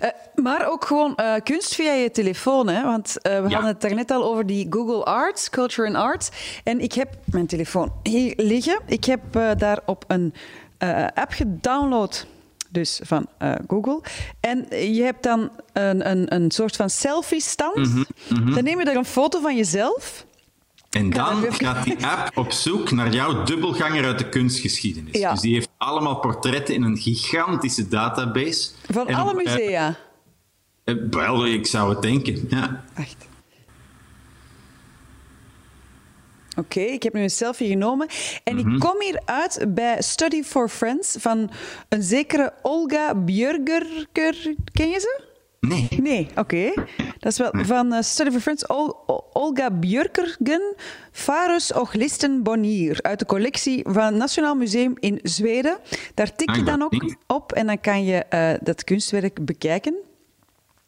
Eh, 0.01 0.09
maar 0.35 0.69
ook 0.71 0.85
gewoon 0.85 1.17
eh, 1.17 1.35
kunst 1.45 1.75
via 1.75 1.93
je 1.93 2.11
telefoon. 2.11 2.69
Hè? 2.69 2.83
Want 2.85 3.21
eh, 3.23 3.33
we 3.43 3.49
Ja. 3.49 3.55
hadden 3.55 3.71
het 3.73 3.81
daarnet 3.81 4.11
al 4.11 4.25
over 4.25 4.47
die 4.47 4.67
Google 4.71 5.05
Arts, 5.05 5.51
Culture 5.51 5.89
and 5.89 5.97
Arts. 5.97 6.29
En 6.65 6.81
ik 6.81 6.93
heb 6.93 7.09
mijn 7.25 7.47
telefoon 7.47 7.93
hier 8.03 8.33
liggen. 8.37 8.81
Ik 8.87 9.05
heb 9.05 9.21
daarop 9.59 10.05
een 10.09 10.35
app 11.15 11.31
gedownload. 11.33 12.27
Dus 12.73 13.01
van 13.05 13.27
Google. 13.69 14.01
En 14.41 14.67
je 14.95 15.03
hebt 15.03 15.23
dan 15.23 15.51
een, 15.73 16.11
een, 16.11 16.35
een 16.35 16.51
soort 16.51 16.77
van 16.77 16.91
selfie-stand. 16.91 17.77
Mhm, 17.77 18.55
Dan 18.55 18.65
neem 18.65 18.79
je 18.79 18.85
daar 18.85 18.97
een 18.97 19.05
foto 19.05 19.41
van 19.41 19.57
jezelf. 19.57 20.25
En 20.91 21.11
dan 21.11 21.53
gaat 21.53 21.85
die 21.85 22.07
app 22.07 22.37
op 22.39 22.53
zoek 22.53 22.91
naar 22.91 23.09
jouw 23.13 23.43
dubbelganger 23.43 24.05
uit 24.05 24.19
de 24.19 24.29
kunstgeschiedenis. 24.29 25.19
Ja. 25.19 25.31
Dus 25.33 25.41
die 25.41 25.55
heeft 25.55 25.69
allemaal 25.77 26.19
portretten 26.19 26.75
in 26.75 26.83
een 26.83 26.97
gigantische 26.97 27.89
database. 27.89 28.71
Van 28.91 29.09
En 29.09 29.15
alle 29.15 29.31
op- 29.33 29.39
eh, 29.39 29.45
musea. 29.57 29.97
eh, 30.85 30.95
wel, 31.11 31.47
ik 31.47 31.67
zou 31.67 31.91
het 31.91 32.03
denken, 32.03 32.47
ja. 32.49 32.85
Wacht. 32.97 33.29
Oké, 36.57 36.81
ik 36.81 37.03
heb 37.03 37.13
nu 37.13 37.23
een 37.23 37.31
selfie 37.31 37.69
genomen. 37.69 38.09
En 38.45 38.57
Mhm. 38.57 38.75
ik 38.75 38.81
kom 38.81 39.01
hier 39.01 39.21
uit 39.25 39.65
bij 39.69 40.03
Study 40.03 40.43
for 40.43 40.69
Friends 40.69 41.17
van 41.19 41.51
een 41.89 42.03
zekere 42.03 42.53
Olga 42.63 43.15
Björgerker. 43.15 44.55
Ken 44.73 44.89
je 44.89 44.99
ze? 45.01 45.23
Nee. 45.61 45.89
Nee, 46.03 46.29
oké. 46.37 46.73
Dat 47.19 47.33
is 47.33 47.39
wel 47.39 47.51
van 47.53 47.93
eh, 47.93 48.03
Study 48.03 48.31
for 48.31 48.41
Friends. 48.41 48.67
Ol- 48.67 48.97
Olga 49.33 49.71
Björkergen, 49.71 50.75
Farus 51.13 51.73
och 51.73 51.93
Listen 51.95 52.43
Bonnier. 52.43 52.99
Uit 53.03 53.19
de 53.19 53.27
collectie 53.27 53.83
van 53.89 54.05
het 54.05 54.15
Nationaal 54.15 54.55
Museum 54.55 54.95
in 55.01 55.19
Zweden. 55.23 55.79
Daar 56.15 56.37
tik 56.37 56.49
Ah, 56.49 56.55
je 56.55 56.61
ik 56.61 56.67
dan 56.67 56.83
ook 56.83 57.15
op 57.27 57.53
en 57.53 57.67
dan 57.67 57.81
kan 57.81 58.05
je 58.05 58.25
eh, 58.25 58.53
dat 58.63 58.85
kunstwerk 58.85 59.45
bekijken. 59.45 59.95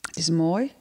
Het 0.01 0.17
is 0.17 0.31
mooi. 0.31 0.73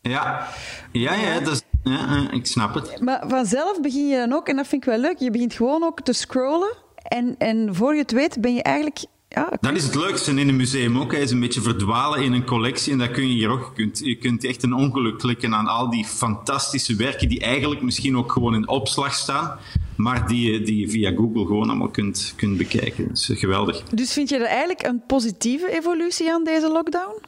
Ja, 0.00 0.48
ja, 0.92 1.14
ja, 1.14 1.40
dat 1.40 1.52
is, 1.52 1.62
ja 1.82 2.30
ik 2.30 2.46
snap 2.46 2.74
het. 2.74 3.00
Maar 3.00 3.24
vanzelf 3.28 3.80
begin 3.80 4.08
je 4.08 4.16
dan 4.16 4.32
ook, 4.32 4.48
en 4.48 4.56
dat 4.56 4.66
vind 4.66 4.82
ik 4.82 4.88
wel 4.88 4.98
leuk, 4.98 5.18
je 5.18 5.30
begint 5.30 5.52
gewoon 5.54 5.82
ook 5.82 6.00
te 6.00 6.12
scrollen. 6.12 6.76
En, 7.02 7.34
en 7.38 7.74
voor 7.74 7.94
je 7.94 8.00
het 8.00 8.10
weet 8.12 8.40
ben 8.40 8.54
je 8.54 8.62
eigenlijk... 8.62 9.04
Ja, 9.34 9.52
Dat 9.60 9.72
is 9.72 9.84
het 9.84 9.94
leukste 9.94 10.30
in 10.30 10.48
een 10.48 10.56
museum 10.56 10.98
ook. 10.98 11.12
Hij 11.12 11.20
is 11.22 11.30
een 11.30 11.40
beetje 11.40 11.60
verdwalen 11.60 12.22
in 12.22 12.32
een 12.32 12.44
collectie. 12.44 12.92
En 12.92 12.98
dat 12.98 13.10
kun 13.10 13.28
je 13.28 13.34
hier 13.34 13.48
ook. 13.48 13.60
Je 13.76 13.82
kunt, 13.82 13.98
je 14.04 14.14
kunt 14.14 14.44
echt 14.44 14.62
een 14.62 14.72
ongeluk 14.74 15.18
klikken 15.18 15.54
aan 15.54 15.66
al 15.66 15.90
die 15.90 16.04
fantastische 16.04 16.96
werken 16.96 17.28
die 17.28 17.40
eigenlijk 17.40 17.82
misschien 17.82 18.16
ook 18.16 18.32
gewoon 18.32 18.54
in 18.54 18.68
opslag 18.68 19.14
staan. 19.14 19.58
Maar 19.96 20.26
die, 20.28 20.52
je- 20.52 20.60
die 20.62 20.78
je 20.80 20.88
via 20.90 21.10
Google 21.16 21.46
gewoon 21.46 21.68
allemaal 21.68 21.88
kunt, 21.88 22.32
kunt 22.36 22.56
bekijken. 22.56 23.08
Dat 23.08 23.16
is 23.18 23.30
geweldig. 23.38 23.82
Dus 23.82 24.12
vind 24.12 24.28
je 24.28 24.36
er 24.36 24.42
eigenlijk 24.46 24.82
een 24.86 25.02
positieve 25.06 25.70
evolutie 25.76 26.32
aan 26.32 26.44
deze 26.44 26.68
lockdown? 26.72 27.20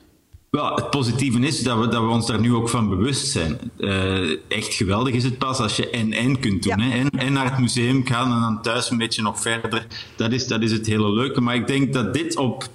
Wel, 0.57 0.75
het 0.75 0.90
positieve 0.90 1.38
is 1.38 1.62
dat 1.62 1.79
we, 1.79 1.88
dat 1.88 2.03
we 2.03 2.09
ons 2.09 2.27
daar 2.27 2.40
nu 2.40 2.55
ook 2.55 2.69
van 2.69 2.88
bewust 2.88 3.27
zijn. 3.31 3.59
Eh, 3.79 4.31
echt 4.49 4.75
geweldig 4.75 5.14
is 5.14 5.25
het 5.25 5.38
pas 5.38 5.59
als 5.59 5.77
je 5.77 5.90
en-en 5.90 6.40
kunt 6.40 6.62
doen. 6.62 6.79
Ja. 6.79 6.85
Hè? 6.85 6.99
En, 6.99 7.11
en 7.11 7.33
naar 7.33 7.51
het 7.51 7.59
museum 7.59 8.07
gaan 8.07 8.33
en 8.33 8.40
dan 8.40 8.62
thuis 8.62 8.90
een 8.90 8.99
beetje 8.99 9.23
nog 9.23 9.40
verder. 9.40 9.87
Dat 10.16 10.33
is, 10.33 10.47
dat 10.47 10.62
is 10.62 10.73
het 10.73 10.87
hele 10.87 11.12
leuke. 11.12 11.40
Maar 11.40 11.55
ik 11.55 11.66
denk 11.66 11.92
dat 11.92 12.14
dit 12.14 12.37
op 12.37 12.69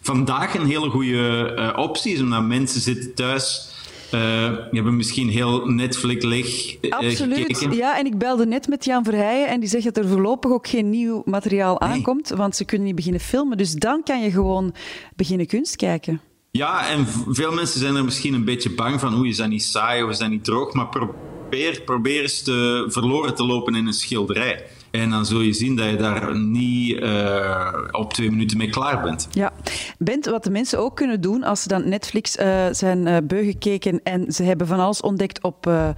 vandaag 0.00 0.54
een 0.54 0.66
hele 0.66 0.90
goede 0.90 1.54
eh, 1.56 1.78
optie 1.82 2.12
is, 2.12 2.20
omdat 2.20 2.42
mensen 2.42 2.80
zitten 2.80 3.14
thuis. 3.14 3.70
eh 4.10 4.50
hebben 4.70 4.96
misschien 4.96 5.28
heel 5.28 5.66
Netflix 5.66 6.24
leeg 6.24 6.76
Absoluut. 6.90 7.38
gekeken. 7.38 7.76
Ja, 7.76 7.98
en 7.98 8.06
ik 8.06 8.18
belde 8.18 8.46
net 8.46 8.68
met 8.68 8.84
Jan 8.84 9.04
Verheijen 9.04 9.48
en 9.48 9.60
die 9.60 9.68
zegt 9.68 9.84
dat 9.84 9.96
er 9.96 10.08
voorlopig 10.08 10.50
ook 10.50 10.68
geen 10.68 10.90
nieuw 10.90 11.22
materiaal 11.24 11.76
Nee. 11.78 11.88
aankomt, 11.88 12.28
want 12.28 12.56
ze 12.56 12.64
kunnen 12.64 12.86
niet 12.86 12.96
beginnen 12.96 13.20
filmen. 13.20 13.56
Dus 13.56 13.72
dan 13.72 14.02
kan 14.02 14.22
je 14.22 14.30
gewoon 14.30 14.74
beginnen 15.16 15.46
kunst 15.46 15.76
kijken. 15.76 16.20
Ja, 16.50 16.88
en 16.88 17.06
veel 17.28 17.52
mensen 17.52 17.80
zijn 17.80 17.96
er 17.96 18.04
misschien 18.04 18.34
een 18.34 18.44
beetje 18.44 18.74
bang 18.74 19.00
van. 19.00 19.14
Hoe 19.14 19.28
is 19.28 19.36
dat 19.36 19.48
niet 19.48 19.62
saai 19.62 20.02
of 20.02 20.10
is 20.10 20.18
dat 20.18 20.30
niet 20.30 20.44
droog? 20.44 20.72
Maar 20.72 20.88
probeer, 21.48 21.82
probeer 21.82 22.22
eens 22.22 22.42
te, 22.42 22.84
verloren 22.88 23.34
te 23.34 23.44
lopen 23.44 23.74
in 23.74 23.86
een 23.86 23.92
schilderij. 23.92 24.64
En 24.90 25.10
dan 25.10 25.26
zul 25.26 25.40
je 25.40 25.52
zien 25.52 25.76
dat 25.76 25.90
je 25.90 25.96
daar 25.96 26.38
niet 26.38 26.98
eh, 27.00 27.72
op 27.90 28.12
twee 28.12 28.30
minuten 28.30 28.56
mee 28.56 28.70
klaar 28.70 29.02
bent. 29.02 29.28
Ja. 29.30 29.52
Bent, 29.98 30.26
wat 30.26 30.44
de 30.44 30.50
mensen 30.50 30.78
ook 30.78 30.96
kunnen 30.96 31.20
doen 31.20 31.42
als 31.42 31.62
ze 31.62 31.68
dan 31.68 31.88
Netflix 31.88 32.36
eh, 32.36 32.66
zijn 32.70 33.06
eh 33.06 33.16
beu 33.24 33.44
gekeken 33.44 34.00
en 34.02 34.32
ze 34.32 34.42
hebben 34.42 34.66
van 34.66 34.78
alles 34.78 35.00
ontdekt 35.00 35.42
op, 35.42 35.66
eh, 35.66 35.88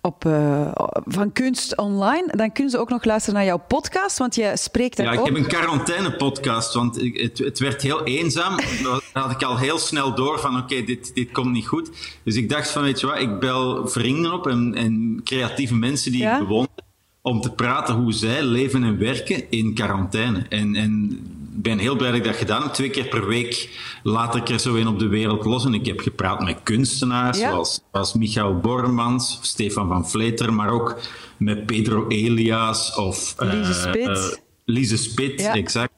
op, 0.00 0.24
eh, 0.24 0.72
van 1.06 1.32
kunst 1.32 1.76
online, 1.76 2.32
dan 2.36 2.52
kunnen 2.52 2.72
ze 2.72 2.78
ook 2.78 2.88
nog 2.88 3.04
luisteren 3.04 3.34
naar 3.34 3.44
jouw 3.44 3.62
podcast, 3.68 4.18
want 4.18 4.34
jij 4.34 4.56
spreekt 4.56 4.96
daar 4.96 5.06
Ja, 5.06 5.12
ik 5.12 5.18
ook. 5.18 5.26
heb 5.26 5.36
een 5.36 5.46
quarantaine-podcast, 5.46 6.74
want 6.74 6.96
het, 6.96 7.38
het 7.38 7.58
werd 7.58 7.82
heel 7.82 8.04
eenzaam. 8.04 8.56
Dan 8.82 9.00
had 9.12 9.30
ik 9.30 9.42
al 9.42 9.58
heel 9.58 9.78
snel 9.78 10.14
door 10.14 10.40
van, 10.40 10.56
oké, 10.56 10.84
dit, 10.84 11.14
dit 11.14 11.30
komt 11.30 11.52
niet 11.52 11.66
goed. 11.66 11.90
Dus 12.24 12.36
ik 12.36 12.48
dacht 12.48 12.70
van, 12.70 12.82
weet 12.82 13.00
je 13.00 13.06
wat, 13.06 13.18
ik 13.18 13.38
bel 13.38 13.88
vrienden 13.88 14.32
op 14.32 14.46
en, 14.46 14.74
en 14.74 14.91
creatieve 15.24 15.74
mensen 15.74 16.12
die 16.12 16.20
Ja? 16.22 16.32
ik 16.32 16.38
bewonder, 16.46 16.70
om 17.22 17.40
te 17.40 17.50
praten 17.52 17.94
hoe 17.94 18.12
zij 18.12 18.42
leven 18.44 18.84
en 18.84 18.98
werken 18.98 19.50
in 19.50 19.74
quarantaine. 19.74 20.44
En, 20.48 20.74
en 20.76 21.18
ben 21.54 21.78
heel 21.78 21.96
blij 21.96 22.08
dat 22.10 22.18
ik 22.18 22.24
dat 22.24 22.36
gedaan 22.36 22.62
heb. 22.62 22.72
Twee 22.72 22.90
keer 22.90 23.08
per 23.08 23.26
week 23.26 23.80
laat 24.02 24.36
ik 24.36 24.48
er 24.48 24.58
zo 24.58 24.74
een 24.74 24.86
op 24.88 24.98
de 24.98 25.06
wereld 25.08 25.44
los. 25.44 25.64
En 25.64 25.74
ik 25.74 25.86
heb 25.86 26.00
gepraat 26.00 26.44
met 26.44 26.56
kunstenaars 26.62 27.38
Ja. 27.38 27.50
zoals, 27.50 27.80
zoals 27.92 28.14
Michael 28.14 28.58
Bormans, 28.58 29.38
Stefan 29.42 29.88
van 29.88 30.08
Vleter, 30.08 30.52
maar 30.52 30.70
ook 30.70 31.00
met 31.36 31.66
Pedro 31.66 32.08
Elias 32.08 32.94
of... 32.94 33.34
eh, 33.38 33.52
Lise 33.52 33.72
Spit. 33.74 34.08
eh, 34.08 34.24
Lise 34.64 34.96
Spit, 34.96 35.40
Ja. 35.40 35.54
exact. 35.54 35.92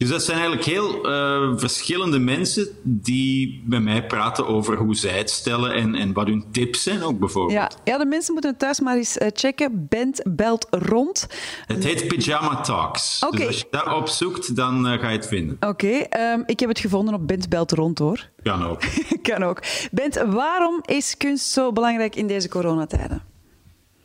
Dus 0.00 0.08
dat 0.08 0.22
zijn 0.22 0.38
eigenlijk 0.38 0.66
heel 0.66 1.04
eh, 1.04 1.52
verschillende 1.56 2.18
mensen 2.18 2.68
die 2.82 3.62
bij 3.66 3.80
mij 3.80 4.06
praten 4.06 4.46
over 4.46 4.76
hoe 4.76 4.94
zij 4.94 5.18
het 5.18 5.30
stellen 5.30 5.74
en, 5.74 5.94
en 5.94 6.12
wat 6.12 6.26
hun 6.26 6.44
tips 6.50 6.82
zijn 6.82 7.02
ook 7.02 7.18
bijvoorbeeld. 7.18 7.58
Ja, 7.58 7.70
ja, 7.84 7.98
de 7.98 8.06
mensen 8.06 8.32
moeten 8.32 8.50
het 8.50 8.58
thuis 8.60 8.80
maar 8.80 8.96
eens 8.96 9.18
eh, 9.18 9.28
checken. 9.32 9.86
Bent 9.88 10.22
belt 10.28 10.66
rond. 10.70 11.26
Het 11.66 11.84
heet 11.84 12.08
Pyjama 12.08 12.60
Talks. 12.60 13.20
Dus 13.30 13.46
als 13.46 13.58
je 13.58 13.66
dat 13.70 13.92
opzoekt, 13.92 14.56
dan 14.56 14.86
eh, 14.86 15.00
ga 15.00 15.08
je 15.08 15.16
het 15.16 15.26
vinden. 15.26 15.56
Oké, 15.60 15.88
ehm, 15.88 16.42
ik 16.46 16.60
heb 16.60 16.68
het 16.68 16.78
gevonden 16.78 17.14
op 17.14 17.26
Bent 17.26 17.48
belt 17.48 17.72
rond 17.72 17.98
hoor. 17.98 18.28
Kan 18.42 18.64
ook. 18.64 18.82
kan 19.30 19.42
ook. 19.42 19.62
Bent, 19.90 20.24
waarom 20.26 20.80
is 20.84 21.16
kunst 21.16 21.46
zo 21.46 21.72
belangrijk 21.72 22.16
in 22.16 22.26
deze 22.26 22.48
coronatijden? 22.48 23.29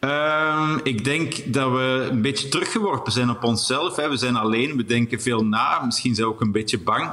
Ehm, 0.06 0.80
ik 0.84 1.04
denk 1.04 1.54
dat 1.54 1.72
we 1.72 2.08
een 2.12 2.22
beetje 2.22 2.50
teruggeworpen 2.50 3.12
zijn 3.12 3.30
op 3.30 3.44
onszelf. 3.44 3.96
Hè. 3.96 4.10
We 4.10 4.18
zijn 4.18 4.36
alleen, 4.36 4.78
we 4.78 4.86
denken 4.86 5.22
veel 5.22 5.46
na. 5.46 5.86
Misschien 5.86 6.16
zijn 6.16 6.28
we 6.28 6.34
ook 6.34 6.42
een 6.42 6.52
beetje 6.52 6.80
bang. 6.80 7.10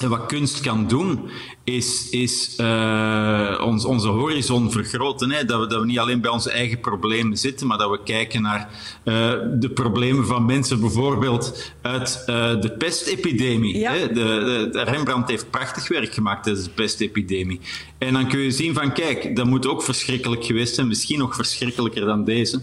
En 0.00 0.08
wat 0.08 0.26
kunst 0.26 0.60
kan 0.60 0.88
doen, 0.88 1.30
is, 1.64 2.08
is 2.10 2.56
eh, 2.56 3.62
ons, 3.64 3.84
onze 3.84 4.08
horizon 4.08 4.70
vergroten. 4.72 5.30
Hè? 5.30 5.44
Dat, 5.44 5.60
we, 5.60 5.66
dat 5.66 5.80
we 5.80 5.86
niet 5.86 5.98
alleen 5.98 6.20
bij 6.20 6.30
onze 6.30 6.50
eigen 6.50 6.80
problemen 6.80 7.36
zitten, 7.36 7.66
maar 7.66 7.78
dat 7.78 7.90
we 7.90 8.02
kijken 8.02 8.42
naar 8.42 8.68
eh, 9.04 9.32
de 9.58 9.70
problemen 9.74 10.26
van 10.26 10.46
mensen, 10.46 10.80
bijvoorbeeld 10.80 11.72
uit 11.82 12.22
eh, 12.26 12.60
de 12.60 12.70
pestepidemie. 12.78 13.78
Ja. 13.78 13.92
Hè? 13.92 14.06
De, 14.06 14.14
de, 14.14 14.68
de 14.72 14.82
Rembrandt 14.82 15.30
heeft 15.30 15.50
prachtig 15.50 15.88
werk 15.88 16.14
gemaakt 16.14 16.42
tijdens 16.44 16.64
de 16.64 16.72
pestepidemie. 16.72 17.60
En 17.98 18.12
dan 18.12 18.28
kun 18.28 18.40
je 18.40 18.50
zien 18.50 18.74
van, 18.74 18.92
kijk, 18.92 19.36
dat 19.36 19.46
moet 19.46 19.66
ook 19.66 19.82
verschrikkelijk 19.82 20.44
geweest 20.44 20.74
zijn, 20.74 20.88
misschien 20.88 21.18
nog 21.18 21.34
verschrikkelijker 21.34 22.04
dan 22.04 22.24
deze. 22.24 22.60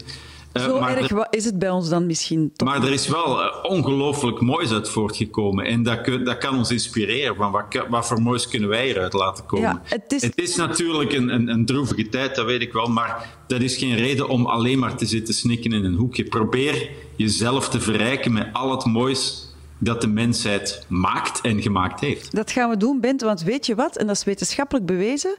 Eh, 0.59 0.65
Zo 0.65 0.79
maar 0.79 0.97
erg 0.97 1.09
er- 1.09 1.27
is 1.29 1.45
het 1.45 1.59
bij 1.59 1.69
ons 1.69 1.89
dan 1.89 2.05
misschien 2.05 2.51
toch? 2.55 2.67
maar 2.67 2.83
er 2.83 2.91
is 2.91 3.07
wel 3.07 3.41
eh, 3.43 3.63
ongelooflijk 3.71 4.41
moois 4.41 4.71
uit 4.71 4.89
voortgekomen. 4.89 5.65
En 5.65 5.83
dat, 5.83 6.05
dat 6.05 6.37
kan 6.37 6.57
ons 6.57 6.71
inspireren. 6.71 7.35
Van 7.35 7.51
wat, 7.51 7.85
wat 7.89 8.07
voor 8.07 8.21
moois 8.21 8.47
kunnen 8.47 8.69
wij 8.69 8.89
eruit 8.89 9.13
laten 9.13 9.45
komen? 9.45 9.69
Ja, 9.69 9.81
het 9.83 10.33
is- 10.35 10.55
natuurlijk 10.55 11.13
een, 11.13 11.29
een, 11.33 11.47
een 11.47 11.65
droevige 11.65 12.09
tijd, 12.09 12.35
dat 12.35 12.45
weet 12.45 12.61
ik 12.61 12.73
wel. 12.73 12.87
Maar 12.87 13.29
dat 13.47 13.61
is 13.61 13.77
geen 13.77 13.95
reden 13.95 14.29
om 14.29 14.45
alleen 14.45 14.79
maar 14.79 14.95
te 14.97 15.05
zitten 15.05 15.33
snikken 15.33 15.71
in 15.71 15.83
een 15.83 15.95
hoekje. 15.95 16.23
Probeer 16.23 16.89
jezelf 17.15 17.69
te 17.69 17.79
verrijken 17.79 18.33
met 18.33 18.47
al 18.53 18.71
het 18.71 18.85
moois 18.85 19.45
dat 19.79 20.01
de 20.01 20.07
mensheid 20.07 20.85
maakt 20.87 21.41
en 21.41 21.61
gemaakt 21.61 21.99
heeft. 21.99 22.35
Dat 22.35 22.51
gaan 22.51 22.69
we 22.69 22.77
doen, 22.77 22.99
Bent, 22.99 23.21
want 23.21 23.43
weet 23.43 23.65
je 23.65 23.75
wat? 23.75 23.97
En 23.97 24.07
dat 24.07 24.15
is 24.15 24.23
wetenschappelijk 24.23 24.85
bewezen. 24.85 25.35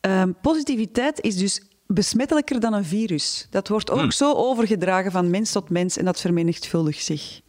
ehm, 0.00 0.32
positiviteit 0.42 1.20
is 1.20 1.36
dus 1.36 1.62
besmettelijker 1.88 2.60
dan 2.60 2.72
een 2.72 2.84
virus. 2.84 3.46
Dat 3.50 3.68
wordt 3.68 3.90
ook 3.90 4.12
zo 4.12 4.34
overgedragen 4.34 5.10
van 5.10 5.30
mens 5.30 5.52
tot 5.52 5.70
mens 5.70 5.96
en 5.96 6.04
dat 6.04 6.20
vermenigvuldigt 6.20 7.04
zich. 7.04 7.40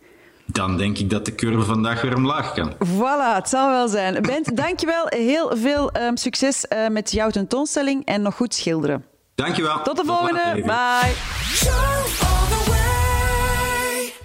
Dan 0.45 0.77
denk 0.77 0.97
ik 0.97 1.09
dat 1.09 1.25
de 1.25 1.35
curve 1.35 1.63
vandaag 1.63 2.01
weer 2.01 2.15
omlaag 2.15 2.53
kan. 2.53 2.73
Voilà, 2.73 3.35
het 3.35 3.49
zal 3.49 3.69
wel 3.69 3.87
zijn. 3.87 4.21
Bent, 4.21 4.55
dankjewel. 4.65 5.05
Heel 5.07 5.57
veel 5.57 5.91
ehm, 5.91 6.15
succes 6.15 6.67
eh, 6.67 6.87
met 6.87 7.11
jouw 7.11 7.29
tentoonstelling 7.29 8.05
en 8.05 8.21
nog 8.21 8.35
goed 8.35 8.53
schilderen. 8.53 9.05
Dankjewel. 9.35 9.81
Tot 9.81 9.97
de 9.97 10.05
volgende. 10.05 10.61
Bye. 10.65 12.28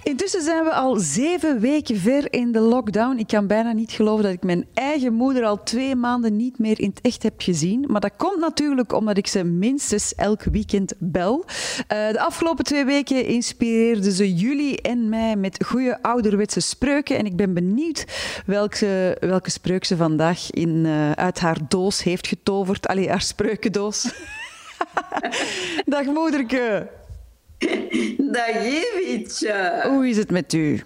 Intussen 0.05 0.41
zijn 0.41 0.63
we 0.63 0.73
al 0.73 0.95
zeven 0.95 1.59
weken 1.59 1.97
ver 1.97 2.33
in 2.33 2.51
de 2.51 2.59
lockdown. 2.59 3.17
Ik 3.17 3.27
kan 3.27 3.47
bijna 3.47 3.71
niet 3.71 3.91
geloven 3.91 4.23
dat 4.23 4.33
ik 4.33 4.43
mijn 4.43 4.67
eigen 4.73 5.13
moeder 5.13 5.43
al 5.43 5.63
twee 5.63 5.95
maanden 5.95 6.35
niet 6.35 6.59
meer 6.59 6.79
in 6.79 6.89
het 6.89 7.01
echt 7.01 7.23
heb 7.23 7.33
gezien. 7.37 7.85
Maar 7.87 8.01
dat 8.01 8.15
komt 8.17 8.39
natuurlijk 8.39 8.93
omdat 8.93 9.17
ik 9.17 9.27
ze 9.27 9.43
minstens 9.43 10.15
elk 10.15 10.43
weekend 10.43 10.93
bel. 10.97 11.45
Eh, 11.87 12.09
de 12.09 12.19
afgelopen 12.19 12.63
twee 12.63 12.85
weken 12.85 13.25
inspireerden 13.25 14.11
ze 14.11 14.35
jullie 14.35 14.81
en 14.81 15.09
mij 15.09 15.35
met 15.35 15.65
goede 15.65 16.01
ouderwetse 16.01 16.59
spreuken. 16.59 17.17
En 17.17 17.25
ik 17.25 17.35
ben 17.35 17.53
benieuwd 17.53 18.05
welke, 18.45 19.17
welke 19.19 19.49
spreuk 19.49 19.85
ze 19.85 19.97
vandaag 19.97 20.51
in, 20.51 20.85
eh, 20.85 21.11
uit 21.11 21.39
haar 21.39 21.57
doos 21.67 22.03
heeft 22.03 22.27
getoverd. 22.27 22.87
Allee, 22.87 23.09
haar 23.09 23.21
spreukendoos. 23.21 24.13
Dag 25.85 26.05
moederke. 26.05 26.89
Dag 28.31 28.47
Evitje. 28.55 29.81
Hoe 29.87 30.07
is 30.09 30.17
het 30.17 30.31
met 30.31 30.53
u? 30.53 30.83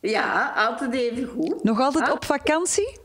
Ja, 0.00 0.52
altijd 0.56 0.94
even 0.94 1.26
goed. 1.28 1.62
Nog 1.64 1.80
altijd 1.80 2.06
Ah, 2.06 2.12
op 2.12 2.24
vakantie? 2.24 2.98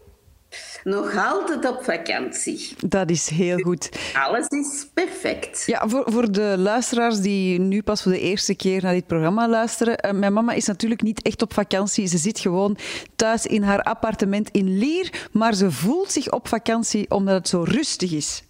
Nog 0.84 1.18
altijd 1.18 1.66
op 1.70 1.84
vakantie. 1.84 2.76
Dat 2.88 3.10
is 3.10 3.30
heel 3.30 3.58
goed. 3.58 3.90
Alles 4.14 4.48
is 4.48 4.88
perfect. 4.94 5.64
Ja, 5.66 5.88
voor, 5.88 6.04
voor 6.12 6.32
de 6.32 6.56
luisteraars 6.58 7.20
die 7.20 7.60
nu 7.60 7.82
pas 7.84 8.04
voor 8.04 8.12
de 8.12 8.20
eerste 8.20 8.56
keer 8.56 8.82
naar 8.84 8.94
dit 8.94 9.08
programma 9.08 9.48
luisteren. 9.50 9.98
eh, 9.98 10.12
mijn 10.12 10.34
mama 10.34 10.54
is 10.54 10.66
natuurlijk 10.66 11.02
niet 11.02 11.22
echt 11.22 11.42
op 11.42 11.54
vakantie. 11.54 12.08
Ze 12.08 12.18
zit 12.18 12.40
gewoon 12.40 12.78
thuis 13.16 13.46
in 13.46 13.64
haar 13.64 13.82
appartement 13.82 14.50
in 14.52 14.78
Lier. 14.78 15.28
Maar 15.32 15.54
ze 15.54 15.72
voelt 15.72 16.12
zich 16.12 16.32
op 16.32 16.48
vakantie 16.48 17.12
omdat 17.12 17.34
het 17.36 17.48
zo 17.48 17.64
rustig 17.68 18.12
is. 18.12 18.44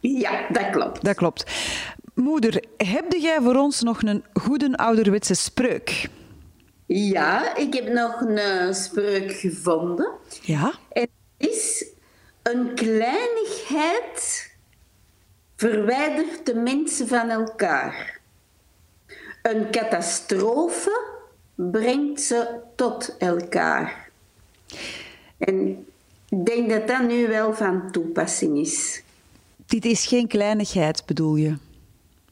Ja, 0.00 0.46
dat 0.52 0.70
klopt. 0.70 1.04
Dat 1.04 1.14
klopt. 1.16 1.44
Moeder, 2.14 2.64
heb 2.76 3.12
jij 3.12 3.40
voor 3.40 3.54
ons 3.54 3.82
nog 3.82 4.02
een 4.02 4.24
goede 4.32 4.76
ouderwetse 4.76 5.34
spreuk? 5.34 6.08
Ja, 6.86 7.56
ik 7.56 7.74
heb 7.74 7.88
nog 7.88 8.20
een 8.20 8.74
spreuk 8.74 9.32
gevonden. 9.32 10.12
Ja? 10.42 10.72
Het 10.88 11.10
is 11.36 11.86
een 12.42 12.74
kleinigheid 12.74 14.50
verwijdert 15.56 16.46
de 16.46 16.54
mensen 16.54 17.08
van 17.08 17.30
elkaar. 17.30 18.20
Een 19.42 19.70
catastrofe 19.70 21.12
brengt 21.54 22.20
ze 22.20 22.60
tot 22.76 23.16
elkaar. 23.18 24.10
En 25.38 25.86
ik 26.28 26.46
denk 26.46 26.70
dat 26.70 26.88
dat 26.88 27.02
nu 27.02 27.28
wel 27.28 27.54
van 27.54 27.90
toepassing 27.92 28.58
is. 28.58 29.02
Dit 29.66 29.84
is 29.84 30.06
geen 30.06 30.26
kleinigheid, 30.26 31.06
bedoel 31.06 31.36
je? 31.36 31.56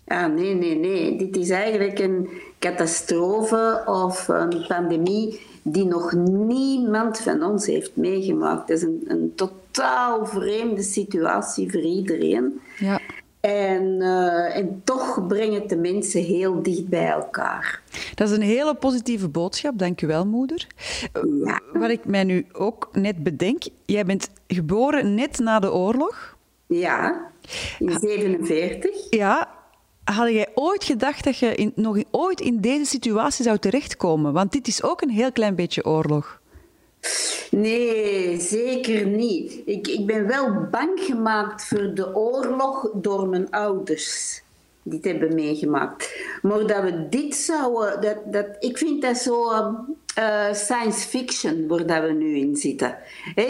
Ah, 0.07 0.35
nee, 0.35 0.55
nee, 0.55 0.75
nee. 0.77 1.17
Dit 1.17 1.37
is 1.37 1.51
eigenlijk 1.51 1.99
een 1.99 2.29
catastrofe 2.59 3.83
of 3.87 4.29
een 4.29 4.65
pandemie 4.69 5.41
die 5.63 5.85
nog 5.85 6.13
niemand 6.13 7.21
van 7.21 7.43
ons 7.43 7.67
heeft 7.67 7.97
meegemaakt. 7.97 8.69
Het 8.69 8.79
is 8.79 8.83
een, 8.83 9.05
een 9.07 9.33
totaal 9.35 10.27
vreemde 10.27 10.83
situatie 10.83 11.71
voor 11.71 11.81
iedereen. 11.81 12.61
Ja. 12.79 13.01
En, 13.41 14.03
eh, 14.03 14.57
en 14.57 14.81
toch 14.85 15.27
brengt 15.27 15.69
de 15.69 15.77
mensen 15.77 16.23
heel 16.23 16.63
dicht 16.63 16.89
bij 16.89 17.09
elkaar. 17.09 17.83
Dat 18.15 18.29
is 18.31 18.37
een 18.37 18.43
hele 18.43 18.75
positieve 18.75 19.29
boodschap, 19.29 19.79
dank 19.79 20.01
u 20.01 20.07
wel, 20.07 20.27
moeder. 20.27 20.67
Ja. 21.45 21.61
Wat 21.73 21.91
ik 21.91 22.05
mij 22.05 22.25
nu 22.25 22.47
ook 22.53 22.89
net 22.93 23.23
bedenk, 23.23 23.63
jij 23.85 24.05
bent 24.05 24.31
geboren 24.47 25.15
net 25.15 25.39
na 25.39 25.59
de 25.59 25.73
oorlog. 25.73 26.37
Ja, 26.67 27.31
in 27.79 27.99
47. 28.01 28.91
Ja, 29.11 29.49
had 30.05 30.29
jij 30.29 30.49
ooit 30.55 30.85
gedacht 30.85 31.25
dat 31.25 31.39
je 31.39 31.55
in, 31.55 31.73
nog 31.75 32.03
ooit 32.11 32.41
in 32.41 32.61
deze 32.61 32.85
situatie 32.85 33.45
zou 33.45 33.59
terechtkomen? 33.59 34.33
Want 34.33 34.53
dit 34.53 34.67
is 34.67 34.83
ook 34.83 35.03
een 35.03 35.11
heel 35.11 35.33
klein 35.33 35.55
beetje 35.55 35.85
oorlog. 35.85 36.41
Nee, 37.51 38.41
zeker 38.41 39.07
niet. 39.07 39.63
Ik, 39.65 39.89
ik 39.89 40.07
ben 40.07 40.27
wel 40.27 40.69
bang 40.71 41.01
gemaakt 41.01 41.65
voor 41.65 41.95
de 41.95 42.15
oorlog 42.15 42.91
door 42.95 43.29
mijn 43.29 43.51
ouders. 43.51 44.43
Die 44.83 44.97
het 44.97 45.05
hebben 45.05 45.35
meegemaakt. 45.35 46.15
Maar 46.43 46.67
dat 46.67 46.83
we 46.83 47.09
dit 47.09 47.35
zouden... 47.35 48.01
Dat, 48.01 48.17
dat, 48.33 48.47
ik 48.59 48.79
vind 48.79 49.03
dat 49.03 49.17
zo 49.17 49.53
eh, 50.15 50.53
science 50.53 51.09
fiction 51.09 51.69
waar 51.69 51.87
dat 51.87 52.03
we 52.03 52.13
nu 52.13 52.37
in 52.37 52.57
zitten. 52.57 52.97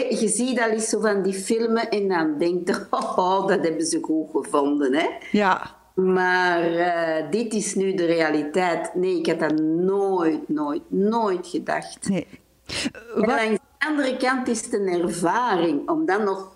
Je 0.09 0.27
ziet 0.27 0.59
al 0.59 0.69
eens 0.69 0.89
zo 0.89 0.99
van 0.99 1.21
die 1.21 1.33
filmen 1.33 1.89
en 1.89 2.07
dan 2.07 2.37
denkt 2.37 2.67
je... 2.67 2.85
Oh, 3.15 3.47
dat 3.47 3.63
hebben 3.63 3.85
ze 3.85 3.99
goed 4.01 4.29
gevonden. 4.31 4.93
Hè? 4.93 5.07
Ja, 5.31 5.75
Maar 5.93 6.63
eh, 6.63 7.31
dit 7.31 7.53
is 7.53 7.75
nu 7.75 7.93
de 7.93 8.05
realiteit. 8.05 8.95
Nee, 8.95 9.17
ik 9.19 9.27
had 9.27 9.39
dat 9.39 9.59
nooit, 9.61 10.49
nooit, 10.49 10.81
nooit 10.87 11.47
gedacht. 11.47 12.09
nee. 12.09 12.27
En 12.83 12.91
Wat- 13.15 13.25
langs 13.25 13.59
de 13.79 13.87
andere 13.87 14.17
kant 14.17 14.47
is 14.47 14.61
het 14.65 14.73
een 14.73 14.87
ervaring 14.87 15.89
om 15.89 16.05
dat 16.05 16.23
nog 16.23 16.51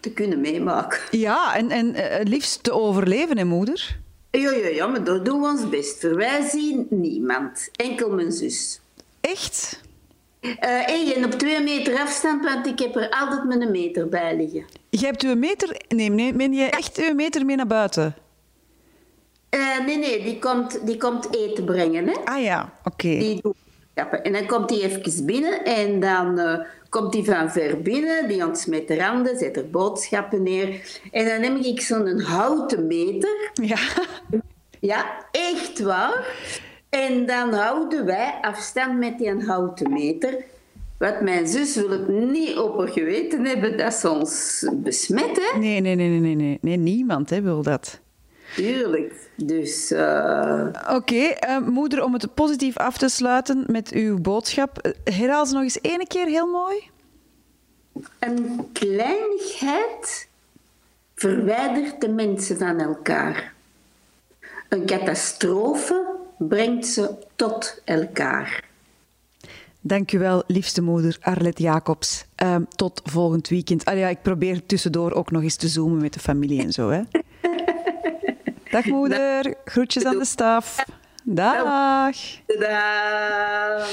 te 0.00 0.10
kunnen 0.12 0.40
meemaken. 0.40 0.98
Ja, 1.10 1.54
en, 1.56 1.70
en 1.70 1.94
eh, 1.94 2.24
liefst 2.24 2.62
te 2.62 2.72
overleven, 2.72 3.38
hè, 3.38 3.44
moeder? 3.44 3.98
Ja, 4.30 4.50
ja, 4.50 4.68
ja, 4.68 4.86
maar 4.86 5.04
daar 5.04 5.22
doen 5.24 5.40
we 5.40 5.46
ons 5.46 5.68
best 5.68 6.00
voor. 6.00 6.16
Wij 6.16 6.48
zien 6.48 6.86
niemand. 6.90 7.68
Enkel 7.76 8.10
mijn 8.10 8.32
zus. 8.32 8.80
Echt? 9.20 9.80
Eh 10.40 10.50
hey, 10.60 11.14
en 11.16 11.24
op 11.24 11.30
twee 11.30 11.62
meter 11.62 11.98
afstand, 12.00 12.44
want 12.44 12.66
ik 12.66 12.78
heb 12.78 12.96
er 12.96 13.10
altijd 13.10 13.60
een 13.62 13.70
meter 13.70 14.08
bij 14.08 14.36
liggen. 14.36 14.64
Je 14.90 15.06
hebt 15.06 15.22
uw 15.22 15.34
meter... 15.36 15.80
Nee, 15.88 16.10
nee, 16.10 16.32
meen 16.34 16.52
je 16.52 16.64
echt 16.64 16.96
uw 16.98 17.14
meter 17.14 17.44
mee 17.44 17.56
naar 17.56 17.66
buiten? 17.66 18.14
Eh, 19.48 19.84
nee, 19.86 19.98
nee, 19.98 20.22
die 20.22 20.38
komt, 20.38 20.86
die 20.86 20.96
komt 20.96 21.34
eten 21.34 21.64
brengen. 21.64 22.06
Hè? 22.06 22.14
Ah 22.24 22.42
ja, 22.42 22.72
oké. 22.84 23.08
Die 23.08 23.40
doet 23.42 23.56
boodschappen. 23.96 24.24
En 24.24 24.32
dan 24.32 24.46
komt 24.46 24.70
hij 24.70 24.80
even 24.80 25.26
binnen 25.26 25.64
en 25.64 26.00
dan 26.00 26.38
eh, 26.38 26.60
komt 26.88 27.14
hij 27.14 27.24
van 27.24 27.50
ver 27.50 27.82
binnen, 27.82 28.28
die 28.28 28.46
ontsmet 28.46 28.88
de 28.88 28.96
randen, 28.96 29.38
zet 29.38 29.56
er 29.56 29.70
boodschappen 29.70 30.42
neer. 30.42 31.00
En 31.10 31.26
dan 31.26 31.40
neem 31.40 31.56
ik 31.56 31.80
zo'n 31.80 32.20
houten 32.20 32.86
meter. 32.86 33.50
Ja. 33.52 33.78
Ja, 34.80 35.26
echt 35.30 35.80
waar. 35.80 36.26
En 36.88 37.26
dan 37.26 37.52
houden 37.52 38.04
wij 38.04 38.38
afstand 38.40 38.98
met 38.98 39.18
die 39.18 39.44
houten 39.44 39.92
meter. 39.92 40.44
Want 40.98 41.20
mijn 41.20 41.46
zus 41.46 41.74
wil 41.74 41.90
het 41.90 42.08
niet 42.08 42.56
op 42.58 42.78
haar 42.78 42.88
geweten 42.88 43.44
hebben 43.44 43.76
dat 43.76 43.94
ze 43.94 44.10
ons 44.10 44.64
besmet, 44.74 45.36
hè? 45.36 45.58
Nee, 45.58 45.80
nee, 45.80 45.94
nee, 45.94 46.08
nee, 46.08 46.34
nee. 46.34 46.58
Nee, 46.60 46.76
niemand 46.76 47.30
hè, 47.30 47.40
wil 47.40 47.62
dat. 47.62 48.00
Tuurlijk. 48.56 49.14
Dus 49.34 49.90
eh, 49.90 50.66
Oké, 50.90 51.14
eh, 51.14 51.58
moeder, 51.58 52.04
om 52.04 52.12
het 52.12 52.34
positief 52.34 52.76
af 52.76 52.98
te 52.98 53.08
sluiten 53.08 53.64
met 53.66 53.90
uw 53.92 54.20
boodschap. 54.20 54.94
Herhaal 55.04 55.46
ze 55.46 55.54
nog 55.54 55.62
eens 55.62 55.80
één 55.80 56.06
keer 56.06 56.26
heel 56.26 56.46
mooi. 56.46 56.90
een 58.18 58.68
kleinigheid 58.72 60.28
verwijdert 61.14 62.00
de 62.00 62.08
mensen 62.08 62.58
van 62.58 62.80
elkaar. 62.80 63.52
Een 64.68 64.86
catastrofe 64.86 66.06
brengt 66.38 66.86
ze 66.86 67.10
tot 67.34 67.80
elkaar. 67.84 68.64
Dank 69.80 70.12
u 70.12 70.18
wel, 70.18 70.42
liefste 70.46 70.82
moeder 70.82 71.16
Arlet 71.20 71.58
Jacobs. 71.58 72.24
Ehm, 72.34 72.62
tot 72.76 73.00
volgend 73.04 73.48
weekend. 73.48 73.84
Ah 73.84 73.98
ja, 73.98 74.08
ik 74.08 74.22
probeer 74.22 74.66
tussendoor 74.66 75.12
ook 75.12 75.30
nog 75.30 75.42
eens 75.42 75.56
te 75.56 75.68
zoomen 75.68 76.00
met 76.00 76.12
de 76.12 76.20
familie 76.20 76.62
en 76.62 76.72
zo. 76.72 76.88
Hè. 76.88 77.02
Dag 78.70 78.84
moeder, 78.84 79.54
groetjes 79.64 80.04
aan 80.04 80.18
de 80.18 80.24
staf. 80.24 80.84
Dag. 81.24 81.56
Tadaa! 82.46 83.84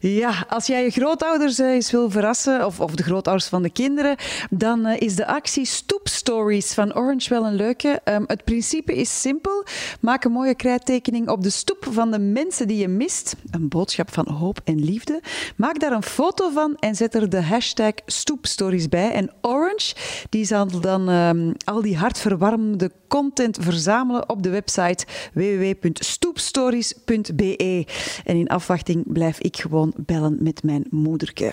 Ja, 0.00 0.44
als 0.48 0.66
jij 0.66 0.82
je 0.82 0.90
grootouders 0.90 1.58
eh, 1.58 1.66
eens 1.66 1.90
wil 1.90 2.10
verrassen, 2.10 2.66
of, 2.66 2.80
of 2.80 2.94
de 2.94 3.02
grootouders 3.02 3.48
van 3.48 3.62
de 3.62 3.70
kinderen, 3.70 4.16
dan 4.50 4.86
eh, 4.86 5.00
is 5.00 5.14
de 5.14 5.26
actie 5.26 5.64
Stoep 5.64 6.08
Stories 6.08 6.74
van 6.74 6.94
Orange 6.94 7.28
wel 7.28 7.46
een 7.46 7.54
leuke. 7.54 8.00
Ehm, 8.04 8.22
het 8.26 8.44
principe 8.44 8.94
is 8.94 9.20
simpel. 9.20 9.64
Maak 10.00 10.24
een 10.24 10.32
mooie 10.32 10.54
krijttekening 10.54 11.28
op 11.28 11.42
de 11.42 11.50
stoep 11.50 11.86
van 11.90 12.10
de 12.10 12.18
mensen 12.18 12.68
die 12.68 12.78
je 12.78 12.88
mist. 12.88 13.36
Een 13.50 13.68
boodschap 13.68 14.12
van 14.12 14.28
hoop 14.28 14.60
en 14.64 14.84
liefde. 14.84 15.20
Maak 15.56 15.80
daar 15.80 15.92
een 15.92 16.02
foto 16.02 16.50
van 16.50 16.76
en 16.76 16.94
zet 16.94 17.14
er 17.14 17.28
de 17.28 17.42
hashtag 17.42 17.94
Stoepstories 18.06 18.88
bij. 18.88 19.12
En 19.12 19.30
Orange 19.40 19.94
die 20.28 20.44
zal 20.44 20.80
dan 20.80 21.08
ehm, 21.08 21.52
al 21.64 21.82
die 21.82 21.96
hartverwarmende 21.96 22.90
content 23.12 23.58
verzamelen 23.60 24.28
op 24.28 24.42
de 24.42 24.50
website 24.50 25.06
www.stoepstories.be. 25.32 27.86
En 28.24 28.36
in 28.36 28.48
afwachting 28.48 29.12
blijf 29.12 29.40
ik 29.40 29.56
gewoon 29.56 29.92
bellen 29.96 30.36
met 30.40 30.62
mijn 30.62 30.86
moederke. 30.90 31.52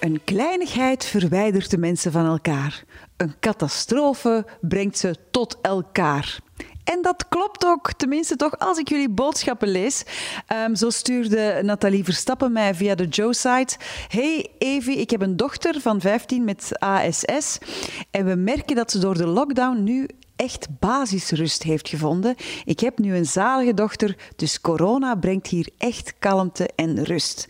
Een 0.00 0.20
kleinigheid 0.24 1.04
verwijdert 1.04 1.70
de 1.70 1.78
mensen 1.78 2.12
van 2.12 2.26
elkaar. 2.26 2.84
Een 3.16 3.34
catastrofe 3.40 4.46
brengt 4.60 4.98
ze 4.98 5.16
tot 5.30 5.58
elkaar. 5.62 6.38
En 6.86 7.02
dat 7.02 7.28
klopt 7.28 7.66
ook, 7.66 7.92
tenminste 7.92 8.36
toch 8.36 8.58
als 8.58 8.78
ik 8.78 8.88
jullie 8.88 9.08
boodschappen 9.08 9.68
lees. 9.68 10.04
Ehm, 10.46 10.74
zo 10.74 10.90
stuurde 10.90 11.60
Nathalie 11.62 12.04
Verstappen 12.04 12.52
mij 12.52 12.74
via 12.74 12.94
de 12.94 13.06
Joe-site. 13.06 13.76
Hey 14.08 14.50
Evie, 14.58 14.96
ik 14.96 15.10
heb 15.10 15.20
een 15.20 15.36
dochter 15.36 15.80
van 15.80 16.00
15 16.00 16.44
met 16.44 16.70
ASS. 16.78 17.58
En 18.10 18.24
we 18.24 18.34
merken 18.34 18.76
dat 18.76 18.90
ze 18.90 18.98
door 18.98 19.16
de 19.16 19.26
lockdown 19.26 19.82
nu 19.82 20.08
echt 20.36 20.66
basisrust 20.80 21.62
heeft 21.62 21.88
gevonden. 21.88 22.34
Ik 22.64 22.80
heb 22.80 22.98
nu 22.98 23.16
een 23.16 23.26
zalige 23.26 23.74
dochter, 23.74 24.16
dus 24.36 24.60
corona 24.60 25.14
brengt 25.14 25.46
hier 25.46 25.68
echt 25.78 26.14
kalmte 26.18 26.70
en 26.76 27.04
rust. 27.04 27.46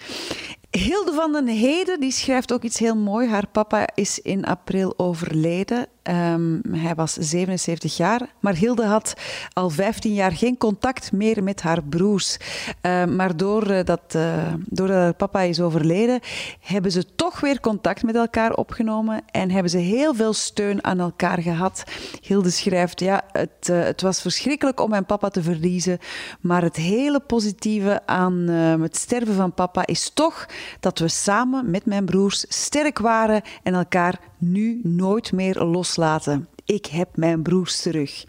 Hilde 0.71 1.13
van 1.13 1.33
den 1.33 1.47
Heden 1.47 2.01
die 2.01 2.13
schrijft 2.13 2.53
ook 2.53 2.63
iets 2.63 2.79
heel 2.79 2.97
mooi. 2.97 3.29
Haar 3.29 3.49
papa 3.49 3.89
is 3.95 4.19
in 4.19 4.45
april 4.45 4.95
overleden. 4.97 5.87
Ehm, 6.07 6.59
hij 6.71 6.95
was 6.95 7.13
77 7.13 7.97
jaar, 7.97 8.21
maar 8.41 8.55
Hilde 8.55 8.85
had 8.85 9.15
al 9.53 9.71
15 9.71 10.15
jaar 10.15 10.33
geen 10.33 10.57
contact 10.57 11.13
meer 11.13 11.43
met 11.43 11.63
haar 11.63 11.83
broers. 11.83 12.37
Ehm, 12.81 13.17
maar 13.17 13.37
doordat, 13.37 14.15
uh, 14.17 14.55
doordat 14.67 14.97
haar 14.97 15.15
papa 15.15 15.41
is 15.41 15.61
overleden, 15.61 16.21
hebben 16.61 16.93
ze 16.93 17.15
toch 17.15 17.41
weer 17.41 17.61
contact 17.61 18.03
met 18.03 18.15
elkaar 18.15 18.53
opgenomen 18.53 19.23
en 19.31 19.51
hebben 19.51 19.71
ze 19.71 19.79
heel 19.79 20.15
veel 20.15 20.33
steun 20.33 20.85
aan 20.85 21.01
elkaar 21.01 21.43
gehad. 21.43 21.85
Hilde 22.21 22.51
schrijft, 22.51 23.01
ja, 23.01 23.23
het, 23.33 23.69
uh, 23.71 23.83
het 23.83 24.03
was 24.03 24.21
verschrikkelijk 24.21 24.81
om 24.81 24.91
mijn 24.91 25.07
papa 25.07 25.29
te 25.29 25.43
verliezen, 25.43 25.99
maar 26.41 26.63
het 26.63 26.77
hele 26.77 27.21
positieve 27.21 28.07
aan 28.07 28.51
uh, 28.51 28.81
het 28.83 28.97
sterven 28.97 29.35
van 29.35 29.55
papa 29.55 29.87
is 29.87 30.11
toch 30.15 30.47
dat 30.81 30.99
we 30.99 31.09
samen 31.09 31.71
met 31.71 31.87
mijn 31.87 32.05
broers 32.05 32.45
sterk 32.49 32.99
waren 32.99 33.43
en 33.63 33.75
elkaar 33.75 34.19
nu 34.39 34.81
nooit 34.83 35.33
meer 35.33 35.65
loslaten. 35.65 36.49
Ik 36.65 36.87
heb 36.87 37.17
mijn 37.17 37.43
broers 37.43 37.81
terug. 37.81 38.25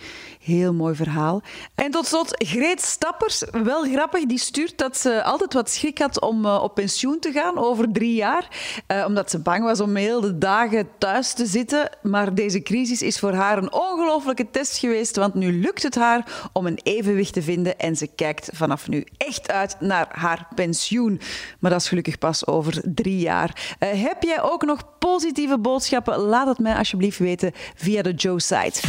Heel 0.48 0.74
mooi 0.74 0.96
verhaal. 0.96 1.42
En 1.76 1.92
tot 1.92 2.06
slot, 2.06 2.44
Greet 2.48 2.82
Stappers, 2.82 3.44
wel 3.64 3.84
grappig, 3.84 4.26
die 4.26 4.40
stuurt 4.40 4.78
dat 4.78 4.98
ze 4.98 5.24
altijd 5.24 5.54
wat 5.54 5.70
schrik 5.70 5.98
had 5.98 6.22
om 6.22 6.46
uh, 6.46 6.60
op 6.64 6.76
pensioen 6.76 7.20
te 7.20 7.32
gaan 7.32 7.58
over 7.58 7.92
drie 7.92 8.16
jaar. 8.16 8.48
Uh, 8.88 9.06
omdat 9.08 9.32
ze 9.32 9.40
bang 9.40 9.64
was 9.64 9.80
om 9.80 9.96
heel 9.96 10.22
de 10.22 10.38
dagen 10.38 10.90
thuis 10.98 11.34
te 11.34 11.46
zitten. 11.46 11.90
Maar 12.02 12.36
deze 12.36 12.62
crisis 12.62 13.02
is 13.02 13.20
voor 13.20 13.34
haar 13.34 13.58
een 13.58 13.74
ongelofelijke 13.74 14.50
test 14.52 14.78
geweest, 14.78 15.16
want 15.16 15.34
nu 15.34 15.60
lukt 15.62 15.84
het 15.84 15.96
haar 15.96 16.50
om 16.54 16.66
een 16.66 16.80
evenwicht 16.84 17.34
te 17.34 17.42
vinden 17.42 17.80
en 17.80 17.96
ze 17.96 18.08
kijkt 18.08 18.50
vanaf 18.54 18.88
nu 18.88 19.06
echt 19.18 19.52
uit 19.52 19.76
naar 19.80 20.08
haar 20.10 20.48
pensioen. 20.56 21.22
Maar 21.60 21.72
dat 21.72 21.82
is 21.82 21.88
gelukkig 21.88 22.18
pas 22.18 22.48
over 22.48 22.82
drie 22.86 23.20
jaar. 23.20 23.76
Uh, 23.80 23.90
heb 24.04 24.24
jij 24.24 24.42
ook 24.42 24.66
nog 24.66 24.82
positieve 25.00 25.60
boodschappen? 25.60 26.18
Laat 26.18 26.48
het 26.48 26.60
mij 26.60 26.76
alsjeblieft 26.76 27.20
weten 27.20 27.52
via 27.76 28.02
de 28.02 28.14
Joe-site. 28.14 28.80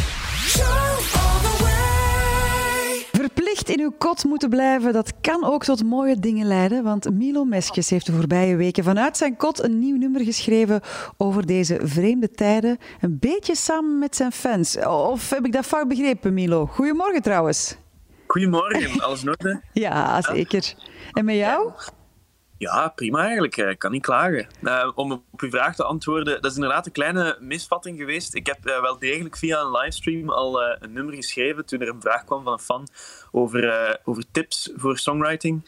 Verplicht 3.35 3.69
in 3.69 3.81
uw 3.81 3.93
kot 3.99 4.25
moeten 4.25 4.49
blijven, 4.49 4.93
dat 4.93 5.13
kan 5.21 5.45
ook 5.45 5.65
tot 5.65 5.85
mooie 5.85 6.19
dingen 6.19 6.47
leiden. 6.47 6.83
Want 6.83 7.13
Milo 7.13 7.45
Meskjes 7.45 7.91
heeft 7.91 8.07
de 8.07 8.13
voorbije 8.13 8.57
weken 8.57 8.85
vanuit 8.85 9.17
zijn 9.17 9.37
kot 9.37 9.63
een 9.63 9.79
nieuw 9.79 9.97
nummer 9.97 10.21
geschreven 10.21 10.81
over 11.17 11.47
deze 11.47 11.79
vreemde 11.83 12.31
tijden. 12.31 12.79
Een 13.01 13.19
beetje 13.21 13.57
samen 13.57 13.99
met 13.99 14.17
zijn 14.17 14.33
fans. 14.33 14.79
Of 14.87 15.31
heb 15.31 15.47
ik 15.47 15.53
dat 15.53 15.67
fout 15.67 15.89
begrepen, 15.89 16.35
Milo? 16.35 16.67
Goedemorgen 16.67 17.23
trouwens. 17.23 17.77
Goedemorgen, 18.27 19.01
alles 19.01 19.23
in 19.23 19.29
orde? 19.29 19.63
ja, 19.73 20.23
zeker. 20.23 20.75
En 21.13 21.25
met 21.25 21.37
jou? 21.37 21.73
Ja, 21.77 21.85
prima 22.95 23.21
eigenlijk. 23.21 23.57
Ik 23.57 23.79
kan 23.79 23.91
niet 23.91 24.03
klagen. 24.03 24.47
Uh, 24.63 24.91
om 24.95 25.13
op 25.13 25.23
uw 25.37 25.51
vraag 25.51 25.75
te 25.75 25.85
antwoorden, 25.85 26.43
dat 26.43 26.51
is 26.51 26.57
inderdaad 26.57 26.87
een 26.87 26.93
kleine 26.93 27.37
misvatting 27.41 27.99
geweest. 27.99 28.35
Ik 28.35 28.47
heb 28.47 28.59
uh, 28.65 28.81
wel 28.81 28.99
degelijk 28.99 29.37
via 29.37 29.61
een 29.61 29.71
livestream 29.71 30.31
al 30.31 30.63
uh, 30.63 30.77
een 30.79 30.93
nummer 30.93 31.15
geschreven 31.15 31.67
toen 31.67 31.81
er 31.81 31.89
een 31.89 32.01
vraag 32.01 32.25
kwam 32.25 32.43
van 32.43 32.53
een 32.53 32.59
fan 32.59 32.89
over, 33.33 34.01
over 34.05 34.25
tips 34.33 34.71
voor 34.77 34.99
songwriting. 34.99 35.65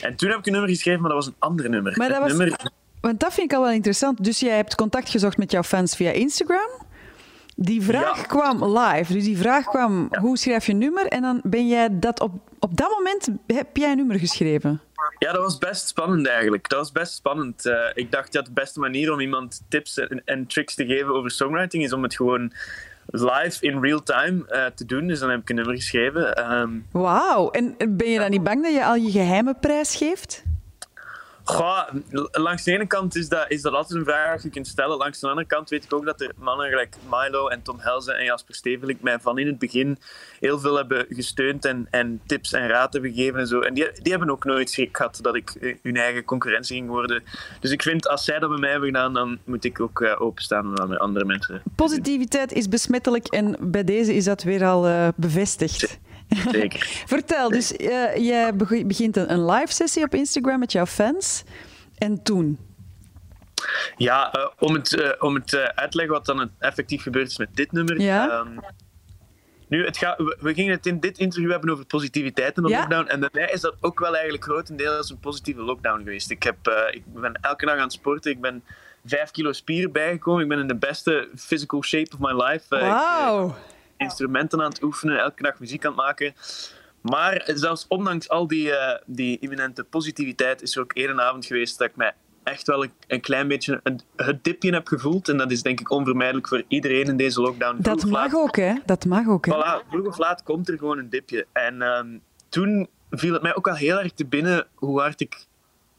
En 0.00 0.16
toen 0.16 0.28
heb 0.28 0.38
ik 0.38 0.46
een 0.46 0.52
nummer 0.52 0.70
geschreven, 0.70 1.00
maar 1.00 1.10
dat 1.10 1.24
was 1.24 1.26
een 1.26 1.38
ander 1.38 1.70
nummer. 1.70 1.94
Maar 1.96 2.08
dat 2.08 2.18
was... 2.18 2.32
nummer... 2.32 2.70
Want 3.00 3.20
dat 3.20 3.34
vind 3.34 3.50
ik 3.50 3.56
al 3.56 3.62
wel 3.62 3.72
interessant. 3.72 4.24
Dus 4.24 4.40
jij 4.40 4.56
hebt 4.56 4.74
contact 4.74 5.10
gezocht 5.10 5.36
met 5.36 5.50
jouw 5.50 5.62
fans 5.62 5.96
via 5.96 6.10
Instagram? 6.10 6.70
Die 7.56 7.82
vraag 7.82 8.16
ja. 8.16 8.22
kwam 8.22 8.78
live. 8.78 9.12
Dus 9.12 9.24
die 9.24 9.38
vraag 9.38 9.64
kwam, 9.64 10.08
ja. 10.10 10.20
hoe 10.20 10.38
schrijf 10.38 10.66
je 10.66 10.72
een 10.72 10.78
nummer? 10.78 11.06
En 11.06 11.22
dan 11.22 11.40
ben 11.44 11.68
jij 11.68 11.88
dat 11.98 12.20
op, 12.20 12.32
op 12.58 12.76
dat 12.76 12.90
moment, 12.90 13.28
heb 13.46 13.76
jij 13.76 13.90
een 13.90 13.96
nummer 13.96 14.18
geschreven? 14.18 14.80
Ja, 15.22 15.32
dat 15.32 15.42
was 15.42 15.58
best 15.58 15.88
spannend 15.88 16.26
eigenlijk. 16.26 16.68
Dat 16.68 16.78
was 16.78 16.92
best 16.92 17.14
spannend. 17.14 17.66
Uh, 17.66 17.74
ik 17.94 18.10
dacht 18.10 18.32
dat 18.32 18.44
de 18.44 18.52
beste 18.52 18.80
manier 18.80 19.12
om 19.12 19.20
iemand 19.20 19.62
tips 19.68 19.98
en, 19.98 20.22
en, 20.24 20.46
tricks 20.46 20.74
te 20.74 20.86
geven 20.86 21.14
over 21.14 21.30
songwriting 21.30 21.84
is 21.84 21.92
om 21.92 22.02
het 22.02 22.14
gewoon 22.14 22.52
live 23.06 23.66
in 23.66 23.80
real 23.80 24.02
time 24.02 24.44
uh, 24.50 24.66
te 24.74 24.84
doen. 24.84 25.06
Dus 25.06 25.18
dan 25.18 25.30
heb 25.30 25.40
ik 25.40 25.48
een 25.48 25.56
nummer 25.56 25.74
geschreven. 25.74 26.52
Um, 26.52 26.86
Wauw. 26.90 27.50
En 27.50 27.76
ben 27.88 28.08
je 28.08 28.18
dan 28.18 28.30
niet 28.30 28.42
bang 28.42 28.62
dat 28.62 28.72
je 28.72 28.84
al 28.84 28.94
je 28.94 29.10
geheime 29.10 29.54
prijs 29.60 29.96
geeft? 29.96 30.42
Goh, 31.52 31.88
langs 32.30 32.62
de 32.64 32.72
ene 32.72 32.86
kant 32.86 33.16
is 33.16 33.28
dat, 33.28 33.44
is 33.48 33.62
dat 33.62 33.72
altijd 33.72 33.98
een 33.98 34.04
vraag 34.04 34.34
die 34.34 34.44
je 34.44 34.50
kunt 34.50 34.66
stellen. 34.66 34.96
Langs 34.96 35.20
de 35.20 35.28
andere 35.28 35.46
kant 35.46 35.70
weet 35.70 35.84
ik 35.84 35.92
ook 35.92 36.04
dat 36.04 36.20
er 36.20 36.32
mannen 36.36 36.68
gelijk 36.68 36.96
Milo 37.10 37.48
en 37.48 37.62
Tom 37.62 37.76
Helzen 37.78 38.16
en 38.16 38.24
Jasper 38.24 38.54
Stevelink 38.54 39.00
mij 39.00 39.18
van 39.20 39.38
in 39.38 39.46
het 39.46 39.58
begin 39.58 39.98
heel 40.40 40.58
veel 40.58 40.76
hebben 40.76 41.06
gesteund 41.08 41.64
en, 41.64 41.86
en 41.90 42.20
tips 42.26 42.52
en 42.52 42.68
raad 42.68 42.92
hebben 42.92 43.12
gegeven 43.12 43.40
en 43.40 43.46
zo. 43.46 43.60
En 43.60 43.74
die, 43.74 43.90
die 44.02 44.12
hebben 44.12 44.30
ook 44.30 44.44
nooit 44.44 44.70
schrik 44.70 44.96
gehad 44.96 45.18
dat 45.22 45.34
ik 45.34 45.78
hun 45.82 45.96
eigen 45.96 46.24
concurrentie 46.24 46.76
ging 46.76 46.88
worden. 46.88 47.22
Dus 47.60 47.70
ik 47.70 47.82
vind, 47.82 48.08
als 48.08 48.24
zij 48.24 48.38
dat 48.38 48.50
bij 48.50 48.58
mij 48.58 48.70
hebben 48.70 48.88
gedaan, 48.88 49.14
dan 49.14 49.38
moet 49.44 49.64
ik 49.64 49.80
ook 49.80 50.00
uh, 50.00 50.20
openstaan 50.20 50.80
aan 50.80 50.98
andere 50.98 51.24
mensen. 51.24 51.62
Positiviteit 51.76 52.52
is 52.52 52.68
besmettelijk 52.68 53.26
en 53.26 53.56
bij 53.60 53.84
deze 53.84 54.14
is 54.14 54.24
dat 54.24 54.42
weer 54.42 54.64
al 54.64 54.88
uh, 54.88 55.08
bevestigd. 55.16 56.00
Zeker. 56.50 56.80
Vertel, 57.06 57.48
dus 57.48 57.72
uh, 57.72 58.16
jij 58.16 58.56
begint 58.56 59.16
een, 59.16 59.44
live 59.50 59.72
sessie 59.72 60.02
op 60.04 60.14
Instagram 60.14 60.58
met 60.58 60.72
jouw 60.72 60.86
fans. 60.86 61.42
En 61.98 62.22
toen? 62.22 62.58
Ja, 63.96 64.34
uh, 64.36 64.46
om 64.58 64.74
het, 64.74 64.92
uh, 64.92 65.10
om 65.18 65.34
het 65.34 65.56
uit 65.56 65.90
te 65.90 65.96
leggen 65.96 66.14
wat 66.14 66.26
dan 66.26 66.50
effectief 66.58 67.02
gebeurd 67.02 67.28
is 67.28 67.38
met 67.38 67.48
dit 67.54 67.72
nummer. 67.72 68.00
Ja? 68.00 68.38
Um, 68.38 68.60
Nu, 69.72 69.84
het 69.84 69.96
gaat, 69.96 70.18
we, 70.18 70.36
we 70.40 70.54
gingen 70.54 70.72
het 70.72 70.86
in 70.86 71.00
dit 71.00 71.18
interview 71.18 71.50
hebben 71.50 71.70
over 71.70 71.84
positiviteit 71.84 72.56
in 72.56 72.62
de 72.62 72.68
Ja. 72.68 72.78
lockdown. 72.78 73.08
En 73.08 73.20
bij 73.20 73.28
mij 73.32 73.50
is 73.52 73.60
dat 73.60 73.74
ook 73.80 74.00
wel 74.00 74.12
eigenlijk 74.14 74.44
grotendeels 74.44 75.10
een 75.10 75.18
positieve 75.18 75.60
lockdown 75.62 75.98
geweest. 75.98 76.30
Ik, 76.30 76.42
heb, 76.42 76.56
eh, 76.66 76.94
ik 76.94 77.02
ben 77.06 77.38
elke 77.40 77.66
dag 77.66 77.74
aan 77.74 77.82
het 77.82 77.92
sporten. 77.92 78.30
Ik 78.30 78.40
ben 78.40 78.62
vijf 79.04 79.30
kilo 79.30 79.52
spieren 79.52 79.92
bijgekomen. 79.92 80.42
Ik 80.42 80.48
ben 80.48 80.58
in 80.58 80.66
de 80.66 80.76
beste 80.76 81.28
physical 81.36 81.82
shape 81.82 82.10
of 82.14 82.18
my 82.18 82.42
life. 82.44 82.76
Eh, 82.76 82.86
ik, 82.86 82.92
Wauw. 82.92 83.54
Instrumenten 84.02 84.60
aan 84.62 84.68
het 84.70 84.82
oefenen, 84.82 85.18
elke 85.18 85.42
dag 85.42 85.58
muziek 85.58 85.84
aan 85.84 85.92
het 85.92 86.00
maken. 86.00 86.34
Maar 87.00 87.42
zelfs 87.54 87.84
ondanks 87.88 88.28
al 88.28 88.46
die, 88.46 88.72
eh, 88.76 89.00
die 89.06 89.38
imminente 89.40 89.84
positiviteit 89.84 90.62
is 90.62 90.76
er 90.76 90.82
ook 90.82 90.92
één 90.92 91.20
avond 91.20 91.46
geweest 91.46 91.78
dat 91.78 91.88
ik 91.88 91.96
mij 91.96 92.12
echt 92.42 92.66
wel 92.66 92.82
een, 92.84 92.92
een 93.06 93.20
klein 93.20 93.48
beetje 93.48 93.80
een, 93.82 94.00
het 94.16 94.44
dipje 94.44 94.72
heb 94.72 94.86
gevoeld. 94.86 95.28
En 95.28 95.36
dat 95.36 95.50
is 95.50 95.62
denk 95.62 95.80
ik 95.80 95.90
onvermijdelijk 95.90 96.48
voor 96.48 96.62
iedereen 96.68 97.04
in 97.06 97.16
deze 97.16 97.40
lockdown. 97.40 97.82
Vroeg 97.82 97.94
Dat 97.96 98.10
mag 98.10 98.22
laat- 98.32 98.34
ook, 98.34 98.56
hè? 98.56 98.74
Dat 98.86 99.04
mag 99.04 99.26
ook, 99.28 99.46
hè? 99.46 99.52
Voilà, 99.54 99.88
vroeg 99.88 100.06
of 100.06 100.18
laat 100.18 100.42
komt 100.42 100.68
er 100.68 100.78
gewoon 100.78 100.98
een 100.98 101.08
dipje. 101.08 101.46
En 101.52 101.82
ehm, 101.82 102.18
toen 102.48 102.88
viel 103.10 103.32
het 103.32 103.42
mij 103.42 103.56
ook 103.56 103.68
al 103.68 103.74
heel 103.74 104.00
erg 104.00 104.12
te 104.12 104.26
binnen 104.26 104.66
hoe 104.74 105.00
hard 105.00 105.20
ik 105.20 105.46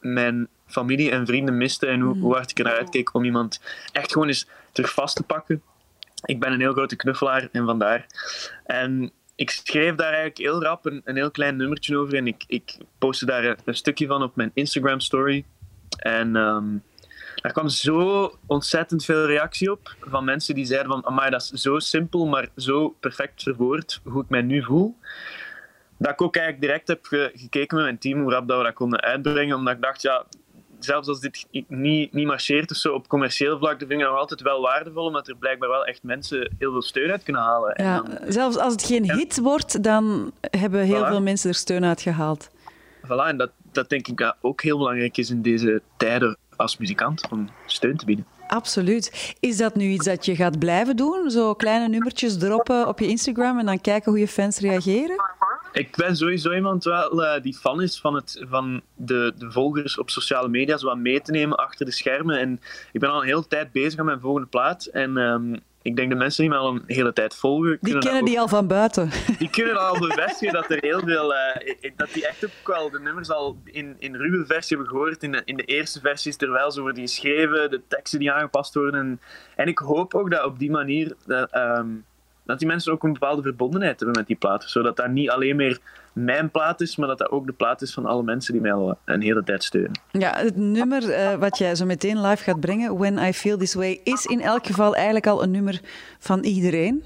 mijn 0.00 0.48
familie 0.66 1.10
en 1.10 1.26
vrienden 1.26 1.56
miste 1.56 1.86
en 1.86 2.00
hoe, 2.00 2.18
hoe 2.18 2.34
hard 2.34 2.50
ik 2.50 2.58
er 2.58 2.64
naar 2.64 2.76
uitkeek 2.78 3.14
om 3.14 3.24
iemand 3.24 3.60
echt 3.92 4.12
gewoon 4.12 4.28
eens 4.28 4.48
terug 4.72 4.92
vast 4.92 5.16
te 5.16 5.22
pakken. 5.22 5.62
Ik 6.24 6.40
ben 6.40 6.52
een 6.52 6.60
heel 6.60 6.72
grote 6.72 6.96
knuffelaar 6.96 7.48
en 7.52 7.64
vandaar. 7.64 8.06
En 8.64 9.12
ik 9.34 9.50
schreef 9.50 9.94
daar 9.94 10.06
eigenlijk 10.06 10.38
heel 10.38 10.62
rap 10.62 10.86
een, 10.86 11.00
een 11.04 11.16
heel 11.16 11.30
klein 11.30 11.56
nummertje 11.56 11.96
over 11.96 12.14
en 12.14 12.26
ik, 12.26 12.44
ik 12.46 12.76
postte 12.98 13.26
daar 13.26 13.56
een, 13.64 13.74
stukje 13.74 14.06
van 14.06 14.22
op 14.22 14.36
mijn 14.36 14.50
Instagram 14.54 15.00
story. 15.00 15.44
En 15.98 16.36
ehm, 16.36 16.64
daar 17.34 17.52
kwam 17.52 17.68
zo 17.68 18.38
ontzettend 18.46 19.04
veel 19.04 19.26
reactie 19.26 19.70
op 19.70 19.96
van 20.00 20.24
mensen 20.24 20.54
die 20.54 20.64
zeiden 20.64 20.92
van 20.92 21.06
amai, 21.06 21.30
dat 21.30 21.50
is 21.52 21.62
zo 21.62 21.78
simpel, 21.78 22.26
maar 22.26 22.48
zo 22.56 22.88
perfect 22.88 23.42
verwoord 23.42 24.00
hoe 24.04 24.22
ik 24.22 24.28
mij 24.28 24.42
nu 24.42 24.62
voel. 24.62 24.96
Dat 25.98 26.12
ik 26.12 26.22
ook 26.22 26.36
eigenlijk 26.36 26.66
direct 26.66 26.88
heb 26.88 27.04
ge- 27.04 27.30
gekeken 27.34 27.76
met 27.76 27.86
mijn 27.86 27.98
team 27.98 28.20
hoe 28.20 28.32
rap 28.32 28.48
dat 28.48 28.58
we 28.58 28.64
dat 28.64 28.74
konden 28.74 29.00
uitbrengen, 29.00 29.56
omdat 29.56 29.74
ik 29.74 29.82
dacht, 29.82 30.02
ja, 30.02 30.24
zelfs 30.84 31.08
als 31.08 31.20
dit 31.20 31.46
niet, 31.68 32.12
niet 32.12 32.26
marcheert 32.26 32.70
of 32.70 32.76
zo 32.76 32.92
op 32.92 33.08
commercieel 33.08 33.58
vlak, 33.58 33.78
dan 33.78 33.88
vind 33.88 33.90
ik 33.92 33.98
het 33.98 34.08
nog 34.08 34.18
altijd 34.18 34.40
wel 34.42 34.60
waardevol, 34.60 35.04
omdat 35.04 35.28
er 35.28 35.36
blijkbaar 35.36 35.68
wel 35.68 35.84
echt 35.86 36.02
mensen 36.02 36.54
heel 36.58 36.72
veel 36.72 36.82
steun 36.82 37.10
uit 37.10 37.22
kunnen 37.22 37.42
halen. 37.42 37.74
En 37.74 37.84
Ja, 37.84 38.00
dan- 38.02 38.32
zelfs 38.32 38.56
als 38.58 38.72
het 38.72 38.82
geen 38.84 39.12
hit 39.12 39.38
wordt, 39.40 39.82
dan 39.82 40.32
hebben 40.40 40.80
heel 40.80 41.04
Voilà. 41.04 41.08
veel 41.08 41.22
mensen 41.22 41.48
er 41.48 41.54
steun 41.56 41.84
uit 41.84 42.00
gehaald. 42.02 42.48
Voilà, 43.06 43.26
en 43.26 43.36
dat, 43.36 43.50
dat 43.72 43.88
denk 43.88 44.08
ik 44.08 44.16
dat 44.16 44.36
ook 44.40 44.62
heel 44.62 44.78
belangrijk 44.78 45.16
is 45.16 45.30
in 45.30 45.42
deze 45.42 45.82
tijden 45.96 46.36
als 46.56 46.76
muzikant, 46.76 47.28
om 47.30 47.48
steun 47.66 47.96
te 47.96 48.04
bieden. 48.04 48.26
Absoluut. 48.46 49.34
Is 49.40 49.56
dat 49.56 49.74
nu 49.74 49.84
iets 49.88 50.04
dat 50.06 50.24
je 50.26 50.36
gaat 50.36 50.58
blijven 50.58 50.96
doen? 50.96 51.30
Zo 51.30 51.54
kleine 51.54 51.88
nummertjes 51.88 52.38
droppen 52.38 52.88
op 52.88 52.98
je 52.98 53.06
Instagram 53.06 53.58
en 53.58 53.66
dan 53.66 53.80
kijken 53.80 54.10
hoe 54.10 54.20
je 54.20 54.28
fans 54.28 54.58
reageren? 54.58 55.16
Ik 55.74 55.96
ben 55.96 56.16
sowieso 56.16 56.52
iemand 56.52 56.84
wel, 56.84 57.24
eh, 57.24 57.42
die 57.42 57.54
fan 57.54 57.82
is 57.82 58.00
van, 58.00 58.14
het, 58.14 58.44
van 58.48 58.82
de, 58.94 59.32
de 59.36 59.50
volgers 59.50 59.98
op 59.98 60.10
sociale 60.10 60.48
media, 60.48 60.76
zo 60.76 60.86
wat 60.86 60.96
mee 60.96 61.20
te 61.20 61.30
nemen 61.30 61.56
achter 61.56 61.86
de 61.86 61.92
schermen. 61.92 62.38
En 62.38 62.60
ik 62.92 63.00
ben 63.00 63.10
al 63.10 63.20
een 63.20 63.26
hele 63.26 63.46
tijd 63.46 63.72
bezig 63.72 63.98
aan 63.98 64.04
mijn 64.04 64.20
volgende 64.20 64.48
plaat. 64.48 64.84
En 64.84 65.16
ehm, 65.16 65.56
ik 65.82 65.96
denk 65.96 66.10
de 66.10 66.16
mensen 66.16 66.42
die 66.42 66.50
mij 66.50 66.60
al 66.60 66.74
een 66.74 66.82
hele 66.86 67.12
tijd 67.12 67.34
volgen, 67.34 67.78
Die 67.80 67.98
kennen 67.98 68.24
die 68.24 68.40
al 68.40 68.48
van 68.48 68.66
buiten. 68.66 69.10
die 69.38 69.50
kunnen 69.50 69.88
al 69.88 69.98
bevestigen 69.98 70.54
dat 70.54 70.70
er 70.70 70.78
heel 70.80 71.00
veel, 71.00 71.34
eh, 71.34 71.90
dat 71.96 72.12
die 72.12 72.26
echt 72.26 72.44
ook 72.44 72.66
wel 72.66 72.90
de 72.90 73.00
nummers 73.00 73.30
al 73.30 73.58
in, 73.64 73.96
in 73.98 74.14
ruwe 74.14 74.46
versie 74.46 74.76
hebben 74.76 74.94
gehoord. 74.96 75.22
In 75.22 75.32
de, 75.32 75.42
in 75.44 75.56
de 75.56 75.64
eerste 75.64 76.00
versies 76.00 76.36
terwijl 76.36 76.70
ze 76.70 76.80
worden 76.80 77.02
geschreven, 77.02 77.70
de 77.70 77.80
teksten 77.88 78.18
die 78.18 78.32
aangepast 78.32 78.74
worden. 78.74 79.00
En, 79.00 79.20
en 79.56 79.68
ik 79.68 79.78
hoop 79.78 80.14
ook 80.14 80.30
dat 80.30 80.44
op 80.44 80.58
die 80.58 80.70
manier 80.70 81.14
dat, 81.26 81.50
ehm, 81.50 81.88
dat 82.44 82.58
die 82.58 82.68
mensen 82.68 82.92
ook 82.92 83.02
een 83.02 83.12
bepaalde 83.12 83.42
verbondenheid 83.42 84.00
hebben 84.00 84.16
met 84.18 84.26
die 84.26 84.36
plaat. 84.36 84.64
Zodat 84.64 84.96
dat 84.96 85.08
niet 85.08 85.30
alleen 85.30 85.56
meer 85.56 85.78
mijn 86.12 86.50
plaat 86.50 86.80
is, 86.80 86.96
maar 86.96 87.08
dat 87.08 87.18
dat 87.18 87.30
ook 87.30 87.46
de 87.46 87.52
plaat 87.52 87.82
is 87.82 87.94
van 87.94 88.06
alle 88.06 88.22
mensen 88.22 88.52
die 88.52 88.62
mij 88.62 88.72
al 88.72 88.98
een 89.04 89.20
hele 89.20 89.44
tijd 89.44 89.64
steunen. 89.64 90.00
Ja, 90.10 90.36
het 90.36 90.56
nummer 90.56 91.10
eh, 91.10 91.34
wat 91.34 91.58
jij 91.58 91.74
zo 91.74 91.84
meteen 91.84 92.20
live 92.20 92.42
gaat 92.42 92.60
brengen, 92.60 92.98
When 92.98 93.18
I 93.18 93.32
Feel 93.32 93.56
This 93.56 93.74
Way, 93.74 94.00
is 94.04 94.26
in 94.26 94.40
elk 94.40 94.66
geval 94.66 94.94
eigenlijk 94.94 95.26
al 95.26 95.42
een 95.42 95.50
nummer 95.50 95.80
van 96.18 96.44
iedereen. 96.44 97.04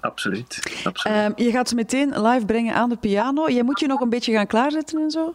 Absoluut. 0.00 0.60
Absoluut. 0.84 1.16
Ehm, 1.16 1.32
je 1.36 1.50
gaat 1.50 1.68
ze 1.68 1.74
meteen 1.74 2.22
live 2.22 2.46
brengen 2.46 2.74
aan 2.74 2.88
de 2.88 2.96
piano. 2.96 3.48
Jij 3.48 3.62
moet 3.62 3.80
je 3.80 3.86
nog 3.86 4.00
een 4.00 4.08
beetje 4.08 4.32
gaan 4.32 4.46
klaarzetten 4.46 5.00
en 5.00 5.10
zo. 5.10 5.34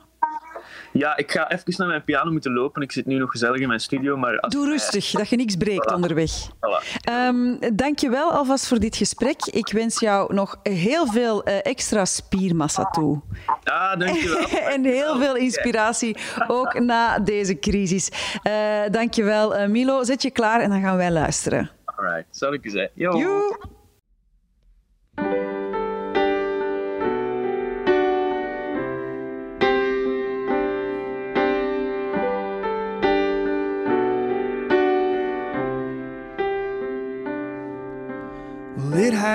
Ja, 0.94 1.18
ik 1.18 1.32
ga 1.32 1.52
even 1.52 1.74
naar 1.78 1.88
mijn 1.88 2.04
piano 2.04 2.32
moeten 2.32 2.54
lopen. 2.54 2.82
Ik 2.82 2.92
zit 2.92 3.06
nu 3.06 3.18
nog 3.18 3.32
gezellig 3.32 3.60
in 3.60 3.68
mijn 3.68 3.80
studio, 3.80 4.18
maar... 4.18 4.40
Als, 4.40 4.54
Doe 4.54 4.66
rustig, 4.66 5.12
dat 5.12 5.30
je 5.30 5.36
niks 5.36 5.56
breekt 5.56 5.92
onderweg. 5.94 6.32
Voilà. 6.50 7.02
Ehm 7.02 7.72
Dank 7.74 8.00
je 8.00 8.10
wel 8.10 8.32
alvast 8.32 8.68
voor 8.68 8.80
dit 8.80 8.96
gesprek. 8.96 9.46
Ik 9.46 9.72
wens 9.72 10.00
jou 10.00 10.34
nog 10.34 10.60
heel 10.64 11.08
veel 11.08 11.44
eh, 11.44 11.58
extra 11.62 12.06
spiermassa 12.06 12.86
toe. 12.86 13.22
Ah, 13.64 14.00
dankjewel. 14.00 14.48
en 14.74 14.84
heel 14.84 15.20
veel 15.20 15.36
inspiratie, 15.36 16.18
ook 16.48 16.80
na 16.92 17.20
deze 17.20 17.60
crisis. 17.60 18.10
Eh 18.44 18.54
Dank 18.92 19.14
je 19.14 19.24
wel, 19.24 19.56
eh, 19.56 19.70
Milo. 19.70 20.04
Zet 20.04 20.22
je 20.22 20.32
klaar 20.32 20.62
en 20.62 20.70
dan 20.70 20.82
gaan 20.82 20.98
wij 20.98 21.12
luisteren. 21.12 21.70
Alright, 21.86 22.26
zal 22.32 22.54
ik 22.54 22.66
u 22.66 22.70
zeggen. 22.70 22.92
Yo. 22.96 23.18
Joe! 23.18 23.82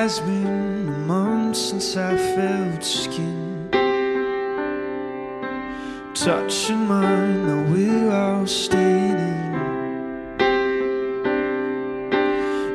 Has 0.03 0.20
been 0.20 0.88
a 0.88 0.99
month 1.12 1.57
since 1.57 1.96
I 1.96 2.16
felt 2.16 2.84
skin 2.84 3.68
touching 6.14 6.86
mine. 6.86 7.46
Now 7.49 7.62
we're 7.72 8.12
all 8.12 8.46
staining, 8.46 9.55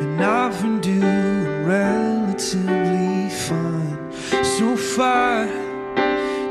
and 0.03 0.21
I've 0.21 0.61
been 0.61 0.82
doing 0.82 1.65
relatively 1.65 3.30
fine 3.47 4.11
so 4.57 4.76
far. 4.76 5.47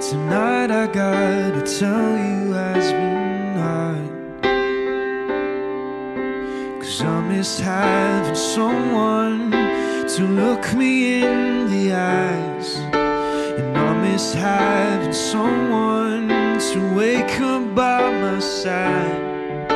Tonight 0.08 0.70
I 0.70 0.86
gotta 0.86 1.62
tell 1.80 2.12
you 2.26 2.52
has 2.52 2.92
been 2.92 3.58
hard. 3.66 4.10
Cause 6.80 7.02
I 7.02 7.20
miss 7.28 7.60
having 7.60 8.34
someone 8.34 9.71
to 10.16 10.24
look 10.26 10.74
me 10.74 11.22
in 11.22 11.70
the 11.70 11.94
eyes. 11.94 12.76
And 12.92 13.78
I 13.78 13.94
miss 14.02 14.34
having 14.34 15.14
someone 15.14 16.28
to 16.28 16.94
wake 16.94 17.40
up 17.40 17.74
by 17.74 18.10
my 18.20 18.38
side. 18.38 19.70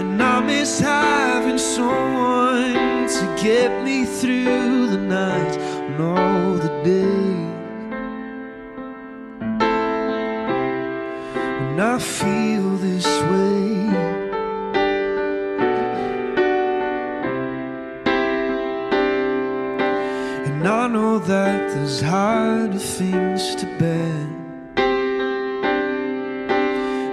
And 0.00 0.22
I 0.22 0.40
miss 0.40 0.80
having 0.80 1.58
someone 1.58 3.06
to 3.16 3.36
get 3.42 3.84
me 3.84 4.06
through 4.06 4.86
the 4.94 4.98
night 4.98 5.58
and 5.58 6.00
all 6.00 6.54
the 6.54 6.72
days. 6.82 7.36
When 11.60 11.80
I 11.80 11.98
feel 11.98 12.65
there's 21.96 22.10
harder 22.10 22.78
things 22.78 23.54
to 23.54 23.64
bear. 23.78 24.26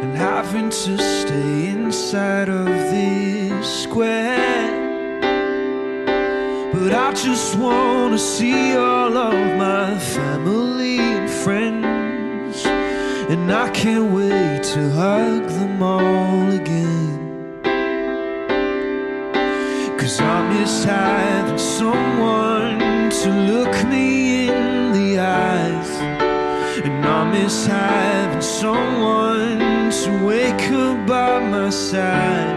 And 0.03 0.17
having 0.17 0.69
to 0.69 0.97
stay 0.97 1.69
inside 1.69 2.49
of 2.49 2.65
this 2.65 3.83
square. 3.83 4.71
But 6.73 6.93
I 6.93 7.13
just 7.13 7.55
wanna 7.57 8.17
see 8.17 8.75
all 8.75 9.15
of 9.15 9.57
my 9.57 9.97
family 9.99 10.99
and 10.99 11.29
friends. 11.29 12.65
And 13.31 13.51
I 13.51 13.69
can't 13.69 14.11
wait 14.11 14.63
to 14.73 14.89
hug 14.91 15.43
them 15.47 15.81
all 15.81 16.51
again. 16.51 17.19
Cause 19.97 20.19
I 20.19 20.49
miss 20.51 20.83
having 20.83 21.57
someone 21.57 22.52
to 23.23 23.29
look 23.29 23.87
me 23.87 24.49
in 24.49 24.91
the 24.91 25.17
eyes. 25.19 25.89
And 26.83 27.05
I 27.05 27.31
miss 27.31 27.65
having 27.65 28.41
someone 28.41 29.91
to 29.91 30.25
wake 30.25 30.69
up 30.71 31.07
by 31.07 31.39
my 31.39 31.69
side. 31.69 32.53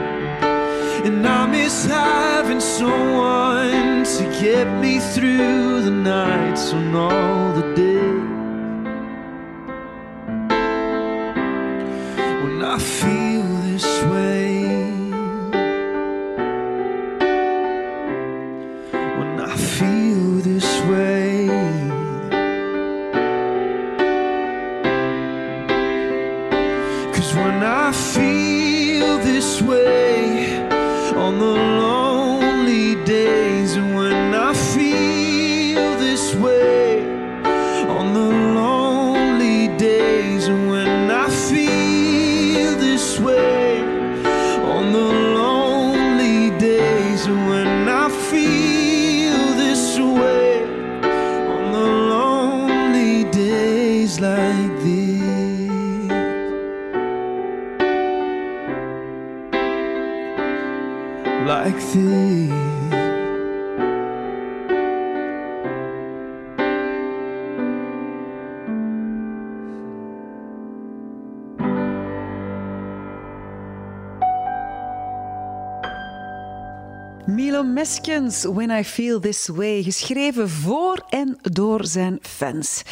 And 1.06 1.24
I 1.24 1.46
miss 1.46 1.84
having 1.84 2.58
someone 2.58 4.02
to 4.16 4.24
get 4.40 4.66
me 4.80 4.98
through 4.98 5.82
the 5.82 5.92
nights 5.92 6.72
and 6.72 6.96
all 6.96 7.52
the 7.52 7.72
days. 7.76 8.15
This 43.18 43.55
Meskens, 77.76 78.44
When 78.44 78.70
I 78.70 78.84
Feel 78.84 79.20
This 79.20 79.48
Way, 79.48 79.82
geschreven 79.82 80.48
voor 80.48 81.04
en 81.08 81.38
door 81.42 81.84
zijn 81.84 82.18
fans. 82.22 82.82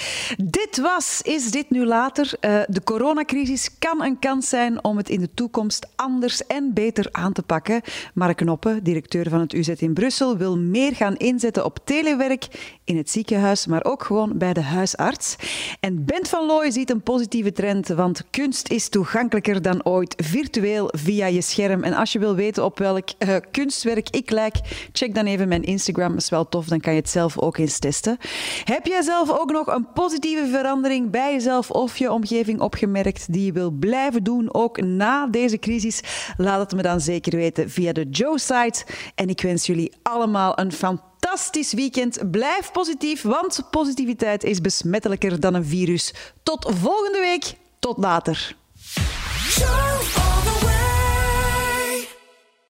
Dit 0.44 0.78
was 0.78 1.20
Is 1.22 1.50
Dit 1.50 1.70
Nu 1.70 1.86
Later? 1.86 2.32
Uh, 2.40 2.60
de 2.68 2.82
coronacrisis 2.82 3.78
kan 3.78 4.02
een 4.02 4.18
kans 4.18 4.48
zijn 4.48 4.84
om 4.84 4.96
het 4.96 5.08
in 5.08 5.20
de 5.20 5.28
toekomst 5.34 5.86
anders 5.96 6.46
en 6.46 6.70
beter 6.74 7.08
aan 7.12 7.32
te 7.32 7.42
pakken. 7.42 7.80
Mark 8.14 8.36
Knoppen, 8.36 8.82
directeur 8.82 9.28
van 9.28 9.40
het 9.40 9.52
UZ 9.52 9.68
in 9.68 9.94
Brussel, 9.94 10.36
wil 10.36 10.58
meer 10.58 10.94
gaan 10.94 11.16
inzetten 11.16 11.64
op 11.64 11.78
telewerk 11.84 12.46
in 12.84 12.96
het 12.96 13.10
ziekenhuis, 13.10 13.66
maar 13.66 13.84
ook 13.84 14.02
gewoon 14.02 14.38
bij 14.38 14.52
de 14.52 14.62
huisarts. 14.62 15.36
En 15.80 16.04
Bent 16.04 16.28
van 16.28 16.46
Looy 16.46 16.70
ziet 16.70 16.90
een 16.90 17.02
positieve 17.02 17.52
trend, 17.52 17.88
want 17.88 18.24
kunst 18.30 18.68
is 18.68 18.88
toegankelijker 18.88 19.62
dan 19.62 19.84
ooit, 19.84 20.14
virtueel 20.16 20.88
via 20.96 21.26
je 21.26 21.42
scherm. 21.42 21.82
En 21.82 21.94
als 21.94 22.12
je 22.12 22.18
wil 22.18 22.34
weten 22.34 22.64
op 22.64 22.78
welk 22.78 23.08
uh, 23.18 23.36
kunstwerk 23.50 24.10
ik 24.10 24.30
lijk, 24.30 24.56
check 24.92 25.14
dan 25.14 25.26
even 25.26 25.48
mijn 25.48 25.62
Instagram. 25.62 26.16
Is 26.16 26.28
wel 26.28 26.48
tof, 26.48 26.66
dan 26.66 26.80
kan 26.80 26.92
je 26.92 27.00
het 27.00 27.10
zelf 27.10 27.38
ook 27.38 27.56
eens 27.56 27.78
testen. 27.78 28.18
Heb 28.64 28.86
jij 28.86 29.02
zelf 29.02 29.30
ook 29.30 29.52
nog 29.52 29.66
een 29.66 29.92
positieve 29.92 30.46
verandering 30.46 31.10
bij 31.10 31.32
jezelf 31.32 31.70
of 31.70 31.96
je 31.96 32.12
omgeving 32.12 32.60
opgemerkt 32.60 33.32
die 33.32 33.44
je 33.44 33.52
wil 33.52 33.70
blijven 33.70 34.22
doen, 34.24 34.54
ook 34.54 34.80
na 34.82 35.26
deze 35.26 35.58
crisis? 35.58 36.00
Laat 36.36 36.60
het 36.60 36.72
me 36.74 36.82
dan 36.82 37.00
zeker 37.00 37.36
weten 37.36 37.70
via 37.70 37.92
de 37.92 38.08
Joe-site. 38.10 38.84
En 39.14 39.28
ik 39.28 39.40
wens 39.40 39.66
jullie 39.66 39.92
allemaal 40.02 40.58
een 40.58 40.72
fantastisch 40.72 41.72
weekend. 41.72 42.30
Blijf 42.30 42.72
positief, 42.72 43.22
want 43.22 43.60
positiviteit 43.70 44.44
is 44.44 44.60
besmettelijker 44.60 45.40
dan 45.40 45.54
een 45.54 45.64
virus. 45.64 46.14
Tot 46.42 46.72
volgende 46.80 47.20
week. 47.20 47.54
Tot 47.78 47.98
later. 47.98 48.56